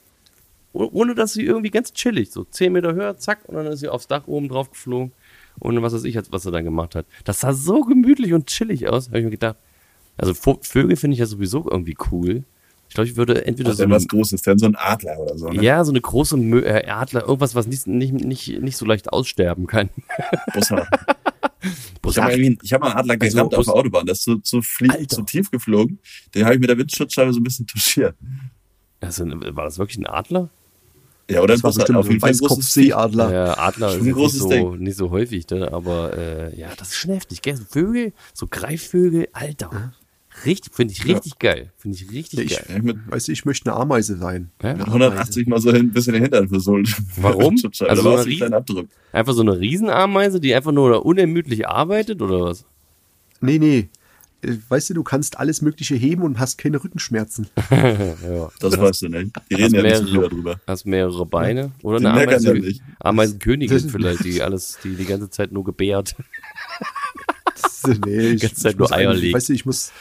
oh- 0.72 0.90
ohne 0.94 1.14
dass 1.14 1.34
sie 1.34 1.44
irgendwie 1.44 1.70
ganz 1.70 1.94
chillig, 1.94 2.32
so 2.32 2.46
zehn 2.46 2.72
Meter 2.74 2.94
höher, 2.96 3.18
zack, 3.18 3.40
und 3.48 3.56
dann 3.56 3.68
ist 3.68 3.82
sie 3.82 3.90
aufs 3.90 4.08
Dach 4.08 4.28
oben 4.28 4.48
drauf 4.50 4.72
geflogen. 4.72 5.12
Und 5.60 5.80
was 5.84 5.94
weiß 5.94 6.06
ich, 6.06 6.16
jetzt, 6.16 6.32
was 6.32 6.46
er 6.46 6.52
dann 6.52 6.64
gemacht 6.64 6.96
hat. 6.96 7.06
Das 7.26 7.42
sah 7.42 7.54
so 7.54 7.82
gemütlich 7.82 8.34
und 8.34 8.48
chillig 8.48 8.88
aus, 8.88 9.10
habe 9.10 9.20
ich 9.20 9.26
mir 9.26 9.32
gedacht. 9.32 9.58
Also 10.18 10.34
Vögel 10.34 10.96
finde 10.96 11.14
ich 11.14 11.20
ja 11.20 11.26
sowieso 11.26 11.70
irgendwie 11.70 11.98
cool. 12.12 12.44
Ich 12.94 12.96
glaube, 12.96 13.10
ich 13.10 13.16
würde 13.16 13.44
entweder 13.48 13.70
Das 13.72 13.74
ist 13.74 13.78
so 13.80 13.84
eine, 13.86 13.96
was 13.96 14.08
Großes, 14.08 14.44
denn 14.44 14.60
so 14.60 14.68
ein 14.68 14.76
Adler 14.76 15.18
oder 15.18 15.36
so. 15.36 15.50
Ne? 15.50 15.64
ja, 15.64 15.84
so 15.84 15.92
eine 15.92 16.00
große 16.00 16.38
Mö 16.38 16.60
äh, 16.60 16.86
Adler, 16.86 17.22
irgendwas, 17.24 17.56
was 17.56 17.66
nicht, 17.66 17.88
nicht, 17.88 18.14
nicht, 18.14 18.62
nicht 18.62 18.78
so 18.78 18.86
leicht 18.86 19.12
aussterben 19.12 19.66
kann. 19.66 19.90
Bussard. 20.54 20.88
Ich 22.06 22.18
habe 22.20 22.30
hab 22.36 22.82
mal 22.82 22.90
einen 22.92 22.98
Adler 23.00 23.18
Also, 23.20 23.42
auf 23.42 23.66
der 23.66 23.74
Autobahn. 23.74 24.06
Der 24.06 24.14
ist 24.14 24.26
so, 24.26 24.36
so, 24.44 24.62
flie- 24.62 24.92
Alter. 24.92 25.16
so 25.16 25.22
tief 25.24 25.50
geflogen. 25.50 25.98
Den 26.36 26.44
habe 26.46 26.54
ich 26.54 26.60
mit 26.62 26.70
der 26.70 26.78
Windschutzscheibe 26.78 27.34
so 27.34 27.40
ein 27.40 27.44
bisschen 27.44 27.66
touchiert. 27.66 28.16
Also, 29.00 29.26
war 29.26 29.64
das 29.66 29.80
wirklich 29.80 29.98
ein 29.98 30.06
Adler? 30.06 30.50
Ja, 31.32 31.42
oder 31.42 31.54
ein 31.56 31.62
Das 31.62 31.64
war 31.64 31.74
bestimmt 31.74 31.98
Auf 31.98 32.06
jeden 32.06 32.18
ein 32.18 32.20
Fall 32.20 32.30
ein. 32.30 32.34
Weißkopfseeadler. 32.42 33.34
Ja, 33.34 33.58
Adler 33.58 33.90
Schon 33.90 34.02
ist 34.02 34.06
ein 34.08 34.14
großes 34.14 34.44
nicht, 34.44 34.60
so, 34.62 34.72
Ding. 34.76 34.84
nicht 34.84 34.98
so 34.98 35.10
häufig, 35.10 35.50
ne? 35.50 35.72
aber 35.74 36.16
äh, 36.16 36.60
ja, 36.60 36.68
das 36.78 36.90
ist 36.90 36.96
schon 36.98 37.12
heftig. 37.12 37.42
Gell? 37.42 37.56
So 37.56 37.64
Vögel, 37.68 38.14
so 38.36 38.46
Greifvögel, 38.48 39.30
Alter. 39.34 39.94
Richtig, 40.46 40.74
finde 40.74 40.94
ich 40.94 41.06
richtig 41.06 41.40
geil. 41.40 41.72
Finde 41.78 41.98
ich 41.98 42.12
richtig 42.12 42.40
Ja, 42.40 42.46
ich- 42.46 42.68
geil. 42.68 42.78
Ja, 42.78 42.82
mit, 42.84 42.98
Weißt 43.12 43.28
du, 43.28 43.32
ich 43.32 43.46
möchte 43.46 43.72
eine 43.72 43.80
Ameise 43.80 44.18
sein. 44.18 44.52
Ja? 44.62 44.74
mit 44.76 44.88
180 44.88 45.48
mal 45.48 45.60
so 45.62 45.72
hin, 45.72 45.88
ein 45.88 45.92
bisschen 45.92 46.14
den 46.14 46.24
Hintern 46.24 46.48
versohlt. 46.50 46.96
Warum? 47.18 47.56
Also 47.88 48.04
war 48.04 48.24
so 48.24 48.46
eine 48.46 48.56
Abdruck. 48.56 48.88
Einfach 49.12 49.34
so 49.34 49.42
eine 49.42 49.60
Riesenameise, 49.60 50.40
die 50.40 50.54
einfach 50.56 50.72
nur 50.72 51.06
unermüdlich 51.06 51.68
arbeitet 51.68 52.22
oder 52.22 52.42
was? 52.42 52.66
Nee, 53.42 53.60
nee. 53.60 53.90
Äh, 54.42 54.58
Weißt 54.70 54.90
du, 54.90 54.94
du 54.96 55.04
kannst 55.04 55.38
alles 55.40 55.62
Mögliche 55.62 55.96
heben 55.96 56.24
und 56.24 56.40
hast 56.40 56.58
keine 56.58 56.84
Rückenschmerzen. 56.84 57.48
ja. 57.72 58.50
Das 58.60 58.78
weißt 58.78 59.04
du 59.04 59.10
nicht. 59.10 59.36
Die 59.50 59.56
Hast 59.56 59.62
reden 59.62 59.76
ja 59.76 59.82
nicht 59.84 59.96
so 59.98 60.04
mehrere, 60.04 60.06
viel 60.06 60.22
darüber. 60.30 60.60
hast 60.68 60.86
mehrere 60.86 61.26
Beine 61.26 61.72
oder 61.84 62.00
Die 62.00 62.06
eine 62.08 62.22
Ameisen, 62.24 62.56
ja 62.56 62.62
nicht. 62.62 62.82
Ameisenkönigin 63.00 63.90
vielleicht, 63.90 64.24
die 64.26 64.42
alles, 64.42 64.78
die 64.84 64.96
die 64.96 65.06
ganze 65.06 65.30
Zeit 65.30 65.52
nur 65.52 65.64
gebärt. 65.64 66.16
nee, 68.06 68.28
ich, 68.32 68.42
ganze 68.42 68.56
Zeit 68.56 68.74
ich 68.74 68.80
nur 68.80 68.92
Eier 68.92 69.14
legen. 69.14 69.34
Weißt 69.36 69.50
du, 69.50 69.54
ich 69.54 69.66
muss. 69.66 69.92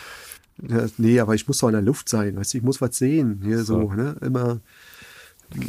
Ja, 0.69 0.87
nee, 0.99 1.19
aber 1.21 1.35
ich 1.35 1.47
muss 1.49 1.59
so 1.59 1.67
in 1.69 1.73
der 1.73 1.83
Luft 1.83 2.09
sein. 2.09 2.37
Weißt 2.37 2.55
du, 2.55 2.59
ich 2.59 2.65
muss 2.65 2.81
was 2.81 2.97
sehen. 2.97 3.41
Hier 3.45 3.59
so, 3.59 3.81
So. 3.89 3.93
ne? 3.95 4.17
Immer 4.21 4.61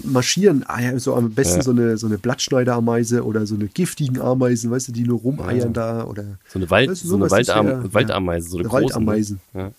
marschieren. 0.04 0.64
Ah, 0.68 0.80
ja, 0.82 0.98
So 1.00 1.16
am 1.16 1.32
besten 1.32 1.58
Ja. 1.58 1.64
so 1.64 1.72
eine, 1.72 1.98
so 1.98 2.08
eine 2.08 2.18
Blattschneiderameise 2.18 3.26
oder 3.26 3.46
so 3.46 3.56
eine 3.56 3.68
giftigen 3.68 4.22
Ameisen, 4.22 4.72
weißt 4.72 4.88
du, 4.90 4.92
die 4.92 5.04
nur 5.04 5.20
rumeiern 5.20 5.74
da 5.74 6.06
oder 6.06 6.38
So 6.48 6.60
eine, 6.60 6.70
Wald, 6.70 6.90
Weißt 6.92 7.04
du, 7.04 7.08
so 7.08 7.16
eine 7.16 7.28
ja- 7.28 7.94
Waldameise, 7.94 8.50
so 8.50 8.60
eine 8.60 8.68
große. 8.70 8.84
Waldameisen. 8.84 9.40
Ne? 9.54 9.74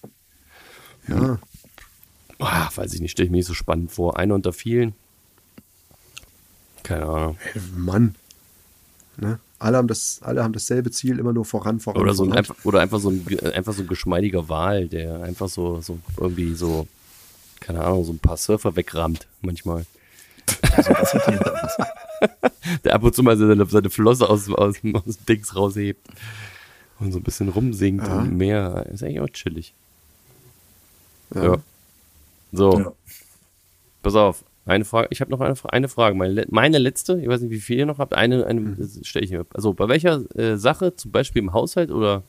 Ja. 1.09 1.39
Ah, 2.41 2.69
weiß 2.75 2.93
ich 2.95 3.01
nicht, 3.01 3.13
stelle 3.13 3.27
ich 3.27 3.31
mir 3.31 3.39
nicht 3.39 3.47
so 3.47 3.55
spannend 3.55 3.93
vor. 3.93 4.19
Eine 4.19 4.35
unter 4.35 4.53
vielen. 4.53 4.95
Keine 6.83 7.07
Ahnung. 7.07 7.37
Mann. 7.77 8.15
Ne? 9.17 9.39
Alle, 9.59 9.77
haben 9.79 9.89
das, 9.89 10.19
alle 10.23 10.43
haben 10.43 10.53
dasselbe 10.53 10.91
Ziel, 10.91 11.19
immer 11.19 11.33
nur 11.33 11.45
voran, 11.45 11.81
voran. 11.81 12.01
Oder 12.03 12.15
so 12.15 12.25
ein, 12.25 12.33
einfach, 12.33 12.57
oder 12.65 12.81
einfach 12.81 12.99
so 13.01 13.11
ein, 13.11 13.25
einfach 13.55 13.73
so 13.73 13.83
ein 13.83 13.89
geschmeidiger 13.89 14.49
Wal, 14.49 14.89
der 14.89 15.23
einfach 15.23 15.49
so, 15.49 15.81
so 15.81 15.99
irgendwie 16.19 16.55
so, 16.55 16.87
keine 17.61 17.83
Ahnung, 17.85 18.05
so 18.05 18.13
ein 18.13 18.19
paar 18.19 18.37
Surfer 18.37 18.77
wegrammt 18.77 19.27
manchmal. 19.43 19.87
der 22.85 22.95
ab 22.95 23.03
und 23.03 23.15
zu 23.15 23.23
mal 23.23 23.37
seine, 23.37 23.65
seine 23.67 23.91
Flosse 23.91 24.29
aus, 24.29 24.49
aus, 24.51 24.77
aus 24.77 24.81
dem 24.81 25.27
Dings 25.29 25.55
raushebt 25.57 26.07
und 27.01 27.13
so 27.13 27.19
ein 27.19 27.23
bisschen 27.23 27.49
rumsingt 27.49 28.07
Ja. 28.07 28.23
im 28.23 28.37
Meer. 28.37 28.87
Ist 28.93 29.03
eigentlich 29.03 29.21
auch 29.21 29.29
chillig. 29.29 29.73
Ja. 31.35 31.45
Ja. 31.45 31.57
So, 32.53 32.79
Ja. 32.81 32.93
pass 34.03 34.15
auf. 34.15 34.45
Eine 34.67 34.85
Frage, 34.87 35.09
ich 35.11 35.21
habe 35.21 35.31
noch 35.31 35.41
eine, 35.41 35.55
eine 35.65 35.89
Frage. 35.89 36.17
Meine, 36.17 36.47
meine 36.51 36.79
letzte, 36.79 37.21
ich 37.21 37.29
weiß 37.29 37.43
nicht, 37.43 37.51
wie 37.51 37.61
viel 37.61 37.79
ihr 37.79 37.87
noch 37.87 37.99
habt. 37.99 38.15
Eine, 38.15 38.47
eine 38.47 38.77
stelle 39.03 39.25
ich 39.25 39.31
mir. 39.31 39.45
Also 39.53 39.75
bei 39.75 39.89
welcher 39.89 40.25
äh, 40.37 40.57
Sache, 40.57 40.97
zum 40.97 41.11
Beispiel 41.11 41.43
im 41.43 41.53
Haushalt 41.53 41.91
oder, 41.91 42.23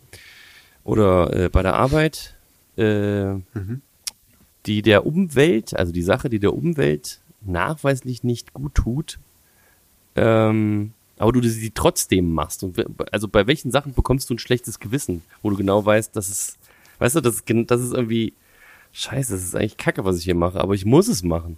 oder 0.83 1.33
äh, 1.33 1.49
bei 1.49 1.61
der 1.61 1.75
Arbeit, 1.75 2.35
äh, 2.75 3.35
die 4.65 4.81
der 4.81 5.05
Umwelt, 5.05 5.75
also 5.77 5.93
die 5.93 6.01
Sache, 6.01 6.29
die 6.29 6.39
der 6.39 6.53
Umwelt 6.53 7.21
nachweislich 7.41 8.23
nicht 8.23 8.53
gut 8.53 8.75
tut, 8.75 9.19
ähm, 10.15 10.91
aber 11.17 11.31
du 11.31 11.41
sie 11.47 11.71
trotzdem 11.71 12.33
machst. 12.33 12.63
Und 12.63 12.77
also 13.13 13.29
bei 13.29 13.47
welchen 13.47 13.71
Sachen 13.71 13.93
bekommst 13.93 14.29
du 14.29 14.33
ein 14.33 14.39
schlechtes 14.39 14.79
Gewissen, 14.79 15.21
wo 15.41 15.49
du 15.49 15.55
genau 15.55 15.85
weißt, 15.85 16.13
dass 16.15 16.29
es, 16.29 16.57
weißt 16.99 17.15
du, 17.15 17.21
das 17.21 17.35
ist 17.37 17.93
irgendwie, 17.93 18.33
scheiße, 18.91 19.33
das 19.33 19.43
ist 19.43 19.55
eigentlich 19.55 19.77
kacke, 19.77 20.03
was 20.03 20.17
ich 20.17 20.23
hier 20.23 20.35
mache, 20.35 20.59
aber 20.59 20.73
ich 20.73 20.85
muss 20.85 21.07
es 21.07 21.23
machen. 21.23 21.57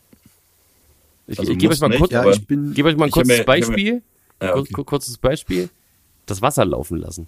Ich, 1.27 1.37
Also 1.39 1.51
ich 1.51 1.57
gebe 1.57 1.73
euch 1.73 1.79
mal 1.81 1.89
nicht, 1.89 1.99
kurz, 1.99 2.11
Ja, 2.11 2.21
aber- 2.21 2.31
ich 2.31 2.45
bin. 2.47 2.73
gebe 2.73 2.87
euch 2.89 2.95
mal 2.97 3.05
ein 3.05 3.11
kurzes 3.11 3.27
mir- 3.27 3.33
ich 3.35 3.39
hab 3.41 3.47
mir- 3.47 3.53
Beispiel. 3.75 4.01
Ja, 4.41 4.55
okay. 4.55 4.73
kur- 4.73 4.85
Kurzes 4.85 5.17
Beispiel. 5.17 5.69
Das 6.25 6.41
Wasser 6.41 6.65
laufen 6.65 6.97
lassen. 6.97 7.27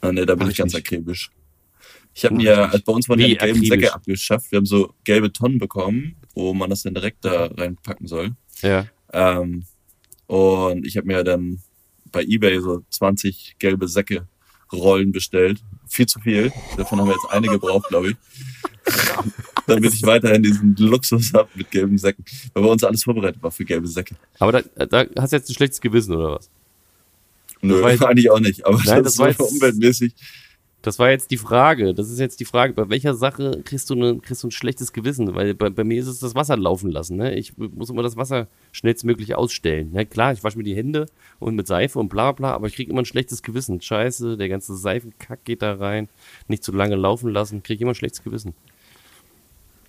Ah, 0.00 0.12
nee, 0.12 0.26
da 0.26 0.34
bin 0.34 0.44
Mach 0.46 0.50
ich 0.52 0.58
ganz 0.58 0.72
nicht. 0.74 0.86
akribisch. 0.86 1.30
Ich 2.14 2.24
habe 2.24 2.34
mir, 2.36 2.70
als 2.70 2.82
bei 2.82 2.92
uns 2.92 3.08
waren 3.08 3.18
die 3.18 3.36
gelben 3.36 3.42
akribisch? 3.42 3.68
Säcke 3.68 3.94
abgeschafft. 3.94 4.52
Wir 4.52 4.58
haben 4.58 4.66
so 4.66 4.92
gelbe 5.04 5.32
Tonnen 5.32 5.58
bekommen, 5.58 6.16
wo 6.34 6.52
man 6.54 6.70
das 6.70 6.82
dann 6.82 6.94
direkt 6.94 7.24
da 7.24 7.46
reinpacken 7.46 8.06
soll. 8.06 8.32
Ja. 8.62 8.86
Ähm, 9.12 9.64
und 10.26 10.86
ich 10.86 10.96
habe 10.96 11.06
mir 11.06 11.24
dann 11.24 11.60
bei 12.12 12.22
eBay 12.22 12.60
so 12.60 12.82
20 12.90 13.56
gelbe 13.58 13.88
Säcke 13.88 14.28
Rollen 14.72 15.10
bestellt. 15.12 15.60
Viel 15.94 16.06
zu 16.06 16.18
viel. 16.18 16.52
Davon 16.76 16.98
haben 16.98 17.06
wir 17.06 17.14
jetzt 17.14 17.30
eine 17.30 17.46
gebraucht, 17.46 17.88
glaube 17.88 18.10
ich. 18.10 18.16
Damit 19.68 19.94
ich 19.94 20.02
weiterhin 20.02 20.42
diesen 20.42 20.74
Luxus 20.76 21.32
habe 21.32 21.48
mit 21.54 21.70
gelben 21.70 21.96
Säcken. 21.98 22.24
Weil 22.52 22.64
bei 22.64 22.68
uns 22.68 22.82
alles 22.82 23.04
vorbereitet 23.04 23.40
war 23.40 23.52
für 23.52 23.64
gelbe 23.64 23.86
Säcke. 23.86 24.16
Aber 24.40 24.50
da, 24.60 24.86
da 24.86 25.06
hast 25.16 25.32
du 25.32 25.36
jetzt 25.36 25.48
ein 25.48 25.54
schlechtes 25.54 25.80
Gewissen 25.80 26.14
oder 26.16 26.32
was? 26.34 26.50
Nö, 27.62 27.80
war 27.80 27.92
jetzt- 27.92 28.02
eigentlich 28.04 28.28
auch 28.28 28.40
nicht. 28.40 28.66
Aber 28.66 28.76
Nein, 28.78 29.04
das, 29.04 29.14
das 29.14 29.18
war 29.18 29.28
jetzt- 29.28 29.40
umweltmäßig. 29.40 30.12
Das 30.84 30.98
war 30.98 31.08
jetzt 31.08 31.30
die 31.30 31.38
Frage. 31.38 31.94
Das 31.94 32.10
ist 32.10 32.18
jetzt 32.18 32.40
die 32.40 32.44
Frage. 32.44 32.74
Bei 32.74 32.90
welcher 32.90 33.14
Sache 33.14 33.62
kriegst 33.64 33.88
du, 33.88 33.94
ne, 33.94 34.18
kriegst 34.18 34.42
du 34.42 34.48
ein 34.48 34.50
schlechtes 34.50 34.92
Gewissen? 34.92 35.34
Weil 35.34 35.54
bei, 35.54 35.70
bei 35.70 35.82
mir 35.82 35.98
ist 35.98 36.08
es 36.08 36.18
das 36.18 36.34
Wasser 36.34 36.58
laufen 36.58 36.90
lassen. 36.90 37.16
Ne? 37.16 37.34
Ich 37.36 37.56
muss 37.56 37.88
immer 37.88 38.02
das 38.02 38.18
Wasser 38.18 38.48
schnellstmöglich 38.70 39.34
ausstellen. 39.34 39.92
Ne? 39.92 40.04
Klar, 40.04 40.34
ich 40.34 40.44
wasche 40.44 40.58
mir 40.58 40.64
die 40.64 40.76
Hände 40.76 41.06
und 41.38 41.56
mit 41.56 41.66
Seife 41.66 41.98
und 41.98 42.10
bla 42.10 42.32
bla, 42.32 42.50
aber 42.50 42.66
ich 42.66 42.74
kriege 42.74 42.90
immer 42.90 43.00
ein 43.00 43.06
schlechtes 43.06 43.42
Gewissen. 43.42 43.80
Scheiße, 43.80 44.36
der 44.36 44.50
ganze 44.50 44.76
Seifenkack 44.76 45.42
geht 45.46 45.62
da 45.62 45.76
rein. 45.76 46.10
Nicht 46.48 46.62
zu 46.62 46.70
lange 46.70 46.96
laufen 46.96 47.30
lassen. 47.30 47.62
Kriege 47.62 47.84
immer 47.84 47.92
ein 47.92 47.96
schlechtes 47.96 48.22
Gewissen. 48.22 48.52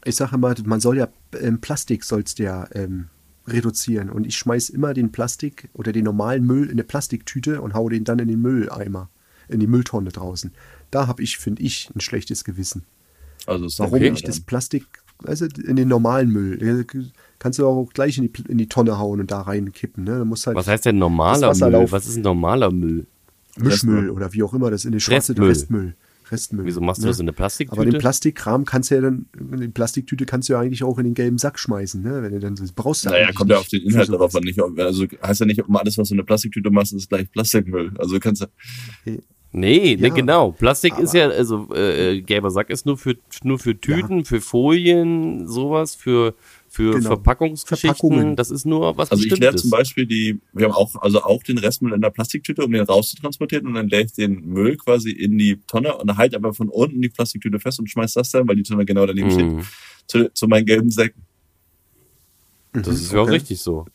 Ich 0.05 0.15
sage 0.15 0.35
immer, 0.35 0.55
man 0.63 0.79
soll 0.79 0.97
ja 0.97 1.09
ähm, 1.41 1.59
Plastik 1.59 2.05
sollst 2.05 2.39
ja 2.39 2.69
ähm, 2.73 3.09
reduzieren. 3.47 4.09
Und 4.09 4.25
ich 4.25 4.37
schmeiß 4.37 4.69
immer 4.69 4.93
den 4.93 5.11
Plastik 5.11 5.67
oder 5.73 5.91
den 5.91 6.05
normalen 6.05 6.45
Müll 6.45 6.67
in 6.67 6.71
eine 6.71 6.85
Plastiktüte 6.85 7.61
und 7.61 7.73
hau 7.73 7.89
den 7.89 8.05
dann 8.05 8.19
in 8.19 8.29
den 8.29 8.41
Mülleimer, 8.41 9.09
in 9.49 9.59
die 9.59 9.67
Mülltonne 9.67 10.11
draußen. 10.11 10.53
Da 10.95 11.07
habe 11.07 11.21
ich, 11.21 11.37
finde 11.37 11.61
ich, 11.61 11.89
ein 11.93 11.99
schlechtes 11.99 12.45
Gewissen. 12.45 12.83
Also 13.45 13.65
ist 13.65 13.79
Warum 13.79 13.95
okay, 13.95 14.13
ich 14.13 14.23
das 14.23 14.37
dann. 14.37 14.45
Plastik, 14.45 14.85
also 15.25 15.45
in 15.45 15.75
den 15.75 15.89
normalen 15.89 16.29
Müll, 16.29 16.57
den 16.57 17.11
kannst 17.37 17.59
du 17.59 17.67
auch 17.67 17.89
gleich 17.93 18.17
in 18.17 18.31
die, 18.31 18.43
in 18.47 18.57
die 18.57 18.69
Tonne 18.69 18.97
hauen 18.97 19.19
und 19.19 19.29
da 19.29 19.41
reinkippen. 19.41 20.05
Ne? 20.05 20.19
Da 20.19 20.23
musst 20.23 20.47
halt 20.47 20.55
Was 20.55 20.67
heißt 20.67 20.85
denn 20.85 20.97
normaler 20.97 21.49
Das 21.49 21.59
Müll? 21.59 21.69
laufen. 21.71 21.91
Was 21.91 22.07
ist 22.07 22.15
ein 22.15 22.21
normaler 22.21 22.71
Müll? 22.71 23.07
Mischmüll 23.57 23.95
Restmüll. 23.95 24.09
oder 24.09 24.31
wie 24.31 24.41
auch 24.43 24.53
immer 24.53 24.71
das 24.71 24.85
in 24.85 24.93
die 24.93 25.01
schwarze 25.01 25.33
Restmüll. 25.33 25.49
Restmüll. 25.49 25.95
Restmüll. 26.31 26.65
Wieso 26.65 26.79
machst 26.79 27.01
du 27.01 27.07
ne? 27.07 27.11
das 27.11 27.19
in 27.19 27.25
eine 27.25 27.33
Plastiktüte? 27.33 27.81
Aber 27.81 27.91
den 27.91 27.99
Plastikkram 27.99 28.63
kannst 28.63 28.89
du 28.91 28.95
ja 28.95 29.01
dann, 29.01 29.25
die 29.37 29.67
Plastiktüte 29.67 30.25
kannst 30.25 30.47
du 30.47 30.53
ja 30.53 30.61
eigentlich 30.61 30.83
auch 30.85 30.97
in 30.97 31.03
den 31.03 31.13
gelben 31.13 31.37
Sack 31.37 31.59
schmeißen, 31.59 32.01
ne? 32.01 32.23
Wenn 32.23 32.31
du 32.31 32.39
dann 32.39 32.55
so 32.55 32.63
brauchst 32.73 33.05
du 33.05 33.09
Naja, 33.09 33.33
kommt 33.33 33.51
ja 33.51 33.57
auf 33.57 33.67
den 33.67 33.81
Inhalt 33.83 34.07
darauf 34.09 34.33
an. 34.33 34.43
Nicht, 34.43 34.59
also 34.61 35.05
heißt 35.21 35.41
ja 35.41 35.45
nicht, 35.45 35.61
ob 35.61 35.75
alles, 35.75 35.97
was 35.97 36.07
du 36.07 36.13
in 36.15 36.21
eine 36.21 36.25
Plastiktüte 36.25 36.71
machst, 36.71 36.93
ist 36.93 37.09
gleich 37.09 37.29
Plastikmüll. 37.31 37.91
Also 37.97 38.17
kannst 38.19 38.41
du, 38.41 38.47
Nee, 39.05 39.19
nee, 39.55 39.95
Ja, 39.95 40.09
genau. 40.09 40.51
Plastik 40.51 40.97
ist 40.99 41.13
ja, 41.13 41.29
also 41.29 41.73
äh, 41.73 42.21
gelber 42.21 42.51
Sack 42.51 42.69
ist 42.69 42.85
nur 42.85 42.97
für 42.97 43.17
nur 43.43 43.57
für 43.59 43.79
Tüten, 43.79 44.25
für 44.25 44.41
Folien, 44.41 45.47
sowas, 45.47 45.95
für 45.95 46.33
für 46.67 46.91
Genau. 46.95 47.07
Verpackungsgeschichten. 47.07 47.95
Verpackungen. 47.95 48.35
Das 48.35 48.51
ist 48.51 48.65
nur 48.65 48.97
was 48.97 49.09
also 49.09 49.23
ich 49.23 49.37
leere 49.37 49.55
zum 49.55 49.69
Beispiel 49.69 50.05
die, 50.05 50.41
wir 50.51 50.65
haben 50.65 50.73
auch, 50.73 50.93
also 51.01 51.23
auch 51.23 51.41
den 51.41 51.57
Restmüll 51.57 51.93
in 51.93 52.01
der 52.01 52.09
Plastiktüte, 52.09 52.65
um 52.65 52.71
den 52.71 52.83
rauszutransportieren 52.83 53.65
und 53.65 53.75
dann 53.75 53.87
leere 53.87 54.01
ich 54.03 54.11
den 54.13 54.45
Müll 54.45 54.75
quasi 54.75 55.11
in 55.11 55.37
die 55.37 55.61
Tonne 55.67 55.95
und 55.95 56.17
halt 56.17 56.35
aber 56.35 56.53
von 56.53 56.67
unten 56.67 57.01
die 57.01 57.07
Plastiktüte 57.09 57.59
fest 57.59 57.79
und 57.79 57.89
schmeiß 57.89 58.13
das 58.13 58.31
dann, 58.31 58.47
weil 58.47 58.57
die 58.57 58.63
Tonne 58.63 58.85
genau 58.85 59.05
daneben 59.05 59.31
steht, 59.31 59.45
Mhm. 59.45 59.61
zu, 60.07 60.33
zu 60.33 60.47
meinen 60.47 60.65
gelben 60.65 60.91
Säcken. 60.91 61.21
Das 62.73 62.87
ist 62.89 63.13
ja 63.13 63.19
auch 63.19 63.23
okay. 63.23 63.31
richtig 63.35 63.61
so. 63.61 63.85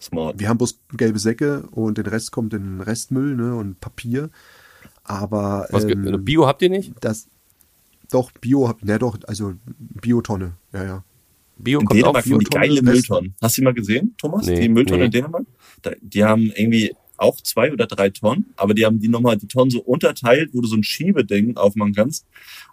Smart. 0.00 0.38
Wir 0.38 0.48
haben 0.48 0.58
bloß 0.58 0.78
gelbe 0.96 1.18
Säcke 1.18 1.64
und 1.72 1.98
den 1.98 2.06
Rest 2.06 2.30
kommt 2.32 2.54
in 2.54 2.62
den 2.62 2.80
Restmüll, 2.80 3.34
ne? 3.36 3.54
Und 3.56 3.80
Papier. 3.80 4.30
Aber 5.04 5.66
Was 5.70 5.84
ähm, 5.84 6.24
Bio 6.24 6.46
habt 6.46 6.62
ihr 6.62 6.70
nicht? 6.70 6.92
das 7.00 7.28
doch 8.10 8.30
Bio 8.32 8.68
hab, 8.68 8.84
ne 8.84 8.98
doch, 8.98 9.18
also 9.26 9.54
Biotonne, 9.78 10.52
ja 10.72 10.84
ja. 10.84 11.04
Bio 11.58 11.80
In 11.80 11.86
kommt 11.86 12.02
auch 12.04 12.12
Dänemark 12.12 12.24
die 12.24 12.30
Biotonne, 12.30 12.60
geile 12.60 12.74
Rest- 12.74 12.84
Mülltonnen. 12.84 13.34
Hast 13.40 13.56
du 13.56 13.60
die 13.60 13.64
mal 13.64 13.74
gesehen, 13.74 14.14
Thomas? 14.18 14.46
Nee, 14.46 14.60
die 14.60 14.68
Mülltonnen 14.68 15.00
nee. 15.00 15.06
in 15.06 15.10
Dänemark? 15.12 15.44
Da, 15.82 15.90
die 16.00 16.24
haben 16.24 16.50
irgendwie 16.54 16.92
auch 17.18 17.38
zwei 17.42 17.70
oder 17.70 17.86
drei 17.86 18.08
Tonnen, 18.08 18.46
aber 18.56 18.72
die 18.72 18.86
haben 18.86 18.98
die 18.98 19.08
nochmal 19.08 19.36
die 19.36 19.46
Tonnen 19.46 19.70
so 19.70 19.82
unterteilt, 19.82 20.50
wo 20.54 20.62
du 20.62 20.68
so 20.68 20.74
ein 20.76 20.82
Schiebeding 20.82 21.56
aufmachen 21.58 21.92
kannst. 21.92 22.24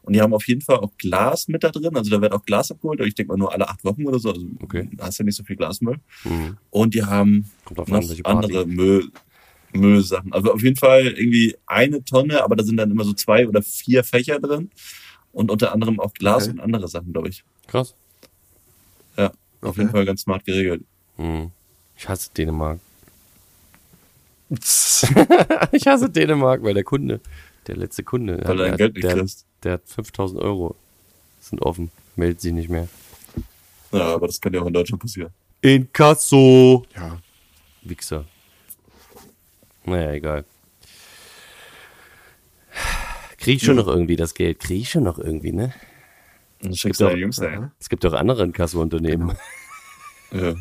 Und 0.04 0.14
die 0.16 0.22
haben 0.22 0.34
auf 0.34 0.48
jeden 0.48 0.62
Fall 0.62 0.78
auch 0.78 0.92
Glas 0.98 1.50
mit 1.50 1.66
da 1.66 1.70
drin. 1.70 1.98
Also 1.98 2.10
da 2.12 2.22
wird 2.22 2.32
auch 2.32 2.46
Glas 2.46 2.72
abgeholt, 2.72 3.02
aber 3.02 3.08
ich 3.10 3.16
denke 3.16 3.34
mal 3.34 3.38
nur 3.38 3.52
alle 3.52 3.68
acht 3.68 3.84
Wochen 3.84 4.06
oder 4.08 4.20
so. 4.20 4.32
Also 4.32 4.48
Okay. 4.62 4.90
da 4.96 5.08
hast 5.08 5.18
ja 5.20 5.26
nicht 5.26 5.36
so 5.36 5.44
viel 5.44 5.58
Glasmüll. 5.58 5.98
Mhm. 6.24 6.56
Und 6.70 6.94
die 6.94 7.04
haben 7.04 7.52
Kommt 7.66 7.80
auf 7.82 7.90
noch 7.90 8.02
andere 8.24 8.66
Müll, 8.66 9.10
Müllsachen. 9.74 10.34
Also 10.34 10.54
auf 10.54 10.62
jeden 10.64 10.76
Fall 10.78 11.06
irgendwie 11.08 11.56
eine 11.66 12.04
Tonne, 12.04 12.44
aber 12.44 12.56
da 12.56 12.64
sind 12.64 12.78
dann 12.78 12.92
immer 12.92 13.04
so 13.04 13.14
zwei 13.14 13.48
oder 13.48 13.62
vier 13.62 14.04
Fächer 14.04 14.40
drin. 14.40 14.70
Und 15.34 15.52
unter 15.52 15.72
anderem 15.74 16.00
auch 16.00 16.14
Glas 16.14 16.44
Okay. 16.46 16.54
und 16.54 16.60
andere 16.62 16.88
Sachen, 16.88 17.12
glaube 17.14 17.30
ich. 17.30 17.44
Krass. 17.68 17.94
Ja, 19.18 19.28
auf 19.28 19.36
Okay. 19.62 19.82
jeden 19.82 19.92
Fall 19.92 20.06
ganz 20.06 20.22
smart 20.22 20.46
geregelt. 20.46 20.84
Mhm. 21.18 21.52
Ich 21.96 22.08
hasse 22.10 22.30
Dänemark. 22.36 22.80
ich 25.72 25.88
hasse 25.88 26.10
Dänemark, 26.10 26.64
weil 26.64 26.74
der 26.74 26.84
Kunde, 26.84 27.20
der 27.68 27.76
letzte 27.76 28.04
Kunde, 28.04 28.40
Weil 28.46 28.58
dein 28.58 28.78
Geld 28.78 29.04
der, 29.04 29.14
kriegst. 29.16 29.46
der 29.64 29.74
hat 29.74 29.82
5000 29.86 30.42
Euro. 30.42 30.76
Sind 31.42 31.62
offen. 31.62 31.92
Meldet 32.16 32.42
sich 32.42 32.54
nicht 32.54 32.70
mehr. 32.70 32.88
Ja, 33.92 34.14
aber 34.16 34.28
das 34.28 34.40
kann 34.42 34.54
ja 34.54 34.62
auch 34.62 34.68
in 34.68 34.74
Deutschland 34.74 35.02
passieren. 35.02 35.32
Inkasso. 35.62 36.86
Ja. 36.96 37.18
Wichser. 37.84 38.26
Naja, 39.88 40.12
egal. 40.12 40.46
Krieg 43.38 43.58
ich 43.58 43.64
schon 43.64 43.78
Ja. 43.78 43.84
noch 43.84 43.88
irgendwie 43.88 44.16
das 44.16 44.34
Geld? 44.34 44.60
Krieg 44.60 44.82
ich 44.82 44.90
schon 44.90 45.04
noch 45.04 45.18
irgendwie, 45.18 45.52
ne? 45.54 45.74
Das 46.62 46.78
schickst 46.78 47.00
Gibt 47.00 47.12
auch-. 47.12 47.70
Es 47.80 47.90
gibt 47.90 48.04
doch 48.04 48.14
andere 48.14 48.44
Inkasso-Unternehmen. 48.44 49.36
Ja. 50.30 50.56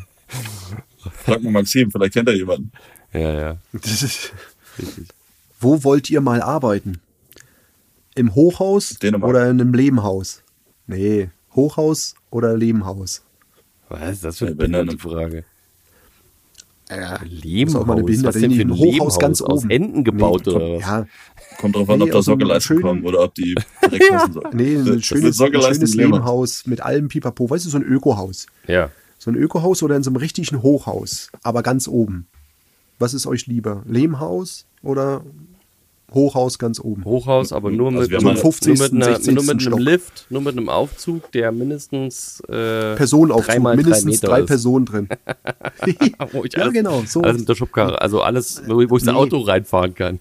Frag 1.11 1.43
mal 1.43 1.51
Maxim, 1.51 1.91
vielleicht 1.91 2.13
kennt 2.13 2.29
er 2.29 2.35
jemanden. 2.35 2.71
Ja, 3.11 3.33
ja, 3.33 3.57
Das 3.73 4.01
ist, 4.01 4.31
richtig. 4.79 5.09
wo 5.59 5.83
wollt 5.83 6.09
ihr 6.09 6.21
mal 6.21 6.41
arbeiten? 6.41 7.01
Im 8.15 8.33
Hochhaus 8.33 8.91
Dänemark. 8.91 9.29
oder 9.29 9.43
in 9.49 9.59
einem 9.59 9.73
Lehmhaus? 9.73 10.41
Nee, 10.85 11.31
Hochhaus 11.53 12.15
oder 12.29 12.55
Lehmhaus? 12.55 13.23
Was 13.89 14.09
ist 14.09 14.23
das 14.23 14.37
für 14.37 14.47
eine 14.57 14.85
Ja, 14.89 14.97
Frage? 14.97 15.43
Ja, 16.89 17.19
Lehmhaus? 17.23 17.73
Ist 17.73 17.79
auch 17.81 17.85
mal 17.85 17.93
eine 17.93 18.01
Was 18.03 18.07
Behinderte, 18.07 18.39
denn 18.39 18.51
für 18.51 18.61
ein 18.61 18.71
Hochhaus 18.71 18.83
Lehmhaus? 18.93 19.19
ganz 19.19 19.41
Aus 19.41 19.61
oben. 19.63 19.69
Enden 19.69 20.03
gebaut 20.03 20.45
nee, 20.45 20.53
oder 20.53 20.73
was? 20.75 20.81
Ja, 20.81 21.05
Kommt 21.59 21.75
drauf 21.75 21.89
an, 21.89 21.97
Nee, 21.99 22.03
ob 22.05 22.11
da 22.11 22.17
aus 22.19 22.25
so 22.25 22.31
einem 22.31 22.39
Sockelleisten 22.41 22.81
kommen 22.81 23.03
oder 23.05 23.23
ob 23.23 23.35
die 23.35 23.55
direkt 23.91 24.33
sollen. 24.33 24.47
nee, 24.53 24.75
ein 24.75 24.85
Das- 24.85 25.03
schönes, 25.05 25.39
ein 25.41 25.51
schönes. 25.73 25.95
Lehmhaus 25.95 26.65
mit 26.65 26.81
allem 26.81 27.07
Pipapo. 27.09 27.49
Weißt 27.49 27.65
du, 27.65 27.69
so 27.69 27.77
ein 27.77 27.83
Ökohaus. 27.83 28.45
Ja. 28.67 28.89
So 29.17 29.31
ein 29.31 29.35
Ökohaus 29.35 29.81
oder 29.83 29.95
in 29.95 30.03
so 30.03 30.09
einem 30.11 30.17
richtigen 30.17 30.61
Hochhaus, 30.61 31.31
aber 31.43 31.63
ganz 31.63 31.87
oben. 31.87 32.27
Was 32.99 33.13
ist 33.13 33.27
euch 33.27 33.47
lieber? 33.47 33.83
Lehmhaus 33.87 34.65
oder 34.83 35.23
Hochhaus 36.13 36.57
ganz 36.57 36.79
oben? 36.79 37.03
Hochhaus, 37.03 37.51
aber 37.51 37.69
nur 37.69 37.87
Also 37.87 37.99
mit, 37.99 38.09
wir 38.11 38.17
haben 38.17 38.23
nur, 38.23 38.33
mal- 38.33 38.41
nur, 38.41 38.51
mit 38.51 38.55
50., 38.55 38.91
einer, 38.93 39.05
60. 39.05 39.35
nur 39.35 39.43
mit 39.43 39.49
einem 39.51 39.59
Stock. 39.59 39.79
Lift, 39.79 40.25
nur 40.29 40.41
mit 40.41 40.57
einem 40.57 40.69
Aufzug, 40.69 41.31
der 41.33 41.51
mindestens 41.51 42.39
äh, 42.47 42.95
Personenaufzug, 42.95 43.47
dreimal 43.47 43.75
drei 43.75 43.83
mindestens 43.83 44.05
Meter 44.13 44.27
drei 44.27 44.39
ist. 44.41 44.45
Personen 44.47 44.85
drin. 44.85 45.09
Wo 46.31 46.43
ich 46.45 46.53
ja, 46.53 46.61
alles, 46.61 46.73
genau. 46.73 47.03
So. 47.05 47.21
alles 47.21 47.39
mit 47.39 47.49
der 47.49 47.55
Schubkarre, 47.55 48.01
also 48.01 48.21
alles, 48.21 48.61
wo 48.67 48.79
ich 48.81 48.89
das 48.89 49.03
Nee. 49.03 49.11
Auto 49.11 49.39
reinfahren 49.39 49.95
kann. 49.95 50.19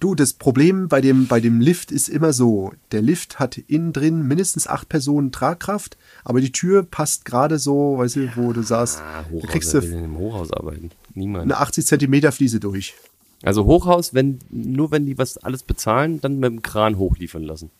Du, 0.00 0.14
das 0.14 0.32
Problem 0.34 0.86
bei 0.86 1.00
dem, 1.00 1.26
bei 1.26 1.40
dem 1.40 1.60
Lift 1.60 1.90
ist 1.90 2.08
immer 2.08 2.32
so, 2.32 2.72
der 2.92 3.02
Lift 3.02 3.40
hat 3.40 3.58
innen 3.58 3.92
drin 3.92 4.28
mindestens 4.28 4.68
acht 4.68 4.88
Personen 4.88 5.32
Tragkraft, 5.32 5.96
aber 6.22 6.40
die 6.40 6.52
Tür 6.52 6.84
passt 6.84 7.24
gerade 7.24 7.58
so, 7.58 7.98
weißt 7.98 8.14
du, 8.16 8.28
wo 8.36 8.52
du 8.52 8.62
saßt, 8.62 9.00
Ah, 9.00 9.22
da 9.24 9.30
Hochhaus, 9.30 9.50
kriegst 9.50 9.74
wer 9.74 9.80
du 9.80 9.88
im 9.88 10.16
Hochhaus 10.18 10.52
arbeiten? 10.52 10.90
Niemand. 11.14 11.44
eine 11.44 11.56
80 11.58 11.84
Zentimeter 11.86 12.30
Fliese 12.30 12.60
durch. 12.60 12.94
Also 13.42 13.64
Hochhaus, 13.66 14.14
wenn 14.14 14.40
nur 14.50 14.90
wenn 14.90 15.06
die 15.06 15.16
was 15.18 15.38
alles 15.38 15.62
bezahlen, 15.62 16.20
dann 16.20 16.38
mit 16.40 16.50
dem 16.50 16.62
Kran 16.62 16.98
hochliefern 16.98 17.42
lassen. 17.42 17.70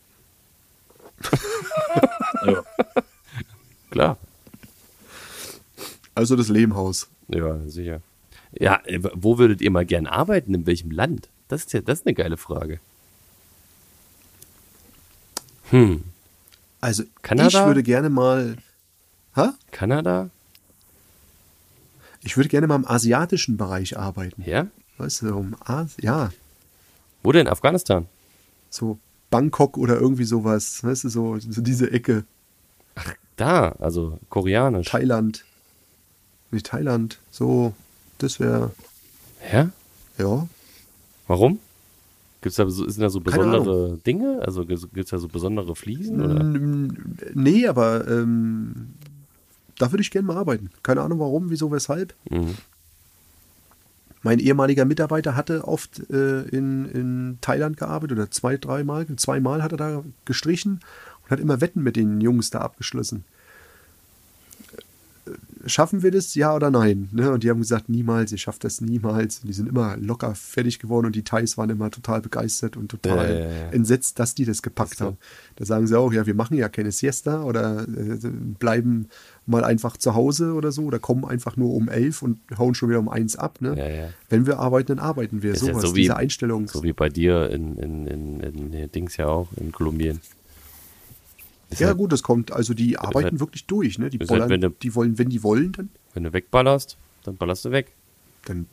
Ja. 2.45 2.63
Klar. 3.89 4.17
Also 6.15 6.35
das 6.37 6.47
Lehmhaus. 6.47 7.09
Ja, 7.27 7.59
sicher. 7.67 8.01
Ja, 8.53 8.79
äh, 8.85 8.99
wo 9.13 9.37
würdet 9.37 9.61
ihr 9.61 9.71
mal 9.71 9.85
gern 9.85 10.07
arbeiten? 10.07 10.53
In 10.53 10.65
welchem 10.65 10.91
Land? 10.91 11.27
Das 11.49 11.61
ist 11.65 11.73
ja, 11.73 11.81
das 11.81 11.99
ist 11.99 12.05
eine 12.07 12.13
geile 12.13 12.37
Frage. 12.37 12.79
Hm, 15.71 16.03
Also 16.81 17.03
Kanada? 17.21 17.47
ich 17.61 17.65
würde 17.67 17.83
gerne 17.83 18.09
mal. 18.09 18.57
Ha? 19.35 19.53
Kanada? 19.71 20.29
Ich 22.23 22.37
würde 22.37 22.49
gerne 22.49 22.67
mal 22.67 22.75
im 22.75 22.87
asiatischen 22.87 23.57
Bereich 23.57 23.97
arbeiten. 23.97 24.43
Ja? 24.45 24.67
Weißt 24.99 25.21
du, 25.23 25.33
um 25.33 25.55
As 25.65 25.95
ja, 26.01 26.31
Wo 27.23 27.31
denn? 27.31 27.47
Afghanistan? 27.47 28.05
so 28.69 28.99
Bangkok 29.29 29.77
oder 29.77 29.99
irgendwie 29.99 30.25
sowas. 30.25 30.83
Weißt 30.83 31.05
du, 31.05 31.09
so, 31.09 31.39
so 31.39 31.61
diese 31.61 31.91
Ecke. 31.91 32.25
Da, 33.35 33.69
also 33.79 34.19
koreanisch. 34.29 34.87
Thailand. 34.87 35.45
Nicht 36.51 36.65
Thailand. 36.65 37.19
So, 37.31 37.73
das 38.17 38.39
wäre. 38.39 38.71
Ja? 39.51 39.69
Ja. 40.17 40.47
Warum? 41.27 41.59
Gibt's 42.41 42.57
da 42.57 42.69
so, 42.69 42.87
sind 42.89 43.01
da 43.01 43.09
so 43.09 43.19
besondere 43.19 43.97
Dinge? 44.05 44.41
Also 44.41 44.65
gibt 44.65 44.97
es 44.97 45.09
da 45.09 45.17
so 45.17 45.27
besondere 45.27 45.75
Fliesen? 45.75 46.21
Oder? 46.21 46.43
Nee, 47.33 47.67
aber 47.67 48.07
ähm, 48.07 48.93
da 49.77 49.91
würde 49.91 50.01
ich 50.01 50.11
gerne 50.11 50.27
mal 50.27 50.37
arbeiten. 50.37 50.69
Keine 50.83 51.01
Ahnung 51.01 51.19
warum, 51.19 51.49
wieso, 51.49 51.71
weshalb. 51.71 52.13
Mhm. 52.29 52.55
Mein 54.21 54.39
ehemaliger 54.39 54.85
Mitarbeiter 54.85 55.35
hatte 55.35 55.65
oft 55.65 56.09
äh, 56.09 56.41
in, 56.41 56.85
in 56.85 57.37
Thailand 57.41 57.77
gearbeitet 57.77 58.17
oder 58.17 58.31
zwei, 58.31 58.57
dreimal, 58.57 59.05
zweimal 59.15 59.63
hat 59.63 59.71
er 59.71 59.77
da 59.77 60.03
gestrichen 60.25 60.81
und 61.23 61.31
hat 61.31 61.39
immer 61.39 61.61
Wetten 61.61 61.83
mit 61.83 61.95
den 61.95 62.19
Jungs 62.19 62.49
da 62.49 62.59
abgeschlossen. 62.59 63.23
Äh, 65.69 65.71
Schaffen 65.71 66.03
wir 66.03 66.11
das, 66.11 66.35
ja 66.35 66.55
oder 66.55 66.71
nein? 66.71 67.09
Ne? 67.11 67.31
Und 67.31 67.43
die 67.43 67.49
haben 67.49 67.59
gesagt, 67.59 67.89
niemals, 67.89 68.31
ihr 68.31 68.37
schafft 68.37 68.63
das 68.63 68.81
niemals. 68.81 69.39
Und 69.39 69.47
die 69.47 69.53
sind 69.53 69.69
immer 69.69 69.97
locker 69.97 70.35
fertig 70.35 70.79
geworden 70.79 71.05
und 71.05 71.15
die 71.15 71.23
Thais 71.23 71.57
waren 71.57 71.69
immer 71.69 71.91
total 71.91 72.21
begeistert 72.21 72.75
und 72.75 72.89
total 72.89 73.39
ja. 73.39 73.69
entsetzt, 73.71 74.19
dass 74.19 74.35
die 74.35 74.45
das 74.45 74.61
gepackt 74.61 74.97
so. 74.97 75.05
haben. 75.05 75.17
Da 75.55 75.65
sagen 75.65 75.87
sie 75.87 75.97
auch, 75.97 76.11
ja, 76.11 76.25
wir 76.25 76.35
machen 76.35 76.57
ja 76.57 76.69
keine 76.69 76.91
Siesta 76.91 77.43
oder 77.43 77.83
äh, 77.83 78.17
bleiben 78.59 79.07
mal 79.45 79.63
einfach 79.63 79.97
zu 79.97 80.13
Hause 80.15 80.53
oder 80.53 80.71
so 80.71 80.83
oder 80.83 80.99
kommen 80.99 81.25
einfach 81.25 81.57
nur 81.57 81.73
um 81.73 81.89
elf 81.89 82.21
und 82.21 82.39
hauen 82.57 82.75
schon 82.75 82.89
wieder 82.89 82.99
um 82.99 83.09
eins 83.09 83.35
ab. 83.35 83.61
Ne? 83.61 83.75
Ja, 83.77 83.87
ja. 83.87 84.09
Wenn 84.29 84.45
wir 84.45 84.59
arbeiten, 84.59 84.95
dann 84.95 84.99
arbeiten 84.99 85.41
wir. 85.41 85.53
Ist 85.53 85.63
ja 85.63 85.73
Sowas, 85.73 85.89
so 85.89 85.95
wie- 85.95 86.01
diese 86.01 86.15
Einstellung. 86.15 86.67
So 86.67 86.83
wie 86.83 86.93
bei 86.93 87.09
dir 87.09 87.49
in, 87.49 87.77
in, 87.77 88.07
in, 88.07 88.73
in 88.73 88.91
Dings 88.91 89.17
ja 89.17 89.27
auch, 89.27 89.49
in 89.57 89.71
Kolumbien. 89.71 90.19
Ist 91.69 91.79
ja, 91.81 91.87
halt, 91.87 91.97
gut, 91.97 92.11
das 92.11 92.23
kommt. 92.23 92.51
Also 92.51 92.73
die 92.73 92.97
arbeiten 92.97 93.29
halt- 93.31 93.39
wirklich 93.39 93.65
durch. 93.65 93.99
Ne? 93.99 94.09
Die, 94.09 94.17
halt, 94.19 94.27
bollern, 94.29 94.49
wenn 94.49 94.61
du- 94.61 94.69
die 94.69 94.95
wollen, 94.95 95.17
wenn 95.17 95.29
die 95.29 95.43
wollen, 95.43 95.71
dann, 95.73 95.89
Wenn 96.13 96.23
du 96.23 96.33
wegballerst, 96.33 96.97
dann 97.23 97.37
ballerst 97.37 97.65
du 97.65 97.71
weg. 97.71 97.91
dann 98.45 98.65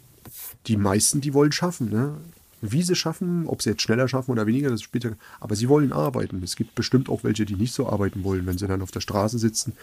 die 0.67 0.77
meisten, 0.77 1.21
die 1.21 1.35
wollen 1.35 1.53
schaffen. 1.53 1.91
Ne? 1.91 2.15
Wie 2.63 2.83
sie 2.83 2.95
schaffen, 2.97 3.47
ob 3.47 3.63
sie 3.63 3.71
jetzt 3.71 3.83
schneller 3.83 4.09
schaffen 4.09 4.31
oder 4.33 4.47
weniger, 4.47 4.71
das 4.71 4.81
spielt 4.83 5.05
ja. 5.05 5.11
Aber 5.41 5.55
sie 5.57 5.69
wollen 5.69 5.93
arbeiten. 5.93 6.43
Es 6.43 6.57
gibt 6.57 6.75
bestimmt 6.75 7.09
auch 7.11 7.23
welche, 7.23 7.45
die 7.45 7.55
nicht 7.55 7.75
so 7.75 7.89
arbeiten 7.89 8.25
wollen, 8.25 8.47
wenn 8.47 8.57
sie 8.59 8.67
dann 8.67 8.81
auf 8.83 8.91
der 8.91 9.01
Straße 9.01 9.39
sitzen. 9.39 9.75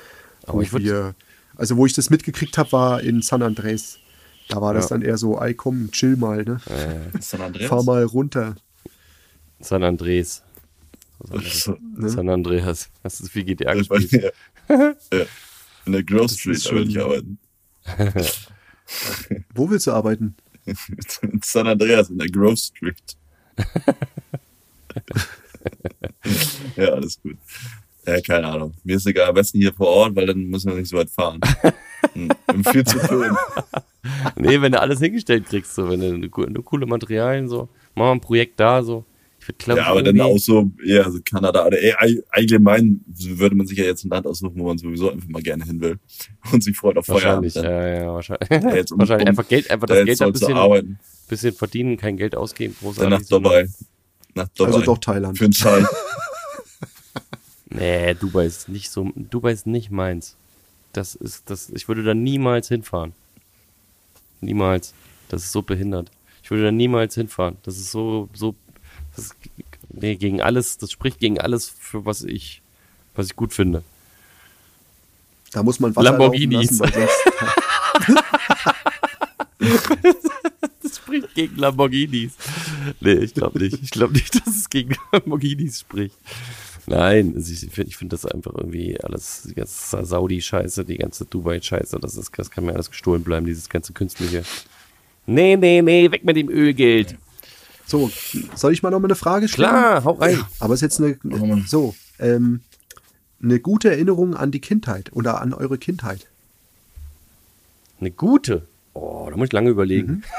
Aber 0.43 0.57
Wo 0.57 0.61
ich 0.61 0.73
wir, 0.73 1.13
also 1.55 1.77
wo 1.77 1.85
ich 1.85 1.93
das 1.93 2.09
mitgekriegt 2.09 2.57
habe, 2.57 2.71
war 2.71 3.01
in 3.01 3.21
San 3.21 3.41
Andres. 3.43 3.99
Da 4.49 4.59
war 4.59 4.73
das 4.73 4.89
Ja. 4.89 4.97
dann 4.97 5.01
eher 5.03 5.17
so, 5.17 5.39
ey 5.39 5.53
komm, 5.53 5.91
chill 5.91 6.17
mal, 6.17 6.43
ne? 6.43 6.59
San 7.21 7.41
Andreas? 7.41 7.69
Fahr 7.69 7.83
mal 7.83 8.03
runter. 8.03 8.55
San 9.61 9.83
Andres. 9.83 10.41
So, 11.19 11.77
Ne? 11.95 12.09
San 12.09 12.29
Andreas. 12.29 12.89
Hast 13.03 13.19
du 13.21 13.25
viel 13.27 13.43
GTA 13.43 13.73
ich 13.75 13.87
gespielt? 13.89 14.11
nicht. 14.11 14.33
ja. 15.13 15.25
In 15.85 15.91
der 15.93 16.03
Grove 16.03 16.29
Street, 16.29 16.61
schon- 16.61 16.83
nicht 16.87 16.97
arbeiten. 16.97 17.37
Wo 19.53 19.69
willst 19.69 19.87
du 19.87 19.91
arbeiten? 19.91 20.35
In 20.65 21.39
San 21.43 21.67
Andreas, 21.67 22.09
in 22.09 22.17
der 22.17 22.29
Grove 22.29 22.55
Street. 22.57 22.95
ja, 26.75 26.85
alles 26.89 27.21
gut. 27.21 27.37
Ja, 28.05 28.19
keine 28.21 28.47
Ahnung. 28.47 28.73
Mir 28.83 28.97
ist 28.97 29.05
egal, 29.05 29.29
am 29.29 29.35
besten 29.35 29.59
hier 29.59 29.73
vor 29.73 29.87
Ort, 29.87 30.15
weil 30.15 30.25
dann 30.25 30.43
müssen 30.45 30.69
wir 30.71 30.77
nicht 30.77 30.89
so 30.89 30.97
weit 30.97 31.09
fahren. 31.09 31.39
Hm, 32.13 32.27
wir 32.27 32.35
haben 32.47 32.63
viel 32.65 32.85
zu 32.85 32.99
tun. 32.99 33.35
Nee, 34.35 34.59
wenn 34.59 34.73
du 34.73 34.81
alles 34.81 34.99
hingestellt 34.99 35.45
kriegst, 35.45 35.73
so, 35.75 35.89
wenn 35.89 36.01
du 36.01 36.07
eine, 36.07 36.47
eine 36.47 36.61
coole 36.61 36.85
Materialien, 36.85 37.47
so, 37.47 37.69
mach 37.95 38.07
mal 38.07 38.11
ein 38.11 38.19
Projekt 38.19 38.59
da, 38.59 38.83
so. 38.83 39.05
Ich 39.43 39.47
würde 39.49 39.57
glaube 39.65 39.79
Ja, 39.81 39.87
aber 39.87 40.01
dann 40.03 40.21
auch 40.21 40.37
so, 40.37 40.71
ja, 40.85 41.09
so 41.11 41.19
Kanada 41.29 41.65
oder 41.65 41.77
ey, 41.81 41.93
ei- 41.97 42.23
allgemein 42.29 43.01
würde 43.07 43.55
man 43.55 43.67
sich 43.67 43.77
ja 43.77 43.83
jetzt 43.83 44.05
ein 44.05 44.09
Land 44.09 44.25
aussuchen, 44.25 44.53
wo 44.57 44.67
man 44.67 44.77
sowieso 44.77 45.11
einfach 45.11 45.27
mal 45.27 45.41
gerne 45.41 45.65
hin 45.65 45.81
will 45.81 45.99
und 46.53 46.63
sich 46.63 46.77
freut 46.77 46.97
auf 46.97 47.07
Wahrscheinlich, 47.09 47.53
Feierabend. 47.53 47.99
ja, 47.99 48.03
ja, 48.05 48.13
wahrscheinlich. 48.13 48.49
Ja, 48.49 48.75
jetzt 48.75 48.91
um- 48.93 48.99
wahrscheinlich 48.99 49.25
um- 49.25 49.29
einfach 49.29 49.47
Geld, 49.49 49.69
einfach 49.69 49.87
Da 49.87 49.95
das 49.95 50.05
Geld 50.05 50.21
ein 50.21 50.31
bisschen, 50.31 50.53
arbeiten, 50.53 50.99
bisschen 51.27 51.53
verdienen, 51.53 51.97
kein 51.97 52.15
Geld 52.15 52.35
ausgeben, 52.37 52.73
dann 52.79 52.87
großartig. 52.87 53.19
nach 53.19 53.27
Dubai. 53.27 53.67
Nach 54.35 54.47
Dubai. 54.47 54.71
Also 54.73 54.81
doch 54.85 54.97
Thailand. 54.99 55.37
Für 55.37 55.43
einen 55.45 55.53
Schein. 55.53 55.85
Nee, 57.69 58.13
Dubai 58.13 58.45
ist 58.45 58.69
nicht 58.69 58.91
so, 58.91 59.11
Dubai 59.15 59.51
ist 59.51 59.65
nicht 59.65 59.89
meins. 59.89 60.35
Das 60.91 61.15
ist, 61.15 61.49
das, 61.49 61.69
ich 61.71 61.87
würde 61.87 62.03
da 62.03 62.13
niemals 62.13 62.67
hinfahren. 62.67 63.13
Niemals. 64.41 64.93
Das 65.29 65.43
ist 65.43 65.51
so 65.53 65.61
behindert. 65.63 66.11
Ich 66.43 66.51
würde 66.51 66.65
da 66.65 66.71
niemals 66.71 67.15
hinfahren. 67.15 67.57
Das 67.63 67.77
ist 67.77 67.91
so, 67.91 68.29
so, 68.33 68.53
das 69.15 69.35
nee, 69.89 70.15
gegen 70.15 70.41
alles, 70.41 70.77
das 70.77 70.91
spricht 70.91 71.19
gegen 71.19 71.39
alles, 71.39 71.69
für 71.69 72.05
was 72.05 72.23
ich, 72.23 72.61
was 73.15 73.27
ich 73.27 73.35
gut 73.35 73.53
finde. 73.53 73.83
Da 75.51 75.63
muss 75.63 75.79
man 75.79 75.95
Wasser 75.95 76.11
Lamborghinis. 76.11 76.79
lassen, 76.79 77.07
Das 80.81 80.97
spricht 80.97 81.33
gegen 81.35 81.57
Lamborghinis. 81.57 82.33
Nee, 82.99 83.13
ich 83.13 83.33
glaube 83.33 83.59
nicht. 83.59 83.81
Ich 83.81 83.91
glaube 83.91 84.13
nicht, 84.13 84.35
dass 84.35 84.55
es 84.55 84.69
gegen 84.69 84.95
Lamborghinis 85.11 85.79
spricht. 85.81 86.15
Nein, 86.85 87.33
also 87.35 87.53
ich 87.53 87.59
finde 87.71 87.89
ich 87.89 87.95
find 87.95 88.11
das 88.11 88.25
einfach 88.25 88.53
irgendwie 88.55 88.99
alles, 88.99 89.43
die 89.47 89.53
ganze 89.53 90.05
Saudi-Scheiße, 90.05 90.83
die 90.83 90.97
ganze 90.97 91.25
Dubai-Scheiße, 91.25 91.97
das, 91.99 92.17
ist, 92.17 92.31
das 92.35 92.51
kann 92.51 92.65
mir 92.65 92.73
alles 92.73 92.91
gestohlen 92.91 93.23
bleiben, 93.23 93.45
dieses 93.45 93.69
ganze 93.69 93.93
künstliche. 93.93 94.43
Nee, 95.25 95.55
nee, 95.55 95.81
nee, 95.81 96.11
weg 96.11 96.25
mit 96.25 96.35
dem 96.35 96.49
Ölgeld. 96.49 97.17
So, 97.85 98.11
soll 98.55 98.73
ich 98.73 98.83
mal 98.83 98.89
noch 98.89 98.99
mal 98.99 99.07
eine 99.07 99.15
Frage 99.15 99.47
stellen? 99.47 99.69
Klar, 99.69 100.03
hau 100.03 100.11
rein. 100.13 100.43
Aber 100.59 100.73
es 100.73 100.81
ist 100.81 100.99
jetzt 100.99 101.01
eine, 101.01 101.17
so, 101.67 101.95
ähm, 102.19 102.61
eine 103.41 103.59
gute 103.59 103.89
Erinnerung 103.91 104.35
an 104.35 104.51
die 104.51 104.61
Kindheit 104.61 105.11
oder 105.13 105.41
an 105.41 105.53
eure 105.53 105.77
Kindheit. 105.77 106.27
Eine 107.99 108.11
gute. 108.11 108.67
Oh, 108.93 109.27
da 109.29 109.37
muss 109.37 109.47
ich 109.47 109.53
lange 109.53 109.69
überlegen. 109.69 110.23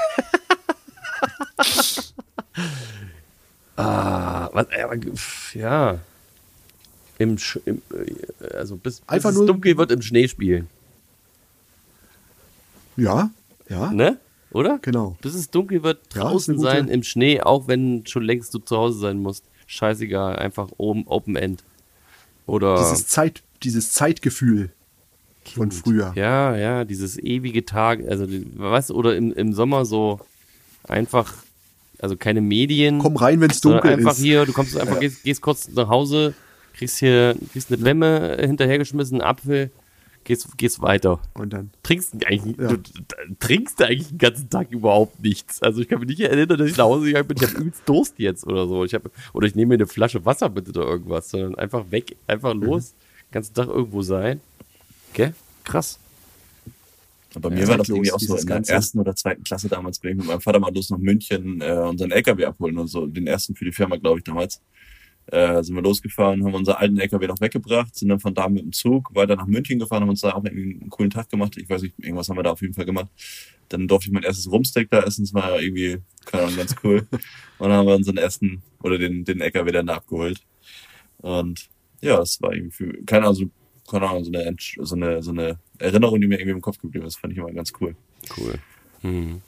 ah, 3.75 4.49
was, 4.53 4.67
äh, 4.71 5.59
ja. 5.59 5.99
Im, 7.17 7.37
Sch- 7.37 7.61
im 7.65 7.81
äh, 7.93 8.55
also 8.55 8.75
bis, 8.75 8.99
bis 8.99 9.09
Einfach 9.09 9.29
es 9.29 9.35
nur- 9.37 9.47
dunkel 9.47 9.77
wird 9.77 9.91
im 9.91 10.01
Schnee 10.01 10.27
spielen. 10.27 10.67
Ja, 12.97 13.29
ja, 13.69 13.91
Ne? 13.91 14.17
Oder? 14.55 14.79
genau. 14.81 15.17
Bis 15.21 15.35
es 15.35 15.49
dunkel 15.51 15.83
wird, 15.83 15.99
Ja, 16.15 16.21
draußen 16.21 16.55
gute- 16.55 16.67
sein, 16.69 16.87
im 16.87 17.03
Schnee, 17.03 17.41
auch 17.41 17.67
wenn 17.67 18.05
schon 18.07 18.23
längst 18.23 18.53
du 18.53 18.59
zu 18.59 18.77
Hause 18.77 18.99
sein 18.99 19.19
musst. 19.19 19.43
Scheißegal, 19.67 20.37
einfach 20.37 20.69
oben, 20.77 21.05
Open 21.07 21.35
End. 21.35 21.63
Oder 22.45 22.77
Dieses, 22.77 23.07
Zeit, 23.07 23.41
dieses 23.63 23.91
Zeitgefühl 23.91 24.69
von 25.55 25.71
früher. 25.71 26.13
Ja, 26.15 26.55
ja, 26.55 26.85
dieses 26.85 27.17
ewige 27.17 27.65
Tag, 27.65 27.99
also 28.07 28.27
was, 28.55 28.91
oder 28.91 29.15
im, 29.15 29.33
im 29.33 29.53
Sommer 29.53 29.85
so 29.85 30.19
einfach, 30.87 31.33
also 31.99 32.15
keine 32.15 32.41
Medien. 32.41 32.99
Komm 32.99 33.15
rein, 33.17 33.41
wenn 33.41 33.49
es 33.49 33.61
dunkel 33.61 33.91
einfach 33.91 34.11
ist. 34.13 34.19
hier, 34.19 34.45
du 34.45 34.53
kommst 34.53 34.77
einfach, 34.77 34.99
gehst, 34.99 35.23
gehst 35.23 35.41
kurz 35.41 35.67
nach 35.69 35.87
Hause, 35.89 36.33
kriegst 36.75 36.97
hier, 36.99 37.35
kriegst 37.51 37.71
eine 37.71 37.81
Bämme 37.83 38.37
hinterhergeschmissen, 38.39 39.19
einen 39.21 39.27
Apfel, 39.29 39.71
gehst, 40.25 40.57
gehst 40.57 40.81
weiter. 40.81 41.21
Und 41.33 41.53
dann. 41.53 41.71
Trinkst 41.83 42.13
eigentlich, 42.25 42.57
Ja. 42.57 42.67
du, 42.67 42.77
du, 42.77 43.35
trinkst 43.39 43.81
eigentlich 43.81 44.09
den 44.09 44.17
ganzen 44.17 44.49
Tag 44.49 44.69
überhaupt 44.71 45.21
nichts. 45.23 45.61
Also 45.61 45.79
ich 45.81 45.87
kann 45.87 45.99
mich 45.99 46.09
nicht 46.09 46.19
erinnern, 46.19 46.57
dass 46.57 46.69
ich 46.69 46.75
nach 46.77 46.83
Hause 46.85 47.05
gegangen 47.05 47.27
bin, 47.29 47.37
ich 47.37 47.43
habe 47.47 47.57
übelst 47.61 47.81
Durst 47.85 48.15
jetzt 48.19 48.45
oder 48.45 48.67
so. 48.67 48.83
Ich 48.83 48.93
hab, 48.93 49.09
oder 49.33 49.47
ich 49.47 49.55
nehme 49.55 49.69
mir 49.69 49.73
eine 49.75 49.87
Flasche 49.87 50.25
Wasser 50.25 50.49
mit 50.49 50.67
oder 50.67 50.81
irgendwas, 50.83 51.29
sondern 51.29 51.55
einfach 51.55 51.85
weg, 51.91 52.17
einfach 52.27 52.53
Mhm. 52.53 52.63
los, 52.63 52.93
ganzen 53.31 53.53
Tag 53.53 53.67
irgendwo 53.67 54.01
sein. 54.01 54.41
Gell? 55.13 55.33
Krass. 55.63 55.97
Bei 57.39 57.49
mir 57.49 57.61
Ja, 57.61 57.67
war 57.67 57.77
das 57.77 57.89
irgendwie 57.89 58.11
auch 58.13 58.19
so 58.19 58.37
in 58.37 58.47
der 58.47 58.61
ersten 58.69 58.97
oder 58.99 59.13
zweiten 59.15 59.43
Klasse 59.43 59.67
damals, 59.67 59.99
bin 59.99 60.11
ich 60.11 60.17
mit 60.17 60.27
meinem 60.27 60.39
Vater 60.41 60.59
mal 60.59 60.73
los 60.73 60.89
nach 60.89 60.97
München 60.97 61.59
äh, 61.61 61.71
unseren 61.73 62.11
LKW 62.11 62.45
abholen 62.45 62.77
und 62.77 62.87
so, 62.87 63.05
den 63.07 63.27
ersten 63.27 63.55
für 63.55 63.65
die 63.65 63.73
Firma, 63.73 63.97
glaube 63.97 64.19
ich, 64.19 64.23
damals. 64.23 64.61
Äh, 65.27 65.63
sind 65.63 65.75
wir 65.75 65.81
losgefahren, 65.81 66.45
haben 66.45 66.53
unseren 66.53 66.75
alten 66.75 66.99
LKW 66.99 67.27
noch 67.27 67.41
weggebracht, 67.41 67.95
sind 67.95 68.09
dann 68.09 68.19
von 68.19 68.35
da 68.35 68.47
mit 68.47 68.63
dem 68.63 68.71
Zug 68.71 69.13
weiter 69.15 69.35
nach 69.35 69.47
München 69.47 69.79
gefahren, 69.79 70.03
haben 70.03 70.09
uns 70.09 70.21
da 70.21 70.33
auch 70.33 70.43
irgendwie 70.43 70.79
einen 70.79 70.89
coolen 70.89 71.09
Tag 71.09 71.29
gemacht. 71.29 71.57
Ich 71.57 71.67
weiß 71.67 71.81
nicht, 71.81 71.95
irgendwas 71.97 72.29
haben 72.29 72.37
wir 72.37 72.43
da 72.43 72.51
auf 72.51 72.61
jeden 72.61 72.75
Fall 72.75 72.85
gemacht. 72.85 73.09
Dann 73.69 73.87
durfte 73.87 74.09
ich 74.09 74.13
mein 74.13 74.21
erstes 74.21 74.51
Rumsteak 74.51 74.91
da 74.91 75.01
essen, 75.01 75.25
das 75.25 75.33
war 75.33 75.59
irgendwie, 75.59 75.97
keine 76.25 76.43
Ahnung, 76.43 76.57
ganz 76.57 76.75
cool. 76.83 77.07
Und 77.57 77.69
dann 77.69 77.71
haben 77.71 77.87
wir 77.87 77.95
unseren 77.95 78.17
ersten, 78.17 78.61
oder 78.83 78.99
den, 78.99 79.25
den 79.25 79.41
LKW 79.41 79.71
dann 79.71 79.87
da 79.87 79.95
abgeholt. 79.95 80.41
Und 81.17 81.69
ja, 82.01 82.17
das 82.17 82.39
war 82.41 82.53
irgendwie, 82.53 82.71
für, 82.71 83.03
keine 83.05 83.25
Ahnung, 83.25 83.49
keine 83.89 84.07
Ahnung, 84.07 84.25
so 84.25 84.31
eine, 84.31 84.55
so 84.59 84.95
eine, 84.95 85.23
so 85.23 85.31
eine 85.31 85.57
Erinnerung, 85.79 86.21
die 86.21 86.27
mir 86.27 86.35
irgendwie 86.35 86.51
im 86.51 86.61
Kopf 86.61 86.77
geblieben 86.77 87.05
ist, 87.05 87.17
fand 87.17 87.33
ich 87.33 87.39
immer 87.39 87.51
ganz 87.51 87.73
cool. 87.79 87.95
Cool. 88.37 88.55
Hm. 89.01 89.41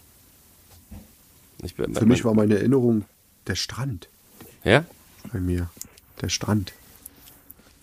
Ich 1.63 1.75
bin, 1.75 1.93
Für 1.93 2.05
mich 2.05 2.23
war 2.23 2.33
meine 2.33 2.55
Erinnerung 2.55 3.05
der 3.47 3.55
Strand 3.55 4.09
Ja? 4.63 4.85
Bei 5.31 5.39
mir. 5.39 5.69
Der 6.21 6.29
Strand. 6.29 6.73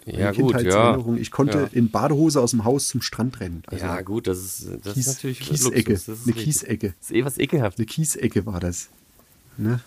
Ja, 0.07 0.33
Meine 0.33 0.37
gut, 0.37 0.61
ja. 0.63 1.03
Ich 1.17 1.31
konnte 1.31 1.59
Ja. 1.61 1.69
in 1.73 1.91
Badehose 1.91 2.41
aus 2.41 2.51
dem 2.51 2.65
Haus 2.65 2.89
zum 2.89 3.01
Strand 3.01 3.41
rennen. 3.41 3.63
Also 3.67 3.87
ja, 3.87 4.01
gut, 4.03 4.27
das 4.27 4.39
ist, 4.39 4.69
das 4.83 4.95
Kies, 4.95 5.07
ist 5.07 5.15
natürlich 5.17 5.41
Kiesecke. 5.41 5.93
Luxus, 5.93 6.07
das 6.07 6.19
ist 6.19 6.27
eine. 6.27 6.33
Kiesecke. 6.35 6.95
Das 7.01 7.11
ist 7.11 7.17
eh 7.17 7.25
was 7.25 7.39
ekelhaft. 7.39 7.79
Eine 7.79 7.87
Kiesecke 7.87 8.45
war 8.45 8.61
das. 8.61 8.89
Ne? 9.57 9.81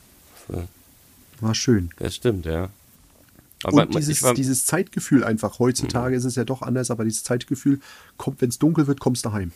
War 1.40 1.54
schön. 1.54 1.92
Das 1.98 2.16
stimmt, 2.16 2.46
ja. 2.46 2.70
Aber 3.64 3.84
Und 3.84 3.96
dieses, 3.96 4.24
war, 4.24 4.34
dieses 4.34 4.66
Zeitgefühl 4.66 5.24
einfach. 5.24 5.60
Heutzutage 5.60 6.16
ist 6.16 6.26
es 6.26 6.36
ja 6.36 6.46
doch 6.46 6.62
anders, 6.62 6.90
aber 6.90 7.04
dieses 7.04 7.24
Zeitgefühl 7.24 7.80
kommt, 8.18 8.42
wenn 8.42 8.50
es 8.50 8.58
dunkel 8.60 8.88
wird, 8.88 9.00
kommst 9.00 9.26
du 9.26 9.32
heim. 9.34 9.52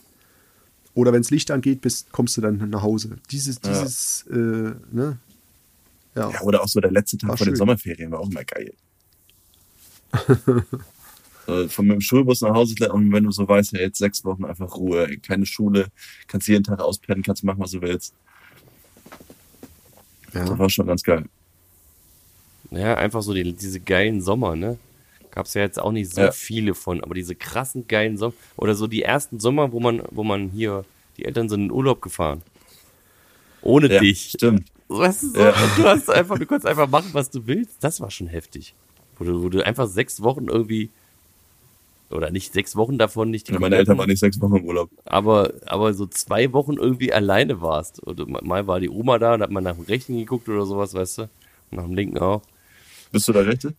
Oder 0.93 1.13
wenn 1.13 1.21
es 1.21 1.31
Licht 1.31 1.49
angeht, 1.51 1.81
bist, 1.81 2.11
kommst 2.11 2.35
du 2.37 2.41
dann 2.41 2.69
nach 2.69 2.81
Hause. 2.81 3.17
Dieses, 3.31 3.59
Ja. 3.63 3.71
dieses, 3.71 4.25
äh, 4.29 4.73
ne? 4.91 5.17
Ja. 6.15 6.29
Ja, 6.29 6.41
oder 6.41 6.61
auch 6.61 6.67
so 6.67 6.79
der 6.81 6.91
letzte 6.91 7.17
Tag 7.17 7.29
War 7.29 7.37
vor 7.37 7.45
den 7.45 7.51
schön. 7.51 7.57
Sommerferien 7.57 8.11
war 8.11 8.19
auch 8.19 8.29
immer 8.29 8.43
geil. 8.43 8.73
Äh, 11.47 11.67
Von 11.69 11.87
mit 11.87 11.95
dem 11.95 12.01
Schulbus 12.01 12.41
nach 12.41 12.53
Hause 12.53 12.75
und 12.93 13.11
wenn 13.11 13.23
du 13.23 13.31
so 13.31 13.47
weißt, 13.47 13.73
ja, 13.73 13.79
jetzt 13.79 13.97
sechs 13.97 14.23
Wochen 14.23 14.45
einfach 14.45 14.75
Ruhe, 14.75 15.17
keine 15.19 15.45
Schule, 15.47 15.87
kannst 16.27 16.47
jeden 16.47 16.63
Tag 16.63 16.79
auspennen, 16.79 17.23
kannst 17.23 17.43
machen, 17.43 17.59
was 17.59 17.71
du 17.71 17.81
willst. 17.81 18.13
Das 20.33 20.49
ja. 20.49 20.59
war 20.59 20.69
schon 20.69 20.87
ganz 20.87 21.03
geil. 21.03 21.25
ja, 22.69 22.95
einfach 22.95 23.21
so 23.23 23.33
die, 23.33 23.53
diese 23.53 23.79
geilen 23.79 24.21
Sommer, 24.21 24.55
ne? 24.55 24.77
Gab's 25.31 25.53
ja 25.55 25.61
jetzt 25.61 25.79
auch 25.79 25.91
nicht 25.91 26.13
so 26.13 26.21
Ja. 26.21 26.31
viele 26.31 26.75
von, 26.75 27.03
aber 27.03 27.15
diese 27.15 27.35
krassen 27.35 27.87
geilen 27.87 28.17
Sommer, 28.17 28.33
oder 28.55 28.75
so 28.75 28.87
die 28.87 29.01
ersten 29.03 29.39
Sommer, 29.39 29.71
wo 29.71 29.79
man, 29.79 30.03
wo 30.11 30.23
man 30.23 30.49
hier, 30.49 30.85
die 31.17 31.25
Eltern 31.25 31.49
sind 31.49 31.63
in 31.65 31.71
Urlaub 31.71 32.01
gefahren. 32.01 32.43
Ohne 33.61 33.91
Ja, 33.91 33.99
dich. 33.99 34.31
stimmt. 34.31 34.67
Weißt 34.99 35.23
du, 35.23 35.27
so, 35.29 35.39
Ja. 35.39 35.53
du 35.77 35.83
hast 35.85 36.09
einfach, 36.09 36.37
du 36.37 36.45
konntest 36.45 36.67
einfach 36.67 36.89
machen, 36.89 37.09
was 37.13 37.29
du 37.29 37.45
willst. 37.47 37.83
Das 37.83 38.01
war 38.01 38.11
schon 38.11 38.27
heftig. 38.27 38.73
Wo 39.17 39.23
du, 39.25 39.43
wo 39.43 39.49
du 39.49 39.65
einfach 39.65 39.87
sechs 39.87 40.21
Wochen 40.21 40.47
irgendwie, 40.47 40.89
oder 42.09 42.29
nicht 42.29 42.51
sechs 42.51 42.75
Wochen 42.75 42.97
davon 42.97 43.31
nicht 43.31 43.49
Ja, 43.49 43.57
meine 43.59 43.77
Eltern 43.77 43.97
waren 43.97 44.09
nicht 44.09 44.19
sechs 44.19 44.39
Wochen 44.41 44.57
im 44.57 44.65
Urlaub. 44.65 44.89
aber, 45.05 45.53
aber 45.65 45.93
so 45.93 46.05
zwei 46.07 46.51
Wochen 46.51 46.73
irgendwie 46.73 47.13
alleine 47.13 47.61
warst. 47.61 48.01
Und 48.03 48.27
mal 48.45 48.67
war 48.67 48.79
die 48.81 48.89
Oma 48.89 49.17
da 49.17 49.35
und 49.35 49.41
hat 49.41 49.49
mal 49.51 49.61
nach 49.61 49.75
dem 49.75 49.85
Rechten 49.85 50.17
geguckt 50.17 50.49
oder 50.49 50.65
sowas, 50.65 50.93
weißt 50.93 51.19
du? 51.19 51.21
Und 51.23 51.77
nach 51.77 51.83
dem 51.85 51.95
Linken 51.95 52.17
auch. 52.19 52.41
Bist 53.13 53.27
du 53.27 53.33
der 53.33 53.45
Rechte? 53.47 53.73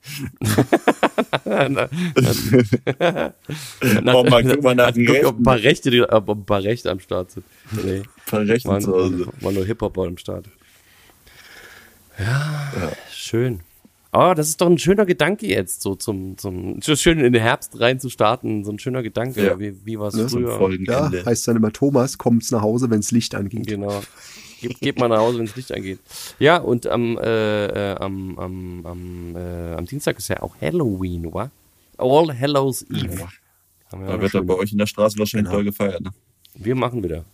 Na, 1.45 1.89
Oh, 4.15 4.25
mal, 4.25 4.43
guck 4.45 4.63
mal 4.63 4.75
nach 4.75 4.89
hat 4.89 4.97
dem 4.97 5.07
geguckt, 5.07 5.25
ob 5.25 5.37
ein 5.37 5.37
Rechten. 5.37 5.43
paar 5.45 5.57
Rechte, 5.59 5.91
die- 5.91 6.03
ob 6.03 6.29
ein 6.29 6.45
paar 6.45 6.63
Rechte 6.63 6.91
am 6.91 7.01
Start 7.01 7.31
sind. 7.33 7.45
Nee, 7.85 7.99
Ein 8.01 8.05
paar 8.27 8.41
Rechten 8.47 8.69
waren, 8.69 8.81
zu 8.81 8.93
Hause. 8.93 9.27
waren 9.41 9.55
nur 9.55 9.65
Hip-Hopper 9.65 10.03
am 10.05 10.19
Start. 10.19 10.47
Ja, 12.19 12.93
schön. 13.11 13.61
Oh, 14.15 14.35
das 14.37 14.49
ist 14.49 14.61
doch 14.61 14.67
ein 14.67 14.79
schöner 14.79 15.07
Gedanke 15.07 15.47
jetzt, 15.47 15.81
so 15.81 15.95
zum, 15.95 16.37
zum, 16.37 16.83
so 16.83 16.95
schön 16.97 17.19
in 17.19 17.33
den 17.33 17.41
Herbst 17.41 17.81
rein 17.81 17.99
zu 17.99 18.11
starten, 18.11 18.63
so 18.63 18.71
ein 18.71 18.79
schöner 18.79 19.03
Gedanke. 19.03 19.43
Ja. 19.47 19.59
Wie, 19.59 19.75
wie 19.87 19.99
war 19.99 20.09
es 20.09 20.15
Ne? 20.15 20.29
Früher? 20.29 20.51
ja, 20.51 20.59
Folgenende. 20.59 21.25
heißt 21.25 21.49
dann 21.49 21.57
immer 21.57 21.73
Thomas, 21.73 22.19
kommt's 22.19 22.51
nach 22.51 22.61
Hause, 22.61 22.91
wenn's 22.91 23.11
Licht 23.11 23.35
angeht. 23.35 23.67
Genau. 23.67 24.03
Geht, 24.61 24.81
geht 24.81 24.99
mal 24.99 25.09
nach 25.09 25.19
Hause, 25.19 25.39
wenn 25.39 25.47
das 25.47 25.57
Licht 25.57 25.73
angeht. 25.73 25.99
Ja, 26.39 26.59
und 26.59 26.87
am, 26.87 27.17
äh, 27.19 27.67
äh, 27.93 27.97
am, 27.97 28.39
am, 28.39 28.87
am, 28.87 29.37
äh, 29.37 29.73
am 29.75 29.87
Dienstag 29.87 30.19
ist 30.19 30.29
ja 30.29 30.43
auch 30.43 30.55
Halloween, 30.61 31.33
wa? 31.33 31.51
All 31.97 32.39
Hallows 32.39 32.83
Eve. 32.83 33.17
Wir, 33.93 34.07
Da 34.07 34.21
wird 34.21 34.35
dann 34.35 34.47
bei 34.47 34.55
euch 34.55 34.73
in 34.73 34.79
der 34.79 34.87
Straße 34.87 35.19
wahrscheinlich 35.19 35.47
Genau. 35.47 35.57
doll 35.57 35.65
gefeiert, 35.65 36.01
ne? 36.03 36.11
wir 36.55 36.75
machen 36.75 37.03
wieder. 37.03 37.25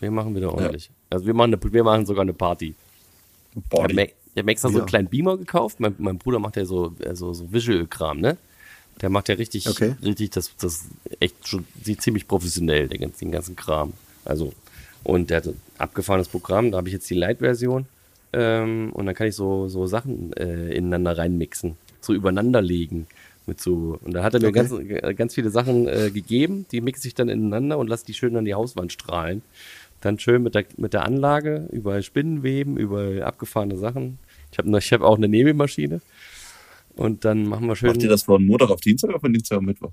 Wir 0.00 0.10
machen 0.10 0.34
wieder 0.34 0.52
ordentlich. 0.52 0.90
Also 1.08 1.24
wir 1.24 1.34
machen, 1.34 1.54
eine, 1.54 1.72
wir 1.72 1.84
machen 1.84 2.04
sogar 2.04 2.22
eine 2.22 2.32
Party. 2.32 2.74
Ich 3.54 3.62
Boah, 3.70 3.82
habe 3.82 3.92
ich 4.02 4.14
hab 4.36 4.48
extra 4.48 4.70
so 4.70 4.78
einen 4.78 4.86
kleinen 4.86 5.08
Beamer 5.08 5.36
gekauft. 5.36 5.80
Mein, 5.80 5.94
mein 5.98 6.18
Bruder 6.18 6.38
macht 6.38 6.56
ja 6.56 6.64
so, 6.64 6.94
äh, 7.00 7.14
so, 7.14 7.34
Visual-Kram, 7.52 8.20
ne? 8.20 8.36
Der 9.00 9.10
macht 9.10 9.28
ja 9.28 9.34
richtig, 9.34 9.66
Okay. 9.68 9.96
richtig, 10.02 10.30
das, 10.30 10.56
das 10.56 10.84
echt 11.20 11.48
schon, 11.48 11.66
sieht 11.82 12.02
ziemlich 12.02 12.28
professionell, 12.28 12.88
den 12.88 13.00
ganzen, 13.00 13.26
den 13.26 13.32
ganzen 13.32 13.56
Kram. 13.56 13.94
Also, 14.24 14.52
und 15.02 15.30
der 15.30 15.38
hat 15.38 15.46
ein 15.48 15.60
abgefahrenes 15.78 16.28
Programm, 16.28 16.70
da 16.70 16.78
habe 16.78 16.88
ich 16.88 16.94
jetzt 16.94 17.08
die 17.10 17.14
Light-Version. 17.14 17.86
Ähm, 18.32 18.92
und 18.92 19.06
dann 19.06 19.14
kann 19.14 19.26
ich 19.26 19.34
so, 19.34 19.68
so 19.68 19.86
Sachen 19.86 20.32
äh, 20.34 20.72
ineinander 20.74 21.18
reinmixen, 21.18 21.76
so 22.00 22.12
übereinander 22.12 22.62
legen. 22.62 23.08
Mit 23.46 23.60
so, 23.60 23.98
und 24.02 24.12
da 24.12 24.22
hat 24.22 24.34
er 24.34 24.40
mir 24.40 24.48
Okay. 24.48 24.68
ganz, 24.68 25.16
ganz 25.16 25.34
viele 25.34 25.50
Sachen 25.50 25.88
äh, 25.88 26.10
gegeben, 26.12 26.66
die 26.70 26.80
mixe 26.80 27.08
ich 27.08 27.14
dann 27.14 27.28
ineinander 27.28 27.78
und 27.78 27.88
lasse 27.88 28.06
die 28.06 28.14
schön 28.14 28.36
an 28.36 28.44
die 28.44 28.54
Hauswand 28.54 28.92
strahlen. 28.92 29.42
Dann 30.00 30.18
schön 30.18 30.42
mit 30.42 30.54
der, 30.54 30.64
mit 30.76 30.94
der 30.94 31.04
Anlage, 31.04 31.68
überall 31.72 32.02
Spinnenweben, 32.02 32.76
überall 32.76 33.22
abgefahrene 33.22 33.76
Sachen. 33.76 34.18
Ich 34.50 34.58
habe 34.58 34.78
ich 34.78 34.92
hab 34.92 35.02
auch 35.02 35.16
eine 35.16 35.28
Nebelmaschine. 35.28 36.00
Und 36.96 37.24
dann 37.24 37.46
machen 37.46 37.66
wir 37.66 37.76
schön. 37.76 37.90
Macht 37.90 38.02
ihr 38.02 38.08
das 38.08 38.24
von 38.24 38.44
Montag 38.44 38.70
auf 38.70 38.80
Dienstag 38.80 39.10
oder 39.10 39.20
von 39.20 39.32
Dienstag 39.32 39.58
auf 39.58 39.62
Mittwoch? 39.62 39.92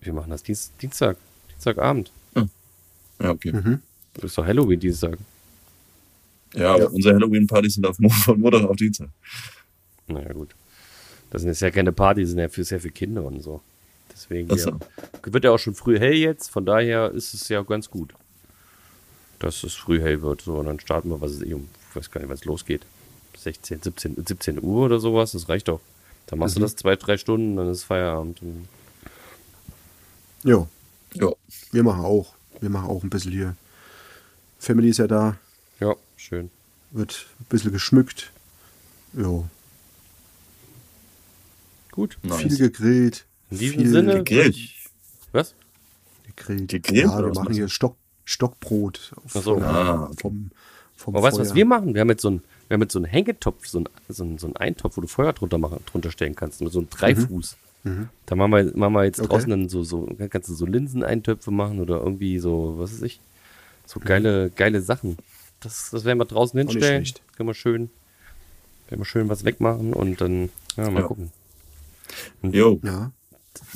Wir 0.00 0.12
machen 0.12 0.30
das 0.30 0.42
Dienst, 0.42 0.72
Dienstag. 0.80 1.16
Dienstagabend. 1.50 2.10
Ja, 3.20 3.30
okay. 3.30 3.52
Das 4.14 4.24
ist 4.24 4.38
doch 4.38 4.46
Halloween 4.46 4.80
Dienstag. 4.80 5.18
Ja, 6.54 6.74
aber 6.74 6.92
unsere 6.92 7.14
Halloween-Partys 7.14 7.74
sind 7.74 7.86
auf, 7.86 7.96
von 7.96 8.40
Montag 8.40 8.64
auf 8.64 8.76
Dienstag. 8.76 9.08
Naja, 10.08 10.32
gut. 10.32 10.54
Das 11.30 11.42
sind 11.42 11.50
jetzt 11.50 11.60
ja 11.60 11.70
keine 11.70 11.92
Partys, 11.92 12.24
das 12.24 12.30
sind 12.30 12.40
ja 12.40 12.48
für, 12.48 12.64
sehr 12.64 12.80
für 12.80 12.90
Kinder 12.90 13.24
und 13.24 13.40
so. 13.40 13.60
Deswegen 14.12 14.48
ja. 14.50 14.56
so. 14.56 14.72
wird 15.24 15.44
ja 15.44 15.52
auch 15.52 15.58
schon 15.58 15.74
früh 15.74 15.98
hell 15.98 16.14
jetzt, 16.14 16.50
von 16.50 16.66
daher 16.66 17.12
ist 17.12 17.34
es 17.34 17.48
ja 17.48 17.62
ganz 17.62 17.88
gut, 17.88 18.14
dass 19.40 19.64
es 19.64 19.74
früh 19.74 20.00
hell 20.00 20.22
wird. 20.22 20.42
So, 20.42 20.54
und 20.58 20.66
dann 20.66 20.78
starten 20.78 21.10
wir, 21.10 21.20
was 21.20 21.32
ist 21.32 21.42
eh 21.44 21.54
um, 21.54 21.68
ich 21.90 21.96
weiß 21.96 22.10
gar 22.12 22.20
nicht, 22.20 22.28
wann 22.28 22.36
es 22.36 22.44
losgeht. 22.44 22.86
16, 23.38 23.82
17, 23.82 24.24
17 24.26 24.62
Uhr 24.62 24.86
oder 24.86 25.00
sowas, 25.00 25.32
das 25.32 25.48
reicht 25.48 25.66
doch. 25.68 25.80
Dann 26.26 26.38
machst 26.38 26.56
du 26.56 26.60
das 26.60 26.76
zwei, 26.76 26.94
drei 26.96 27.16
Stunden, 27.16 27.56
dann 27.56 27.68
ist 27.68 27.82
Feierabend. 27.84 28.40
Ja, 30.44 30.68
Ja. 31.14 31.32
wir 31.72 31.82
machen 31.82 32.04
auch. 32.04 32.34
Wir 32.60 32.70
machen 32.70 32.88
auch 32.88 33.02
ein 33.02 33.10
bisschen 33.10 33.32
hier. 33.32 33.56
Family 34.58 34.90
ist 34.90 34.98
ja 34.98 35.06
da, 35.06 35.36
ja, 35.80 35.94
schön. 36.16 36.50
wird 36.90 37.26
ein 37.40 37.46
bisschen 37.48 37.72
geschmückt. 37.72 38.30
Ja, 39.14 39.42
Gut. 41.92 42.18
Nice. 42.22 42.42
viel 42.42 42.56
gegrillt. 42.58 43.26
In 43.50 43.58
diesem 43.58 43.78
viel 43.80 43.88
Sinne- 43.90 44.14
Gegrillt. 44.22 44.56
Was? 45.32 45.54
gegrillt. 46.36 46.68
Gegrillt 46.68 47.04
Ja, 47.04 47.18
wir 47.18 47.32
machen 47.34 47.52
hier 47.54 47.68
Stock, 47.68 47.96
Stockbrot 48.30 49.12
so. 49.26 49.40
vom, 49.56 49.62
Ah, 49.64 50.10
vom, 50.20 50.50
vom 50.96 51.16
Aber 51.16 51.24
weißt 51.26 51.38
du, 51.38 51.42
was 51.42 51.54
wir 51.54 51.64
machen? 51.66 51.94
Wir 51.94 52.00
haben 52.02 52.10
jetzt 52.10 52.22
so 52.22 52.28
einen, 52.28 52.42
wir 52.68 52.74
haben 52.74 52.82
jetzt 52.82 52.92
so 52.92 52.98
einen 53.00 53.06
Hängetopf, 53.06 53.66
so 53.66 53.78
einen, 53.78 53.88
so 54.08 54.22
einen, 54.22 54.38
so 54.38 54.46
einen 54.46 54.56
Eintopf, 54.56 54.96
wo 54.96 55.00
du 55.00 55.08
Feuer 55.08 55.32
drunter, 55.32 55.58
machen, 55.58 55.80
drunter 55.86 56.10
stellen 56.12 56.36
kannst, 56.36 56.60
mit 56.60 56.72
so 56.72 56.78
einem 56.78 56.90
Dreifuß. 56.90 57.56
Da 58.26 58.36
machen 58.36 58.52
wir, 58.52 58.76
machen 58.76 58.92
wir 58.92 59.04
jetzt 59.04 59.18
Okay. 59.20 59.28
draußen 59.28 59.50
dann 59.50 59.68
so, 59.68 59.82
so, 59.82 60.06
kannst 60.28 60.48
du 60.50 60.54
so 60.54 60.66
Linseneintöpfe 60.66 61.50
machen 61.50 61.80
oder 61.80 61.98
irgendwie 61.98 62.38
so, 62.38 62.74
was 62.76 62.92
weiß 62.92 63.02
ich, 63.02 63.20
so 63.86 63.98
geile, 64.00 64.50
geile 64.50 64.80
Sachen. 64.82 65.16
Das, 65.60 65.90
das 65.90 66.04
werden 66.04 66.18
wir 66.18 66.26
draußen 66.26 66.58
nicht 66.58 66.70
hinstellen. 66.70 67.04
Können 67.36 67.48
wir 67.48 67.54
schön, 67.54 67.90
werden 68.88 69.00
wir 69.00 69.04
schön 69.06 69.28
was 69.28 69.44
wegmachen 69.44 69.92
und 69.94 70.20
dann, 70.20 70.50
ja, 70.76 70.90
mal 70.90 71.00
Ja. 71.00 71.06
gucken. 71.06 71.32
Jo. 72.42 72.78
Ja, 72.84 73.12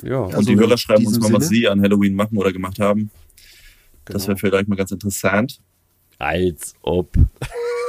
Ja, 0.03 0.19
Und 0.19 0.35
Also 0.35 0.51
die 0.51 0.57
Hörer 0.57 0.77
schreiben 0.77 1.05
uns 1.07 1.19
mal, 1.19 1.33
was 1.33 1.47
sie 1.49 1.67
an 1.67 1.81
Halloween 1.81 2.15
machen 2.15 2.37
oder 2.37 2.53
gemacht 2.53 2.79
haben. 2.79 3.09
Das 4.05 4.23
genau. 4.23 4.27
wäre 4.27 4.37
vielleicht 4.37 4.67
mal 4.67 4.75
ganz 4.75 4.91
interessant. 4.91 5.59
als 6.17 6.73
ob, 6.81 7.11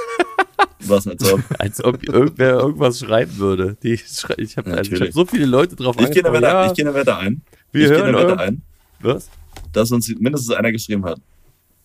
Was 0.80 1.06
als 1.06 1.32
ob. 1.32 1.40
als 1.58 1.84
ob 1.84 2.02
irgendwer 2.08 2.54
irgendwas 2.54 3.00
schreiben 3.00 3.36
würde. 3.38 3.76
Die 3.82 3.98
schrei 3.98 4.34
ich 4.38 4.56
habe 4.56 4.70
also 4.70 4.78
hab 4.82 4.90
Natürlich. 4.90 5.14
so 5.14 5.26
viele 5.26 5.46
Leute 5.46 5.76
drauf 5.76 5.96
Ich 5.98 6.10
gehe 6.10 6.24
eine. 6.24 6.32
Wette, 6.32 6.46
ja, 6.46 6.66
ich 6.66 6.74
gehe 6.74 6.84
eine 6.86 6.94
Wette 6.94 7.16
ein. 7.16 7.42
Wir 7.72 7.82
ich 7.84 7.88
gehe 7.90 7.98
hören 7.98 8.14
eine 8.14 8.28
Wette 8.28 8.38
ein, 8.38 8.62
was? 9.00 9.28
dass 9.72 9.90
uns 9.90 10.08
mindestens 10.18 10.54
einer 10.54 10.72
geschrieben 10.72 11.04
hat. 11.04 11.20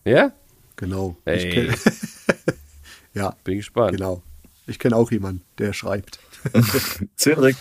Ja? 0.05 0.31
Genau. 0.75 1.17
Ich 1.25 1.45
Ey. 1.45 1.49
kenn, 1.51 1.75
ja, 3.13 3.35
Bin 3.43 3.57
gespannt. 3.57 3.97
genau. 3.97 4.21
Ich 4.67 4.79
kenne 4.79 4.95
auch 4.95 5.11
jemanden, 5.11 5.41
der 5.57 5.73
schreibt. 5.73 6.19
Cedric, 7.17 7.55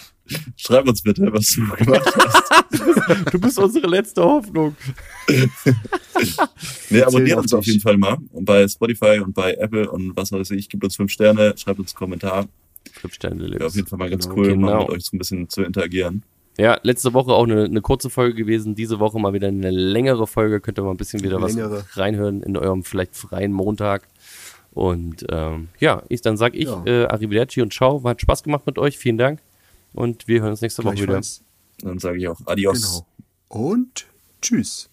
schreib 0.57 0.89
uns 0.89 1.03
bitte, 1.03 1.33
was 1.33 1.47
du 1.49 1.67
gemacht 1.77 2.15
hast. 2.17 2.51
Du 3.33 3.41
bist 3.41 3.59
unsere 3.59 3.89
letzte 3.89 4.23
Hoffnung. 4.23 4.77
Nee, 6.91 7.03
abonniert 7.03 7.39
uns 7.39 7.53
auf 7.55 7.65
jeden 7.67 7.81
Fall 7.81 7.97
mal. 7.97 8.19
Und 8.33 8.45
bei 8.45 8.67
Spotify 8.69 9.21
und 9.21 9.35
bei 9.35 9.55
Apple 9.55 9.91
und 9.91 10.17
was 10.17 10.33
weiß 10.33 10.51
ich, 10.53 10.69
gebt 10.69 10.85
uns 10.85 10.97
fünf 10.97 11.11
Sterne, 11.13 11.55
schreibt 11.57 11.79
uns 11.79 11.93
einen 11.93 11.99
Kommentar. 11.99 12.47
Fünf 12.93 13.15
Sterne 13.15 13.51
Wäre 13.51 13.67
auf 13.67 13.75
jeden 13.75 13.87
Fall 13.89 13.99
mal 13.99 14.11
ganz 14.11 14.29
Genau. 14.29 14.37
cool, 14.41 14.57
mal 14.57 14.67
Genau. 14.73 14.81
mit 14.83 14.91
euch 14.91 15.05
so 15.05 15.17
ein 15.17 15.19
bisschen 15.19 15.49
zu 15.49 15.63
interagieren. 15.63 16.23
Ja, 16.59 16.79
letzte 16.83 17.15
Woche 17.15 17.33
auch 17.33 17.45
eine, 17.45 17.65
eine 17.65 17.81
kurze 17.81 18.11
Folge 18.11 18.35
gewesen. 18.35 18.75
Diese 18.75 18.99
Woche 19.01 19.19
mal 19.19 19.33
wieder 19.33 19.49
eine 19.49 19.71
längere 19.71 20.27
Folge. 20.27 20.61
Könnt 20.61 20.79
ihr 20.79 20.83
mal 20.85 20.91
ein 20.91 20.97
bisschen 20.97 21.23
wieder 21.23 21.41
Längere. 21.41 21.85
was 21.89 21.97
reinhören 21.97 22.43
in 22.43 22.57
eurem 22.57 22.85
vielleicht 22.85 23.17
freien 23.17 23.53
Montag. 23.53 24.07
Und 24.73 25.25
ähm, 25.31 25.69
ja, 25.79 26.03
ich, 26.09 26.21
dann 26.21 26.37
sag 26.37 26.55
ich 26.55 26.65
Ja. 26.67 26.83
äh, 26.87 27.05
Arrivederci 27.07 27.63
und 27.63 27.73
Ciao. 27.73 28.03
Hat 28.05 28.21
Spaß 28.21 28.43
gemacht 28.43 28.67
mit 28.67 28.79
euch. 28.79 28.99
Vielen 28.99 29.17
Dank. 29.19 29.41
Und 29.93 30.29
wir 30.29 30.41
hören 30.41 30.51
uns 30.51 30.61
nächste 30.61 30.85
Woche 30.85 30.99
wieder. 30.99 31.21
Dann 31.83 31.99
sage 31.99 32.19
ich 32.19 32.29
auch 32.29 32.41
Adios. 32.47 32.83
Genau. 32.83 33.07
und 33.49 34.07
tschüss. 34.43 34.90